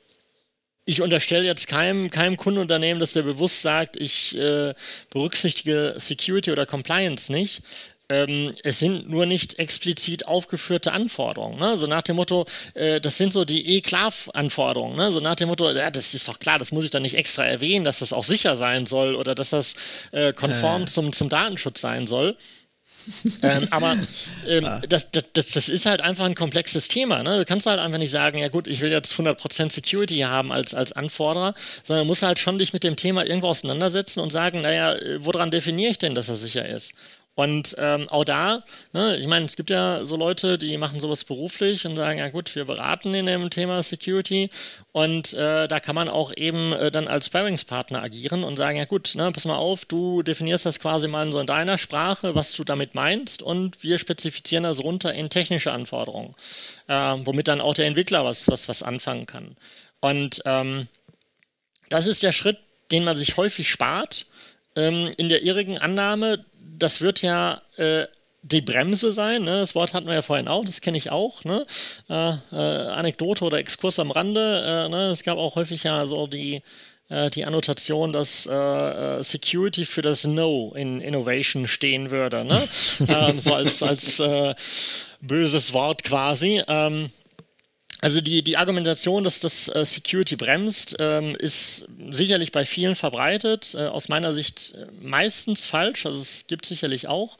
ich 0.85 1.01
unterstelle 1.01 1.43
jetzt 1.45 1.67
keinem, 1.67 2.09
keinem 2.09 2.37
Kundenunternehmen, 2.37 2.99
dass 2.99 3.13
der 3.13 3.23
bewusst 3.23 3.61
sagt, 3.61 3.97
ich 3.97 4.37
äh, 4.37 4.73
berücksichtige 5.09 5.95
Security 5.97 6.51
oder 6.51 6.65
Compliance 6.65 7.31
nicht, 7.31 7.61
ähm, 8.09 8.53
es 8.63 8.79
sind 8.79 9.09
nur 9.09 9.25
nicht 9.25 9.59
explizit 9.59 10.27
aufgeführte 10.27 10.91
Anforderungen. 10.91 11.59
Ne? 11.59 11.77
So 11.77 11.87
nach 11.87 12.01
dem 12.01 12.15
Motto, 12.15 12.45
äh, 12.73 13.01
das 13.01 13.17
sind 13.17 13.33
so 13.33 13.43
die 13.43 13.77
E-Klar-Anforderungen. 13.77 14.95
Ne? 14.95 15.11
So 15.11 15.19
nach 15.19 15.35
dem 15.35 15.49
Motto, 15.49 15.69
ja, 15.71 15.91
das 15.91 16.13
ist 16.13 16.27
doch 16.27 16.39
klar, 16.39 16.59
das 16.59 16.71
muss 16.71 16.85
ich 16.85 16.91
dann 16.91 17.01
nicht 17.01 17.15
extra 17.15 17.45
erwähnen, 17.45 17.83
dass 17.83 17.99
das 17.99 18.13
auch 18.13 18.23
sicher 18.23 18.55
sein 18.55 18.85
soll 18.85 19.15
oder 19.15 19.35
dass 19.35 19.49
das 19.49 19.75
äh, 20.11 20.33
konform 20.33 20.83
äh. 20.83 20.85
Zum, 20.85 21.11
zum 21.11 21.29
Datenschutz 21.29 21.81
sein 21.81 22.07
soll. 22.07 22.37
ähm, 23.41 23.67
aber 23.71 23.95
ähm, 24.47 24.65
ah. 24.65 24.81
das, 24.87 25.11
das, 25.11 25.31
das, 25.33 25.69
ist 25.69 25.85
halt 25.85 26.01
einfach 26.01 26.25
ein 26.25 26.35
komplexes 26.35 26.87
Thema. 26.87 27.23
Ne? 27.23 27.37
Du 27.37 27.45
kannst 27.45 27.65
halt 27.65 27.79
einfach 27.79 27.99
nicht 27.99 28.11
sagen, 28.11 28.37
ja 28.37 28.49
gut, 28.49 28.67
ich 28.67 28.81
will 28.81 28.91
jetzt 28.91 29.13
100% 29.13 29.71
Security 29.71 30.19
haben 30.19 30.51
als, 30.51 30.73
als 30.73 30.93
Anforderer, 30.93 31.53
sondern 31.83 32.05
du 32.05 32.07
musst 32.07 32.23
halt 32.23 32.39
schon 32.39 32.57
dich 32.57 32.73
mit 32.73 32.83
dem 32.83 32.95
Thema 32.95 33.25
irgendwo 33.25 33.47
auseinandersetzen 33.47 34.19
und 34.19 34.31
sagen, 34.31 34.61
naja, 34.61 34.93
äh, 34.93 35.23
woran 35.23 35.51
definiere 35.51 35.91
ich 35.91 35.97
denn, 35.97 36.15
dass 36.15 36.29
er 36.29 36.35
sicher 36.35 36.67
ist? 36.67 36.93
Und 37.37 37.75
ähm, 37.77 38.09
auch 38.09 38.25
da, 38.25 38.63
ne, 38.93 39.15
ich 39.17 39.27
meine, 39.27 39.45
es 39.45 39.55
gibt 39.55 39.69
ja 39.69 40.03
so 40.05 40.15
Leute, 40.15 40.57
die 40.57 40.75
machen 40.79 40.99
sowas 40.99 41.23
beruflich 41.23 41.85
und 41.85 41.95
sagen, 41.95 42.17
ja 42.17 42.29
gut, 42.29 42.55
wir 42.55 42.65
beraten 42.65 43.13
in 43.13 43.27
dem 43.27 43.51
Thema 43.51 43.83
Security 43.83 44.49
und 44.91 45.35
äh, 45.35 45.67
da 45.67 45.79
kann 45.79 45.93
man 45.93 46.09
auch 46.09 46.35
eben 46.35 46.73
äh, 46.73 46.89
dann 46.89 47.07
als 47.07 47.27
Sparringspartner 47.27 48.01
agieren 48.01 48.43
und 48.43 48.57
sagen, 48.57 48.79
ja 48.79 48.85
gut, 48.85 49.13
ne, 49.13 49.31
pass 49.31 49.45
mal 49.45 49.55
auf, 49.55 49.85
du 49.85 50.23
definierst 50.23 50.65
das 50.65 50.79
quasi 50.79 51.07
mal 51.07 51.31
so 51.31 51.39
in 51.39 51.45
deiner 51.45 51.77
Sprache, 51.77 52.33
was 52.33 52.53
du 52.53 52.63
damit 52.63 52.95
meinst 52.95 53.43
und 53.43 53.83
wir 53.83 53.99
spezifizieren 53.99 54.63
das 54.63 54.79
runter 54.79 55.13
in 55.13 55.29
technische 55.29 55.71
Anforderungen, 55.71 56.33
äh, 56.87 57.17
womit 57.23 57.47
dann 57.49 57.61
auch 57.61 57.75
der 57.75 57.85
Entwickler 57.85 58.25
was, 58.25 58.47
was, 58.47 58.67
was 58.67 58.81
anfangen 58.81 59.27
kann. 59.27 59.55
Und 59.99 60.41
ähm, 60.45 60.87
das 61.89 62.07
ist 62.07 62.23
der 62.23 62.31
Schritt, 62.31 62.57
den 62.89 63.03
man 63.03 63.15
sich 63.15 63.37
häufig 63.37 63.69
spart, 63.69 64.25
ähm, 64.77 65.11
in 65.17 65.27
der 65.27 65.43
irrigen 65.43 65.77
Annahme, 65.77 66.45
das 66.77 67.01
wird 67.01 67.21
ja 67.21 67.61
äh, 67.75 68.05
die 68.43 68.61
Bremse 68.61 69.11
sein. 69.11 69.43
Ne? 69.43 69.57
Das 69.59 69.75
Wort 69.75 69.93
hatten 69.93 70.07
wir 70.07 70.13
ja 70.13 70.21
vorhin 70.21 70.47
auch, 70.47 70.63
das 70.63 70.81
kenne 70.81 70.97
ich 70.97 71.11
auch. 71.11 71.43
Ne? 71.43 71.65
Äh, 72.09 72.33
äh, 72.51 72.55
Anekdote 72.55 73.43
oder 73.43 73.57
Exkurs 73.57 73.99
am 73.99 74.11
Rande. 74.11 74.63
Äh, 74.65 74.89
ne? 74.89 75.07
Es 75.07 75.23
gab 75.23 75.37
auch 75.37 75.55
häufig 75.55 75.83
ja 75.83 76.05
so 76.05 76.27
die, 76.27 76.61
äh, 77.09 77.29
die 77.31 77.45
Annotation, 77.45 78.13
dass 78.13 78.45
äh, 78.45 78.53
äh, 78.53 79.23
Security 79.23 79.85
für 79.85 80.03
das 80.03 80.23
No 80.23 80.73
in 80.75 81.01
Innovation 81.01 81.67
stehen 81.67 82.11
würde. 82.11 82.45
Ne? 82.45 82.61
ähm, 83.09 83.39
so 83.39 83.53
als, 83.53 83.83
als 83.83 84.21
böses 85.19 85.73
Wort 85.73 86.03
quasi. 86.03 86.61
Ähm, 86.67 87.09
also 88.01 88.21
die, 88.21 88.43
die 88.43 88.57
Argumentation, 88.57 89.23
dass 89.23 89.39
das 89.39 89.69
äh, 89.69 89.83
Security 89.83 90.35
bremst, 90.35 90.95
ähm, 90.99 91.35
ist 91.35 91.87
sicherlich 92.09 92.51
bei 92.51 92.65
vielen 92.65 92.95
verbreitet. 92.95 93.75
Äh, 93.75 93.87
aus 93.87 94.07
meiner 94.07 94.33
Sicht 94.33 94.75
äh, 94.75 94.85
meistens 95.01 95.65
falsch. 95.65 96.05
Also 96.05 96.19
es 96.19 96.45
gibt 96.47 96.65
sicherlich 96.65 97.07
auch. 97.07 97.37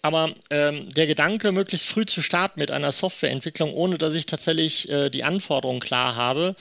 Aber 0.00 0.34
ähm, 0.50 0.88
der 0.90 1.08
Gedanke, 1.08 1.50
möglichst 1.50 1.88
früh 1.88 2.06
zu 2.06 2.22
starten 2.22 2.60
mit 2.60 2.70
einer 2.70 2.92
Softwareentwicklung, 2.92 3.74
ohne 3.74 3.98
dass 3.98 4.14
ich 4.14 4.26
tatsächlich 4.26 4.88
äh, 4.88 5.10
die 5.10 5.24
Anforderungen 5.24 5.80
klar 5.80 6.14
habe, 6.14 6.54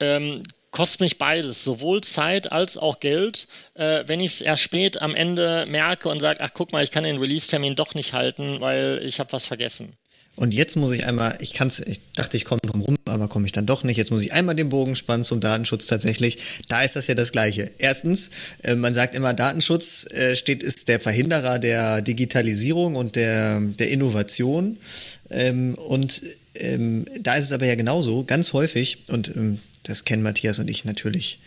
ähm, 0.00 0.42
kostet 0.72 1.00
mich 1.00 1.18
beides, 1.18 1.62
sowohl 1.62 2.00
Zeit 2.00 2.50
als 2.50 2.76
auch 2.76 2.98
Geld, 2.98 3.46
äh, 3.74 4.04
wenn 4.06 4.20
ich 4.20 4.34
es 4.34 4.40
erst 4.40 4.62
spät 4.62 5.00
am 5.00 5.14
Ende 5.14 5.66
merke 5.66 6.08
und 6.08 6.20
sage, 6.20 6.40
ach 6.42 6.50
guck 6.52 6.72
mal, 6.72 6.82
ich 6.82 6.90
kann 6.90 7.04
den 7.04 7.18
Release-Termin 7.18 7.76
doch 7.76 7.94
nicht 7.94 8.12
halten, 8.12 8.60
weil 8.60 9.00
ich 9.04 9.20
habe 9.20 9.32
was 9.32 9.46
vergessen. 9.46 9.96
Und 10.36 10.54
jetzt 10.54 10.76
muss 10.76 10.92
ich 10.92 11.04
einmal, 11.04 11.36
ich 11.40 11.52
kann's, 11.52 11.80
ich 11.80 12.00
dachte, 12.14 12.36
ich 12.36 12.44
komme 12.44 12.60
drum 12.62 12.80
rum, 12.80 12.96
aber 13.04 13.28
komme 13.28 13.46
ich 13.46 13.52
dann 13.52 13.66
doch 13.66 13.84
nicht. 13.84 13.98
Jetzt 13.98 14.10
muss 14.10 14.22
ich 14.22 14.32
einmal 14.32 14.54
den 14.54 14.70
Bogen 14.70 14.96
spannen 14.96 15.24
zum 15.24 15.40
Datenschutz 15.40 15.86
tatsächlich. 15.86 16.38
Da 16.68 16.82
ist 16.82 16.96
das 16.96 17.08
ja 17.08 17.14
das 17.14 17.32
Gleiche. 17.32 17.70
Erstens, 17.78 18.30
äh, 18.62 18.76
man 18.76 18.94
sagt 18.94 19.14
immer, 19.14 19.34
Datenschutz 19.34 20.06
äh, 20.12 20.36
steht, 20.36 20.62
ist 20.62 20.88
der 20.88 20.98
Verhinderer 20.98 21.58
der 21.58 22.00
Digitalisierung 22.00 22.96
und 22.96 23.16
der, 23.16 23.60
der 23.60 23.90
Innovation. 23.90 24.78
Ähm, 25.30 25.74
und 25.74 26.22
ähm, 26.54 27.04
da 27.20 27.34
ist 27.34 27.46
es 27.46 27.52
aber 27.52 27.66
ja 27.66 27.74
genauso, 27.74 28.24
ganz 28.24 28.52
häufig, 28.52 29.04
und 29.08 29.28
ähm, 29.36 29.58
das 29.82 30.04
kennen 30.04 30.22
Matthias 30.22 30.58
und 30.58 30.68
ich 30.68 30.84
natürlich 30.84 31.40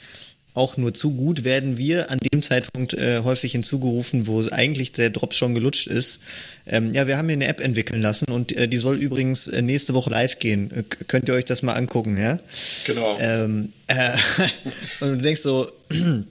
auch 0.53 0.77
nur 0.77 0.93
zu 0.93 1.15
gut, 1.15 1.43
werden 1.43 1.77
wir 1.77 2.11
an 2.11 2.19
dem 2.19 2.41
Zeitpunkt 2.41 2.93
äh, 2.93 3.21
häufig 3.23 3.53
hinzugerufen, 3.53 4.27
wo 4.27 4.41
eigentlich 4.49 4.91
der 4.91 5.09
Drops 5.09 5.37
schon 5.37 5.55
gelutscht 5.55 5.87
ist. 5.87 6.21
Ähm, 6.67 6.93
ja, 6.93 7.07
wir 7.07 7.17
haben 7.17 7.27
hier 7.27 7.37
eine 7.37 7.47
App 7.47 7.59
entwickeln 7.59 8.01
lassen 8.01 8.25
und 8.31 8.55
äh, 8.55 8.67
die 8.67 8.77
soll 8.77 8.97
übrigens 8.97 9.47
äh, 9.47 9.61
nächste 9.61 9.93
Woche 9.93 10.11
live 10.11 10.37
gehen. 10.39 10.71
Äh, 10.71 10.83
könnt 11.07 11.27
ihr 11.27 11.33
euch 11.33 11.45
das 11.45 11.63
mal 11.63 11.73
angucken, 11.73 12.17
ja? 12.17 12.39
Genau. 12.85 13.17
Ähm, 13.19 13.73
äh, 13.87 14.11
und 14.99 15.09
du 15.09 15.17
denkst 15.17 15.41
so, 15.41 15.67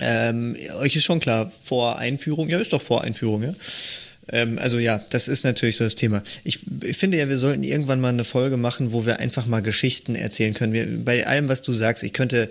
ähm, 0.00 0.56
euch 0.80 0.96
ist 0.96 1.04
schon 1.04 1.20
klar, 1.20 1.50
vor 1.64 1.98
Einführung, 1.98 2.48
ja, 2.50 2.58
ist 2.58 2.72
doch 2.72 2.82
vor 2.82 3.02
Einführung, 3.02 3.42
ja? 3.42 3.54
Ähm, 4.30 4.58
also 4.58 4.78
ja, 4.78 5.00
das 5.10 5.28
ist 5.28 5.44
natürlich 5.44 5.76
so 5.76 5.84
das 5.84 5.94
Thema. 5.94 6.22
Ich, 6.44 6.60
ich, 6.82 6.96
finde 6.96 7.18
ja, 7.18 7.28
wir 7.28 7.38
sollten 7.38 7.62
irgendwann 7.62 8.00
mal 8.00 8.08
eine 8.08 8.24
Folge 8.24 8.56
machen, 8.56 8.92
wo 8.92 9.06
wir 9.06 9.20
einfach 9.20 9.46
mal 9.46 9.60
Geschichten 9.60 10.14
erzählen 10.14 10.54
können. 10.54 10.72
Wir, 10.72 10.86
bei 11.04 11.26
allem, 11.26 11.48
was 11.48 11.62
du 11.62 11.72
sagst, 11.72 12.02
ich 12.02 12.12
könnte 12.12 12.50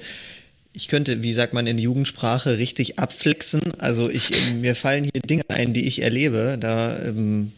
ich 0.73 0.87
könnte, 0.87 1.21
wie 1.21 1.33
sagt 1.33 1.53
man 1.53 1.67
in 1.67 1.77
Jugendsprache, 1.77 2.57
richtig 2.57 2.99
abflexen. 2.99 3.61
Also 3.77 4.09
ich, 4.09 4.31
mir 4.55 4.75
fallen 4.75 5.03
hier 5.03 5.21
Dinge 5.21 5.43
ein, 5.47 5.73
die 5.73 5.85
ich 5.85 6.01
erlebe. 6.01 6.57
Da, 6.59 6.99
ähm, 7.05 7.51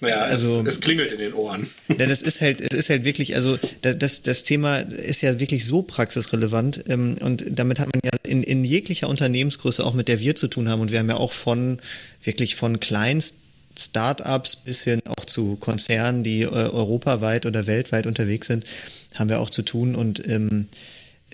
naja, 0.00 0.20
also, 0.20 0.60
es, 0.62 0.74
es, 0.74 0.80
klingelt 0.80 1.10
in 1.12 1.18
den 1.18 1.32
Ohren. 1.32 1.66
Ja, 1.98 2.06
das 2.06 2.20
ist 2.20 2.40
halt, 2.40 2.60
es 2.60 2.76
ist 2.76 2.90
halt 2.90 3.04
wirklich, 3.04 3.34
also 3.34 3.58
das, 3.80 4.22
das 4.22 4.42
Thema 4.42 4.78
ist 4.78 5.22
ja 5.22 5.38
wirklich 5.38 5.64
so 5.64 5.82
praxisrelevant 5.82 6.84
ähm, 6.88 7.16
und 7.20 7.44
damit 7.50 7.78
hat 7.78 7.88
man 7.94 8.00
ja 8.04 8.10
in, 8.22 8.42
in 8.42 8.64
jeglicher 8.64 9.08
Unternehmensgröße, 9.08 9.84
auch 9.84 9.94
mit 9.94 10.08
der 10.08 10.20
wir 10.20 10.34
zu 10.34 10.48
tun 10.48 10.68
haben 10.68 10.80
und 10.80 10.90
wir 10.90 10.98
haben 10.98 11.08
ja 11.08 11.16
auch 11.16 11.32
von, 11.32 11.78
wirklich 12.22 12.56
von 12.56 12.80
kleinst 12.80 13.36
Startups 13.78 14.56
bis 14.56 14.84
hin 14.84 15.00
auch 15.06 15.24
zu 15.24 15.56
Konzernen, 15.56 16.22
die 16.22 16.42
äh, 16.42 16.48
europaweit 16.48 17.46
oder 17.46 17.66
weltweit 17.66 18.06
unterwegs 18.06 18.48
sind, 18.48 18.64
haben 19.14 19.30
wir 19.30 19.40
auch 19.40 19.50
zu 19.50 19.62
tun 19.62 19.94
und 19.94 20.26
ähm, 20.28 20.66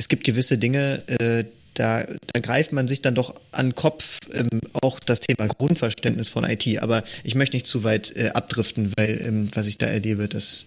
es 0.01 0.09
gibt 0.09 0.25
gewisse 0.25 0.57
Dinge, 0.57 1.03
äh, 1.09 1.45
da, 1.75 2.07
da, 2.33 2.41
greift 2.41 2.73
man 2.73 2.89
sich 2.89 3.03
dann 3.03 3.15
doch 3.15 3.35
an 3.53 3.69
den 3.69 3.75
Kopf, 3.75 4.19
ähm, 4.33 4.49
auch 4.81 4.99
das 4.99 5.21
Thema 5.21 5.47
Grundverständnis 5.47 6.31
von 6.31 6.43
IT. 6.43 6.83
Aber 6.83 7.05
ich 7.23 7.35
möchte 7.35 7.55
nicht 7.55 7.67
zu 7.67 7.85
weit 7.85 8.17
äh, 8.17 8.31
abdriften, 8.31 8.95
weil 8.97 9.21
ähm, 9.23 9.51
was 9.55 9.67
ich 9.67 9.77
da 9.77 9.87
erlebe, 9.87 10.27
das 10.27 10.67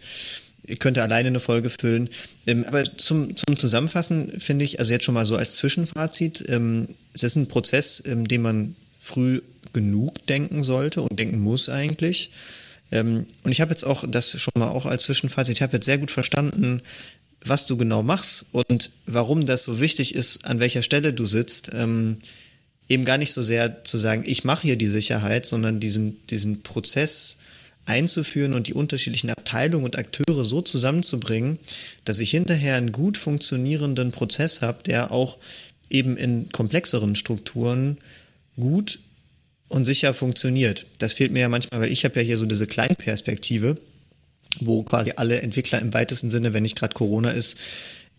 könnte 0.78 1.02
alleine 1.02 1.30
eine 1.30 1.40
Folge 1.40 1.72
füllen. 1.72 2.10
Ähm, 2.46 2.64
aber 2.66 2.84
zum, 2.96 3.36
zum 3.36 3.58
Zusammenfassen 3.58 4.40
finde 4.40 4.66
ich, 4.66 4.78
also 4.78 4.92
jetzt 4.92 5.04
schon 5.04 5.16
mal 5.16 5.26
so 5.26 5.36
als 5.36 5.56
Zwischenfazit, 5.56 6.46
ähm, 6.50 6.90
es 7.14 7.24
ist 7.24 7.36
ein 7.36 7.48
Prozess, 7.48 8.04
ähm, 8.06 8.28
den 8.28 8.44
man 8.44 8.76
früh 9.00 9.42
genug 9.74 10.26
denken 10.28 10.64
sollte 10.64 11.02
und 11.02 11.20
denken 11.20 11.40
muss 11.40 11.70
eigentlich. 11.70 12.30
Ähm, 12.92 13.26
und 13.44 13.52
ich 13.52 13.62
habe 13.62 13.72
jetzt 13.72 13.84
auch 13.84 14.06
das 14.08 14.40
schon 14.40 14.54
mal 14.56 14.70
auch 14.70 14.86
als 14.86 15.04
Zwischenfazit, 15.04 15.58
ich 15.58 15.64
habe 15.64 15.78
jetzt 15.78 15.86
sehr 15.86 15.98
gut 15.98 16.12
verstanden, 16.12 16.84
was 17.46 17.66
du 17.66 17.78
genau 17.78 18.04
machst 18.04 18.46
und 18.52 18.92
warum 19.06 19.46
das 19.46 19.64
so 19.64 19.80
wichtig 19.80 20.16
ist, 20.16 20.46
an 20.46 20.60
welcher 20.60 20.84
Stelle 20.84 21.14
du 21.14 21.26
sitzt. 21.26 21.72
Ähm, 21.74 22.18
eben 22.90 23.06
gar 23.06 23.18
nicht 23.18 23.34
so 23.34 23.42
sehr 23.42 23.84
zu 23.84 23.98
sagen, 23.98 24.24
ich 24.26 24.44
mache 24.44 24.64
hier 24.64 24.76
die 24.76 24.88
Sicherheit, 24.88 25.46
sondern 25.46 25.80
diesen, 25.80 26.26
diesen 26.28 26.64
Prozess 26.64 27.38
einzuführen 27.86 28.54
und 28.54 28.68
die 28.68 28.74
unterschiedlichen 28.74 29.30
Abteilungen 29.30 29.86
und 29.86 29.98
Akteure 29.98 30.46
so 30.46 30.62
zusammenzubringen, 30.62 31.60
dass 32.06 32.20
ich 32.20 32.32
hinterher 32.32 32.76
einen 32.76 32.92
gut 32.92 33.18
funktionierenden 33.18 34.12
Prozess 34.12 34.62
habe, 34.62 34.84
der 34.84 35.12
auch 35.12 35.38
eben 35.90 36.16
in 36.18 36.50
komplexeren 36.52 37.16
Strukturen 37.16 37.98
gut 38.58 39.00
und 39.68 39.86
sicher 39.86 40.14
funktioniert. 40.14 40.86
Das 41.00 41.14
fehlt 41.14 41.32
mir 41.32 41.42
ja 41.42 41.50
manchmal, 41.50 41.82
weil 41.82 41.92
ich 41.92 42.06
habe 42.06 42.20
ja 42.20 42.26
hier 42.26 42.38
so 42.38 42.46
diese 42.46 42.68
Kleinperspektive, 42.68 43.78
wo 44.60 44.84
quasi 44.84 45.14
alle 45.16 45.42
Entwickler 45.42 45.82
im 45.82 45.94
weitesten 45.94 46.30
Sinne, 46.30 46.54
wenn 46.54 46.64
nicht 46.64 46.78
gerade 46.78 46.94
Corona 46.94 47.32
ist, 47.32 47.58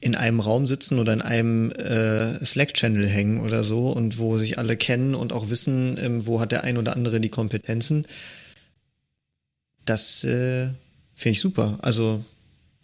in 0.01 0.15
einem 0.15 0.41
Raum 0.41 0.67
sitzen 0.67 0.99
oder 0.99 1.13
in 1.13 1.23
einem 1.23 1.71
äh, 1.71 2.45
Slack-Channel 2.45 3.09
hängen 3.09 3.41
oder 3.41 3.65
so 3.65 3.89
und 3.91 4.19
wo 4.19 4.39
sich 4.39 4.59
alle 4.59 4.77
kennen 4.77 5.15
und 5.15 5.33
auch 5.33 5.49
wissen, 5.49 5.97
ähm, 5.99 6.27
wo 6.27 6.41
hat 6.41 6.53
der 6.53 6.65
ein 6.65 6.77
oder 6.77 6.95
andere 6.95 7.21
die 7.21 7.31
Kompetenzen. 7.31 8.07
Das 9.87 10.25
äh, 10.25 10.69
finde 11.15 11.33
ich 11.33 11.41
super. 11.41 11.79
Also 11.81 12.25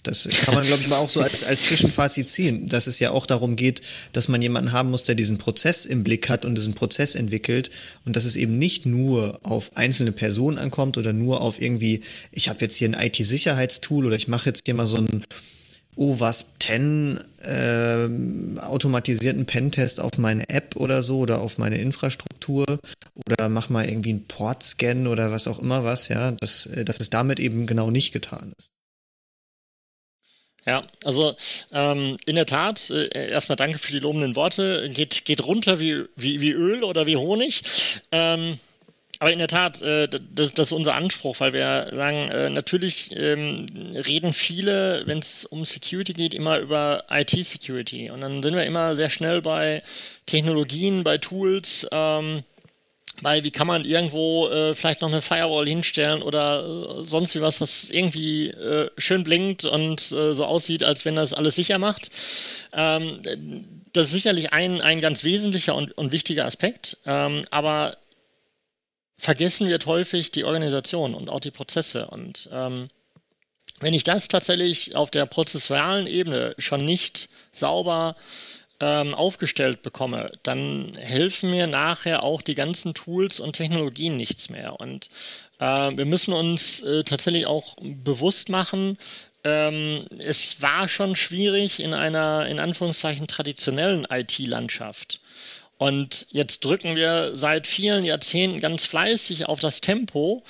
das 0.02 0.28
kann 0.28 0.54
man, 0.54 0.64
glaube 0.64 0.82
ich, 0.82 0.88
mal 0.88 0.98
auch 0.98 1.10
so 1.10 1.20
als, 1.20 1.44
als 1.44 1.64
Zwischenfazit 1.64 2.28
ziehen, 2.28 2.68
dass 2.68 2.86
es 2.86 2.98
ja 3.00 3.10
auch 3.10 3.26
darum 3.26 3.56
geht, 3.56 3.82
dass 4.12 4.28
man 4.28 4.40
jemanden 4.40 4.72
haben 4.72 4.90
muss, 4.90 5.02
der 5.02 5.14
diesen 5.14 5.38
Prozess 5.38 5.84
im 5.84 6.02
Blick 6.04 6.28
hat 6.28 6.44
und 6.44 6.54
diesen 6.54 6.74
Prozess 6.74 7.14
entwickelt 7.14 7.70
und 8.04 8.16
dass 8.16 8.24
es 8.24 8.36
eben 8.36 8.58
nicht 8.58 8.86
nur 8.86 9.40
auf 9.42 9.76
einzelne 9.76 10.12
Personen 10.12 10.58
ankommt 10.58 10.96
oder 10.96 11.12
nur 11.12 11.40
auf 11.42 11.60
irgendwie, 11.60 12.02
ich 12.32 12.48
habe 12.48 12.60
jetzt 12.60 12.76
hier 12.76 12.88
ein 12.88 13.06
IT-Sicherheitstool 13.06 14.06
oder 14.06 14.16
ich 14.16 14.28
mache 14.28 14.48
jetzt 14.48 14.62
hier 14.64 14.74
mal 14.74 14.86
so 14.86 14.96
einen 14.96 15.24
OWASP 15.96 16.62
10 16.62 17.20
äh, 17.42 18.08
automatisierten 18.60 19.44
Pentest 19.44 20.00
auf 20.00 20.16
meine 20.18 20.48
App 20.48 20.76
oder 20.76 21.02
so 21.02 21.18
oder 21.18 21.40
auf 21.42 21.58
meine 21.58 21.78
Infrastruktur 21.78 22.64
oder 23.26 23.48
mach 23.48 23.68
mal 23.68 23.86
irgendwie 23.86 24.10
einen 24.10 24.26
Port-Scan 24.26 25.06
oder 25.06 25.30
was 25.30 25.48
auch 25.48 25.58
immer 25.58 25.84
was, 25.84 26.08
ja, 26.08 26.32
dass, 26.32 26.66
äh, 26.66 26.84
dass 26.84 27.00
es 27.00 27.10
damit 27.10 27.38
eben 27.38 27.66
genau 27.66 27.90
nicht 27.90 28.12
getan 28.12 28.54
ist. 28.56 28.72
Ja, 30.66 30.84
also 31.04 31.34
ähm, 31.72 32.16
in 32.26 32.36
der 32.36 32.46
Tat, 32.46 32.90
äh, 32.90 33.30
erstmal 33.30 33.56
danke 33.56 33.78
für 33.78 33.92
die 33.92 33.98
lobenden 33.98 34.36
Worte. 34.36 34.90
Geht, 34.90 35.24
geht 35.24 35.44
runter 35.44 35.80
wie, 35.80 36.04
wie, 36.16 36.40
wie 36.40 36.52
Öl 36.52 36.84
oder 36.84 37.06
wie 37.06 37.16
Honig. 37.16 37.62
Ähm, 38.12 38.58
aber 39.20 39.32
in 39.32 39.38
der 39.38 39.48
Tat, 39.48 39.82
äh, 39.82 40.08
das, 40.08 40.54
das 40.54 40.68
ist 40.68 40.72
unser 40.72 40.94
Anspruch, 40.94 41.40
weil 41.40 41.52
wir 41.52 41.90
sagen, 41.92 42.30
äh, 42.30 42.48
natürlich 42.48 43.14
ähm, 43.14 43.66
reden 43.94 44.32
viele, 44.32 45.02
wenn 45.06 45.18
es 45.18 45.44
um 45.44 45.66
Security 45.66 46.14
geht, 46.14 46.32
immer 46.32 46.58
über 46.58 47.04
IT-Security. 47.10 48.10
Und 48.10 48.22
dann 48.22 48.42
sind 48.42 48.54
wir 48.54 48.64
immer 48.64 48.96
sehr 48.96 49.10
schnell 49.10 49.42
bei 49.42 49.82
Technologien, 50.24 51.04
bei 51.04 51.18
Tools. 51.18 51.86
Ähm, 51.92 52.44
weil 53.22 53.44
wie 53.44 53.50
kann 53.50 53.66
man 53.66 53.84
irgendwo 53.84 54.48
äh, 54.48 54.74
vielleicht 54.74 55.02
noch 55.02 55.10
eine 55.10 55.22
Firewall 55.22 55.66
hinstellen 55.66 56.22
oder 56.22 57.00
äh, 57.00 57.04
sonst 57.04 57.34
wie 57.34 57.40
was, 57.40 57.60
was 57.60 57.90
irgendwie 57.90 58.48
äh, 58.48 58.90
schön 58.98 59.24
blinkt 59.24 59.64
und 59.64 60.12
äh, 60.12 60.34
so 60.34 60.44
aussieht, 60.44 60.82
als 60.82 61.04
wenn 61.04 61.16
das 61.16 61.34
alles 61.34 61.54
sicher 61.54 61.78
macht. 61.78 62.10
Ähm, 62.72 63.82
das 63.92 64.06
ist 64.06 64.12
sicherlich 64.12 64.52
ein, 64.52 64.80
ein 64.80 65.00
ganz 65.00 65.24
wesentlicher 65.24 65.74
und, 65.74 65.96
und 65.96 66.12
wichtiger 66.12 66.46
Aspekt, 66.46 66.98
ähm, 67.06 67.42
aber 67.50 67.96
vergessen 69.16 69.68
wird 69.68 69.86
häufig 69.86 70.30
die 70.30 70.44
Organisation 70.44 71.14
und 71.14 71.28
auch 71.28 71.40
die 71.40 71.50
Prozesse. 71.50 72.06
Und 72.06 72.48
ähm, 72.52 72.88
wenn 73.80 73.94
ich 73.94 74.04
das 74.04 74.28
tatsächlich 74.28 74.94
auf 74.96 75.10
der 75.10 75.26
prozessualen 75.26 76.06
Ebene 76.06 76.54
schon 76.58 76.84
nicht 76.84 77.28
sauber 77.52 78.16
ähm, 78.80 79.14
aufgestellt 79.14 79.82
bekomme, 79.82 80.32
dann 80.42 80.94
helfen 80.96 81.50
mir 81.50 81.66
nachher 81.66 82.22
auch 82.22 82.42
die 82.42 82.54
ganzen 82.54 82.94
Tools 82.94 83.38
und 83.38 83.56
Technologien 83.56 84.16
nichts 84.16 84.48
mehr. 84.48 84.80
Und 84.80 85.10
äh, 85.58 85.64
wir 85.64 86.06
müssen 86.06 86.32
uns 86.32 86.82
äh, 86.82 87.04
tatsächlich 87.04 87.46
auch 87.46 87.76
bewusst 87.80 88.48
machen, 88.48 88.96
ähm, 89.42 90.06
es 90.18 90.60
war 90.60 90.88
schon 90.88 91.16
schwierig 91.16 91.80
in 91.80 91.94
einer, 91.94 92.46
in 92.46 92.60
Anführungszeichen, 92.60 93.26
traditionellen 93.26 94.06
IT-Landschaft. 94.10 95.20
Und 95.78 96.26
jetzt 96.30 96.64
drücken 96.64 96.94
wir 96.94 97.30
seit 97.34 97.66
vielen 97.66 98.04
Jahrzehnten 98.04 98.60
ganz 98.60 98.84
fleißig 98.84 99.46
auf 99.46 99.60
das 99.60 99.80
Tempo 99.80 100.42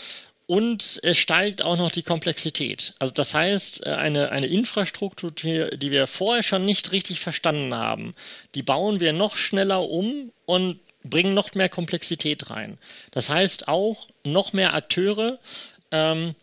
und 0.50 0.98
es 1.04 1.16
steigt 1.16 1.62
auch 1.62 1.76
noch 1.76 1.92
die 1.92 2.02
Komplexität. 2.02 2.94
Also 2.98 3.14
das 3.14 3.34
heißt, 3.34 3.86
äh, 3.86 3.90
eine, 3.90 4.30
eine 4.32 4.48
Infrastruktur, 4.48 5.30
die 5.30 5.92
wir 5.92 6.08
vorher 6.08 6.42
schon 6.42 6.64
nicht 6.64 6.90
richtig 6.90 7.20
verstanden 7.20 7.72
haben, 7.72 8.16
die 8.56 8.64
bauen 8.64 8.98
wir 8.98 9.12
noch 9.12 9.36
schneller 9.36 9.88
um 9.88 10.32
und 10.46 10.80
bringen 11.04 11.34
noch 11.34 11.54
mehr 11.54 11.68
Komplexität 11.68 12.50
rein. 12.50 12.78
Das 13.12 13.30
heißt 13.30 13.68
auch 13.68 14.08
noch 14.24 14.52
mehr 14.52 14.74
Akteure, 14.74 15.38
ähm, 15.92 16.34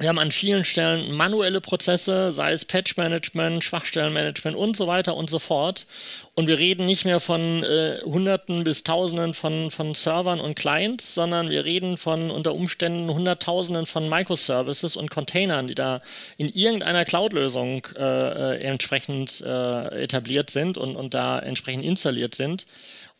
wir 0.00 0.08
haben 0.08 0.18
an 0.18 0.32
vielen 0.32 0.64
Stellen 0.64 1.12
manuelle 1.12 1.60
Prozesse, 1.60 2.32
sei 2.32 2.50
es 2.52 2.64
Patch-Management, 2.64 3.62
Schwachstellenmanagement 3.62 4.56
und 4.56 4.76
so 4.76 4.88
weiter 4.88 5.16
und 5.16 5.30
so 5.30 5.38
fort. 5.38 5.86
Und 6.34 6.48
wir 6.48 6.58
reden 6.58 6.84
nicht 6.84 7.04
mehr 7.04 7.20
von 7.20 7.62
äh, 7.62 8.00
Hunderten 8.04 8.64
bis 8.64 8.82
Tausenden 8.82 9.34
von, 9.34 9.70
von 9.70 9.94
Servern 9.94 10.40
und 10.40 10.56
Clients, 10.56 11.14
sondern 11.14 11.48
wir 11.48 11.64
reden 11.64 11.96
von 11.96 12.32
unter 12.32 12.54
Umständen 12.54 13.08
Hunderttausenden 13.08 13.86
von 13.86 14.08
Microservices 14.08 14.96
und 14.96 15.12
Containern, 15.12 15.68
die 15.68 15.76
da 15.76 16.02
in 16.38 16.48
irgendeiner 16.48 17.04
Cloud-Lösung 17.04 17.86
äh, 17.96 18.02
äh 18.02 18.64
entsprechend 18.64 19.42
äh, 19.42 20.02
etabliert 20.02 20.50
sind 20.50 20.76
und, 20.76 20.96
und 20.96 21.14
da 21.14 21.38
entsprechend 21.38 21.84
installiert 21.84 22.34
sind. 22.34 22.66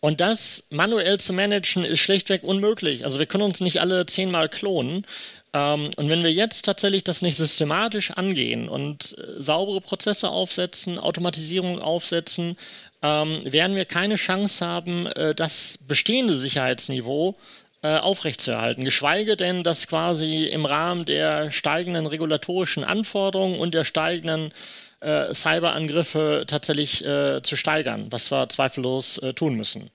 Und 0.00 0.20
das 0.20 0.66
manuell 0.70 1.18
zu 1.18 1.32
managen 1.32 1.84
ist 1.84 2.00
schlichtweg 2.00 2.42
unmöglich. 2.42 3.04
Also 3.04 3.20
wir 3.20 3.26
können 3.26 3.44
uns 3.44 3.60
nicht 3.60 3.80
alle 3.80 4.04
zehnmal 4.06 4.48
klonen. 4.48 5.06
Ähm, 5.54 5.90
und 5.96 6.08
wenn 6.08 6.24
wir 6.24 6.32
jetzt 6.32 6.64
tatsächlich 6.64 7.04
das 7.04 7.22
nicht 7.22 7.36
systematisch 7.36 8.10
angehen 8.10 8.68
und 8.68 9.16
äh, 9.16 9.40
saubere 9.40 9.80
Prozesse 9.80 10.28
aufsetzen, 10.28 10.98
Automatisierung 10.98 11.78
aufsetzen, 11.78 12.56
ähm, 13.02 13.40
werden 13.44 13.76
wir 13.76 13.84
keine 13.84 14.16
Chance 14.16 14.66
haben, 14.66 15.06
äh, 15.06 15.34
das 15.34 15.78
bestehende 15.86 16.36
Sicherheitsniveau 16.36 17.36
äh, 17.82 17.98
aufrechtzuerhalten. 17.98 18.84
Geschweige 18.84 19.36
denn, 19.36 19.62
das 19.62 19.86
quasi 19.86 20.46
im 20.46 20.66
Rahmen 20.66 21.04
der 21.04 21.52
steigenden 21.52 22.06
regulatorischen 22.06 22.82
Anforderungen 22.82 23.58
und 23.58 23.72
der 23.72 23.84
steigenden 23.84 24.52
Cyberangriffe 25.02 26.44
tatsächlich 26.46 27.00
zu 27.00 27.56
steigern, 27.56 28.06
was 28.08 28.32
wir 28.32 28.48
zweifellos 28.48 29.20
tun 29.34 29.54
müssen. 29.54 29.90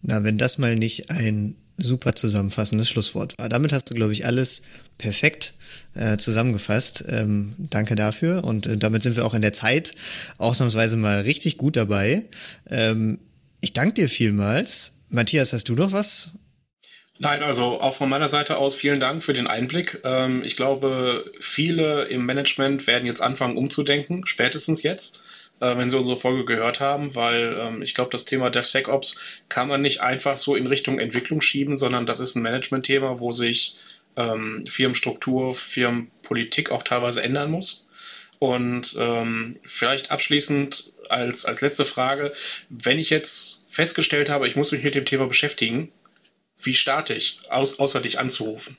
Na, 0.00 0.24
wenn 0.24 0.38
das 0.38 0.56
mal 0.56 0.76
nicht 0.76 1.10
ein 1.10 1.63
super 1.76 2.14
zusammenfassendes 2.14 2.88
Schlusswort 2.88 3.34
war. 3.38 3.48
Damit 3.48 3.72
hast 3.72 3.90
du, 3.90 3.94
glaube 3.94 4.12
ich, 4.12 4.26
alles 4.26 4.62
perfekt 4.98 5.54
äh, 5.94 6.16
zusammengefasst. 6.16 7.04
Ähm, 7.08 7.54
danke 7.58 7.96
dafür. 7.96 8.44
Und 8.44 8.66
äh, 8.66 8.76
damit 8.76 9.02
sind 9.02 9.16
wir 9.16 9.24
auch 9.24 9.34
in 9.34 9.42
der 9.42 9.52
Zeit 9.52 9.94
ausnahmsweise 10.38 10.96
mal 10.96 11.20
richtig 11.20 11.58
gut 11.58 11.76
dabei. 11.76 12.24
Ähm, 12.70 13.18
ich 13.60 13.72
danke 13.72 13.94
dir 13.94 14.08
vielmals. 14.08 14.92
Matthias, 15.08 15.52
hast 15.52 15.68
du 15.68 15.74
noch 15.74 15.92
was? 15.92 16.30
Nein, 17.18 17.42
also 17.42 17.80
auch 17.80 17.94
von 17.94 18.08
meiner 18.08 18.28
Seite 18.28 18.56
aus 18.56 18.74
vielen 18.74 18.98
Dank 18.98 19.22
für 19.22 19.32
den 19.32 19.46
Einblick. 19.46 20.00
Ähm, 20.04 20.42
ich 20.42 20.56
glaube, 20.56 21.24
viele 21.40 22.04
im 22.04 22.26
Management 22.26 22.86
werden 22.86 23.06
jetzt 23.06 23.22
anfangen 23.22 23.56
umzudenken, 23.56 24.26
spätestens 24.26 24.82
jetzt 24.82 25.22
äh, 25.64 25.78
wenn 25.78 25.88
Sie 25.88 25.96
unsere 25.96 26.18
Folge 26.18 26.44
gehört 26.44 26.80
haben, 26.80 27.14
weil 27.14 27.56
ähm, 27.58 27.82
ich 27.82 27.94
glaube, 27.94 28.10
das 28.10 28.24
Thema 28.24 28.50
DevSecOps 28.50 29.18
kann 29.48 29.68
man 29.68 29.80
nicht 29.80 30.00
einfach 30.00 30.36
so 30.36 30.54
in 30.56 30.66
Richtung 30.66 30.98
Entwicklung 30.98 31.40
schieben, 31.40 31.76
sondern 31.76 32.06
das 32.06 32.20
ist 32.20 32.34
ein 32.34 32.42
Management-Thema, 32.42 33.20
wo 33.20 33.32
sich 33.32 33.76
ähm, 34.16 34.66
Firmenstruktur, 34.66 35.54
Firmenpolitik 35.54 36.70
auch 36.70 36.82
teilweise 36.82 37.22
ändern 37.22 37.50
muss. 37.50 37.88
Und 38.38 38.94
ähm, 38.98 39.58
vielleicht 39.64 40.10
abschließend 40.10 40.92
als, 41.08 41.46
als 41.46 41.62
letzte 41.62 41.84
Frage, 41.84 42.32
wenn 42.68 42.98
ich 42.98 43.08
jetzt 43.08 43.64
festgestellt 43.70 44.28
habe, 44.28 44.46
ich 44.46 44.56
muss 44.56 44.72
mich 44.72 44.82
mit 44.82 44.94
dem 44.94 45.06
Thema 45.06 45.26
beschäftigen, 45.26 45.90
wie 46.60 46.74
starte 46.74 47.14
ich, 47.14 47.40
aus, 47.48 47.78
außer 47.78 48.00
dich 48.00 48.18
anzurufen? 48.18 48.76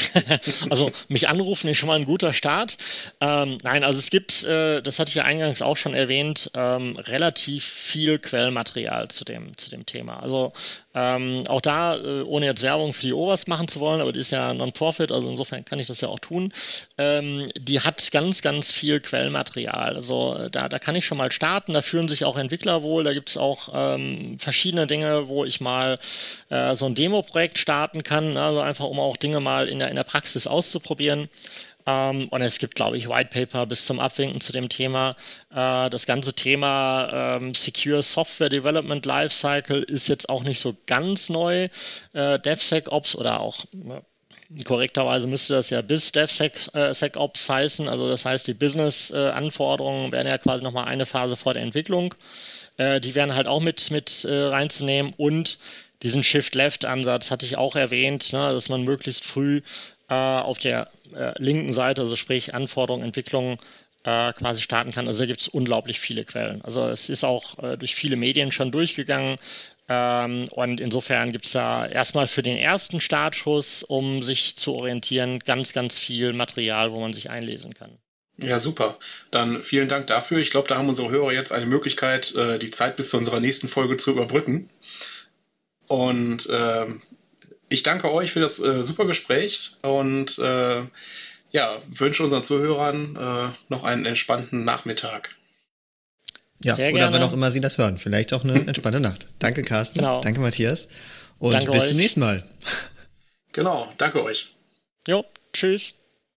also 0.70 0.90
mich 1.08 1.28
anrufen 1.28 1.68
ist 1.68 1.78
schon 1.78 1.88
mal 1.88 1.98
ein 1.98 2.04
guter 2.04 2.32
Start. 2.32 2.76
Ähm, 3.20 3.58
nein, 3.62 3.84
also 3.84 3.98
es 3.98 4.10
gibt, 4.10 4.44
äh, 4.44 4.80
das 4.82 4.98
hatte 4.98 5.10
ich 5.10 5.16
ja 5.16 5.24
eingangs 5.24 5.62
auch 5.62 5.76
schon 5.76 5.94
erwähnt, 5.94 6.50
ähm, 6.54 6.96
relativ 6.96 7.64
viel 7.64 8.18
Quellmaterial 8.18 9.08
zu 9.08 9.24
dem, 9.24 9.56
zu 9.58 9.70
dem 9.70 9.86
Thema. 9.86 10.20
Also 10.20 10.52
ähm, 10.94 11.44
auch 11.48 11.60
da, 11.60 11.96
äh, 11.96 12.22
ohne 12.22 12.46
jetzt 12.46 12.62
Werbung 12.62 12.92
für 12.92 13.02
die 13.02 13.14
OWASP 13.14 13.48
machen 13.48 13.68
zu 13.68 13.80
wollen, 13.80 14.00
aber 14.00 14.12
die 14.12 14.20
ist 14.20 14.30
ja 14.30 14.52
Non-Profit, 14.52 15.10
also 15.12 15.28
insofern 15.28 15.64
kann 15.64 15.78
ich 15.78 15.86
das 15.86 16.00
ja 16.00 16.08
auch 16.08 16.18
tun. 16.18 16.52
Ähm, 16.98 17.50
die 17.58 17.80
hat 17.80 18.10
ganz, 18.12 18.42
ganz 18.42 18.70
viel 18.72 19.00
Quellmaterial. 19.00 19.96
Also 19.96 20.36
äh, 20.36 20.50
da, 20.50 20.68
da 20.68 20.78
kann 20.78 20.94
ich 20.94 21.06
schon 21.06 21.18
mal 21.18 21.32
starten. 21.32 21.72
Da 21.72 21.82
fühlen 21.82 22.08
sich 22.08 22.24
auch 22.24 22.36
Entwickler 22.36 22.82
wohl. 22.82 23.04
Da 23.04 23.12
gibt 23.12 23.30
es 23.30 23.36
auch 23.36 23.70
ähm, 23.74 24.38
verschiedene 24.38 24.86
Dinge, 24.86 25.28
wo 25.28 25.44
ich 25.44 25.60
mal 25.60 25.98
äh, 26.50 26.74
so 26.74 26.86
ein 26.86 26.94
Demo-Projekt 26.94 27.58
starten 27.58 28.02
kann. 28.02 28.36
Also 28.36 28.60
einfach, 28.60 28.84
um 28.84 29.00
auch 29.00 29.16
Dinge 29.16 29.40
mal 29.40 29.68
in 29.68 29.81
der, 29.82 29.90
in 29.90 29.96
der 29.96 30.04
Praxis 30.04 30.46
auszuprobieren. 30.46 31.28
Ähm, 31.86 32.28
und 32.28 32.42
es 32.42 32.58
gibt, 32.58 32.74
glaube 32.74 32.96
ich, 32.96 33.08
White 33.08 33.30
Paper 33.30 33.66
bis 33.66 33.86
zum 33.86 34.00
Abwinken 34.00 34.40
zu 34.40 34.52
dem 34.52 34.68
Thema. 34.68 35.16
Äh, 35.50 35.90
das 35.90 36.06
ganze 36.06 36.32
Thema 36.34 37.36
ähm, 37.36 37.54
Secure 37.54 38.02
Software 38.02 38.48
Development 38.48 39.04
Lifecycle 39.04 39.82
ist 39.82 40.08
jetzt 40.08 40.28
auch 40.28 40.44
nicht 40.44 40.60
so 40.60 40.76
ganz 40.86 41.28
neu. 41.28 41.68
Äh, 42.12 42.38
DevSecOps 42.38 43.16
oder 43.16 43.40
auch 43.40 43.64
korrekterweise 44.64 45.28
müsste 45.28 45.54
das 45.54 45.70
ja 45.70 45.80
bis 45.82 46.12
DevSecOps 46.12 47.48
äh, 47.48 47.52
heißen. 47.52 47.88
Also 47.88 48.08
das 48.08 48.24
heißt, 48.24 48.46
die 48.46 48.54
Business-Anforderungen 48.54 50.08
äh, 50.08 50.12
werden 50.12 50.28
ja 50.28 50.38
quasi 50.38 50.62
nochmal 50.62 50.84
eine 50.84 51.06
Phase 51.06 51.36
vor 51.36 51.54
der 51.54 51.62
Entwicklung. 51.62 52.14
Äh, 52.76 53.00
die 53.00 53.14
werden 53.14 53.34
halt 53.34 53.48
auch 53.48 53.60
mit, 53.60 53.90
mit 53.90 54.24
äh, 54.24 54.32
reinzunehmen 54.32 55.14
und 55.16 55.58
diesen 56.02 56.22
Shift-Left-Ansatz 56.22 57.30
hatte 57.30 57.46
ich 57.46 57.56
auch 57.56 57.76
erwähnt, 57.76 58.32
ne, 58.32 58.52
dass 58.52 58.68
man 58.68 58.82
möglichst 58.82 59.24
früh 59.24 59.60
äh, 60.08 60.14
auf 60.14 60.58
der 60.58 60.88
äh, 61.14 61.32
linken 61.38 61.72
Seite, 61.72 62.02
also 62.02 62.16
sprich 62.16 62.54
Anforderungen, 62.54 63.04
Entwicklungen, 63.04 63.58
äh, 64.04 64.32
quasi 64.32 64.60
starten 64.60 64.92
kann. 64.92 65.06
Also 65.06 65.20
da 65.20 65.26
gibt 65.26 65.40
es 65.40 65.48
unglaublich 65.48 66.00
viele 66.00 66.24
Quellen. 66.24 66.62
Also 66.62 66.88
es 66.88 67.08
ist 67.08 67.24
auch 67.24 67.62
äh, 67.62 67.76
durch 67.76 67.94
viele 67.94 68.16
Medien 68.16 68.50
schon 68.50 68.72
durchgegangen. 68.72 69.38
Ähm, 69.88 70.48
und 70.50 70.80
insofern 70.80 71.32
gibt 71.32 71.46
es 71.46 71.52
da 71.52 71.86
erstmal 71.86 72.26
für 72.26 72.42
den 72.42 72.56
ersten 72.56 73.00
Startschuss, 73.00 73.82
um 73.82 74.22
sich 74.22 74.56
zu 74.56 74.74
orientieren, 74.74 75.38
ganz, 75.38 75.72
ganz 75.72 75.98
viel 75.98 76.32
Material, 76.32 76.92
wo 76.92 77.00
man 77.00 77.12
sich 77.12 77.30
einlesen 77.30 77.74
kann. 77.74 77.98
Ja, 78.38 78.58
super. 78.58 78.98
Dann 79.30 79.62
vielen 79.62 79.88
Dank 79.88 80.06
dafür. 80.08 80.38
Ich 80.38 80.50
glaube, 80.50 80.66
da 80.68 80.76
haben 80.76 80.88
unsere 80.88 81.10
Hörer 81.10 81.32
jetzt 81.32 81.52
eine 81.52 81.66
Möglichkeit, 81.66 82.34
äh, 82.34 82.58
die 82.58 82.70
Zeit 82.70 82.96
bis 82.96 83.10
zu 83.10 83.18
unserer 83.18 83.40
nächsten 83.40 83.68
Folge 83.68 83.96
zu 83.96 84.10
überbrücken. 84.10 84.68
Und 85.92 86.48
äh, 86.48 86.86
ich 87.68 87.82
danke 87.82 88.10
euch 88.10 88.32
für 88.32 88.40
das 88.40 88.58
äh, 88.60 88.82
super 88.82 89.04
Gespräch 89.04 89.72
und 89.82 90.38
äh, 90.38 90.84
ja, 91.50 91.82
wünsche 91.86 92.24
unseren 92.24 92.42
Zuhörern 92.42 93.14
äh, 93.14 93.48
noch 93.68 93.84
einen 93.84 94.06
entspannten 94.06 94.64
Nachmittag. 94.64 95.36
Ja, 96.64 96.76
Sehr 96.76 96.92
oder 96.92 96.98
gerne. 96.98 97.16
wann 97.16 97.22
auch 97.24 97.34
immer 97.34 97.50
Sie 97.50 97.60
das 97.60 97.76
hören. 97.76 97.98
Vielleicht 97.98 98.32
auch 98.32 98.42
eine 98.42 98.54
entspannte 98.66 99.00
Nacht. 99.00 99.26
Danke, 99.38 99.64
Carsten. 99.64 99.98
Genau. 99.98 100.22
Danke, 100.22 100.40
Matthias. 100.40 100.88
Und 101.38 101.52
danke 101.52 101.72
bis 101.72 101.82
euch. 101.82 101.88
zum 101.88 101.98
nächsten 101.98 102.20
Mal. 102.20 102.42
Genau, 103.52 103.92
danke 103.98 104.24
euch. 104.24 104.54
Jo, 105.06 105.26
tschüss. 105.52 105.92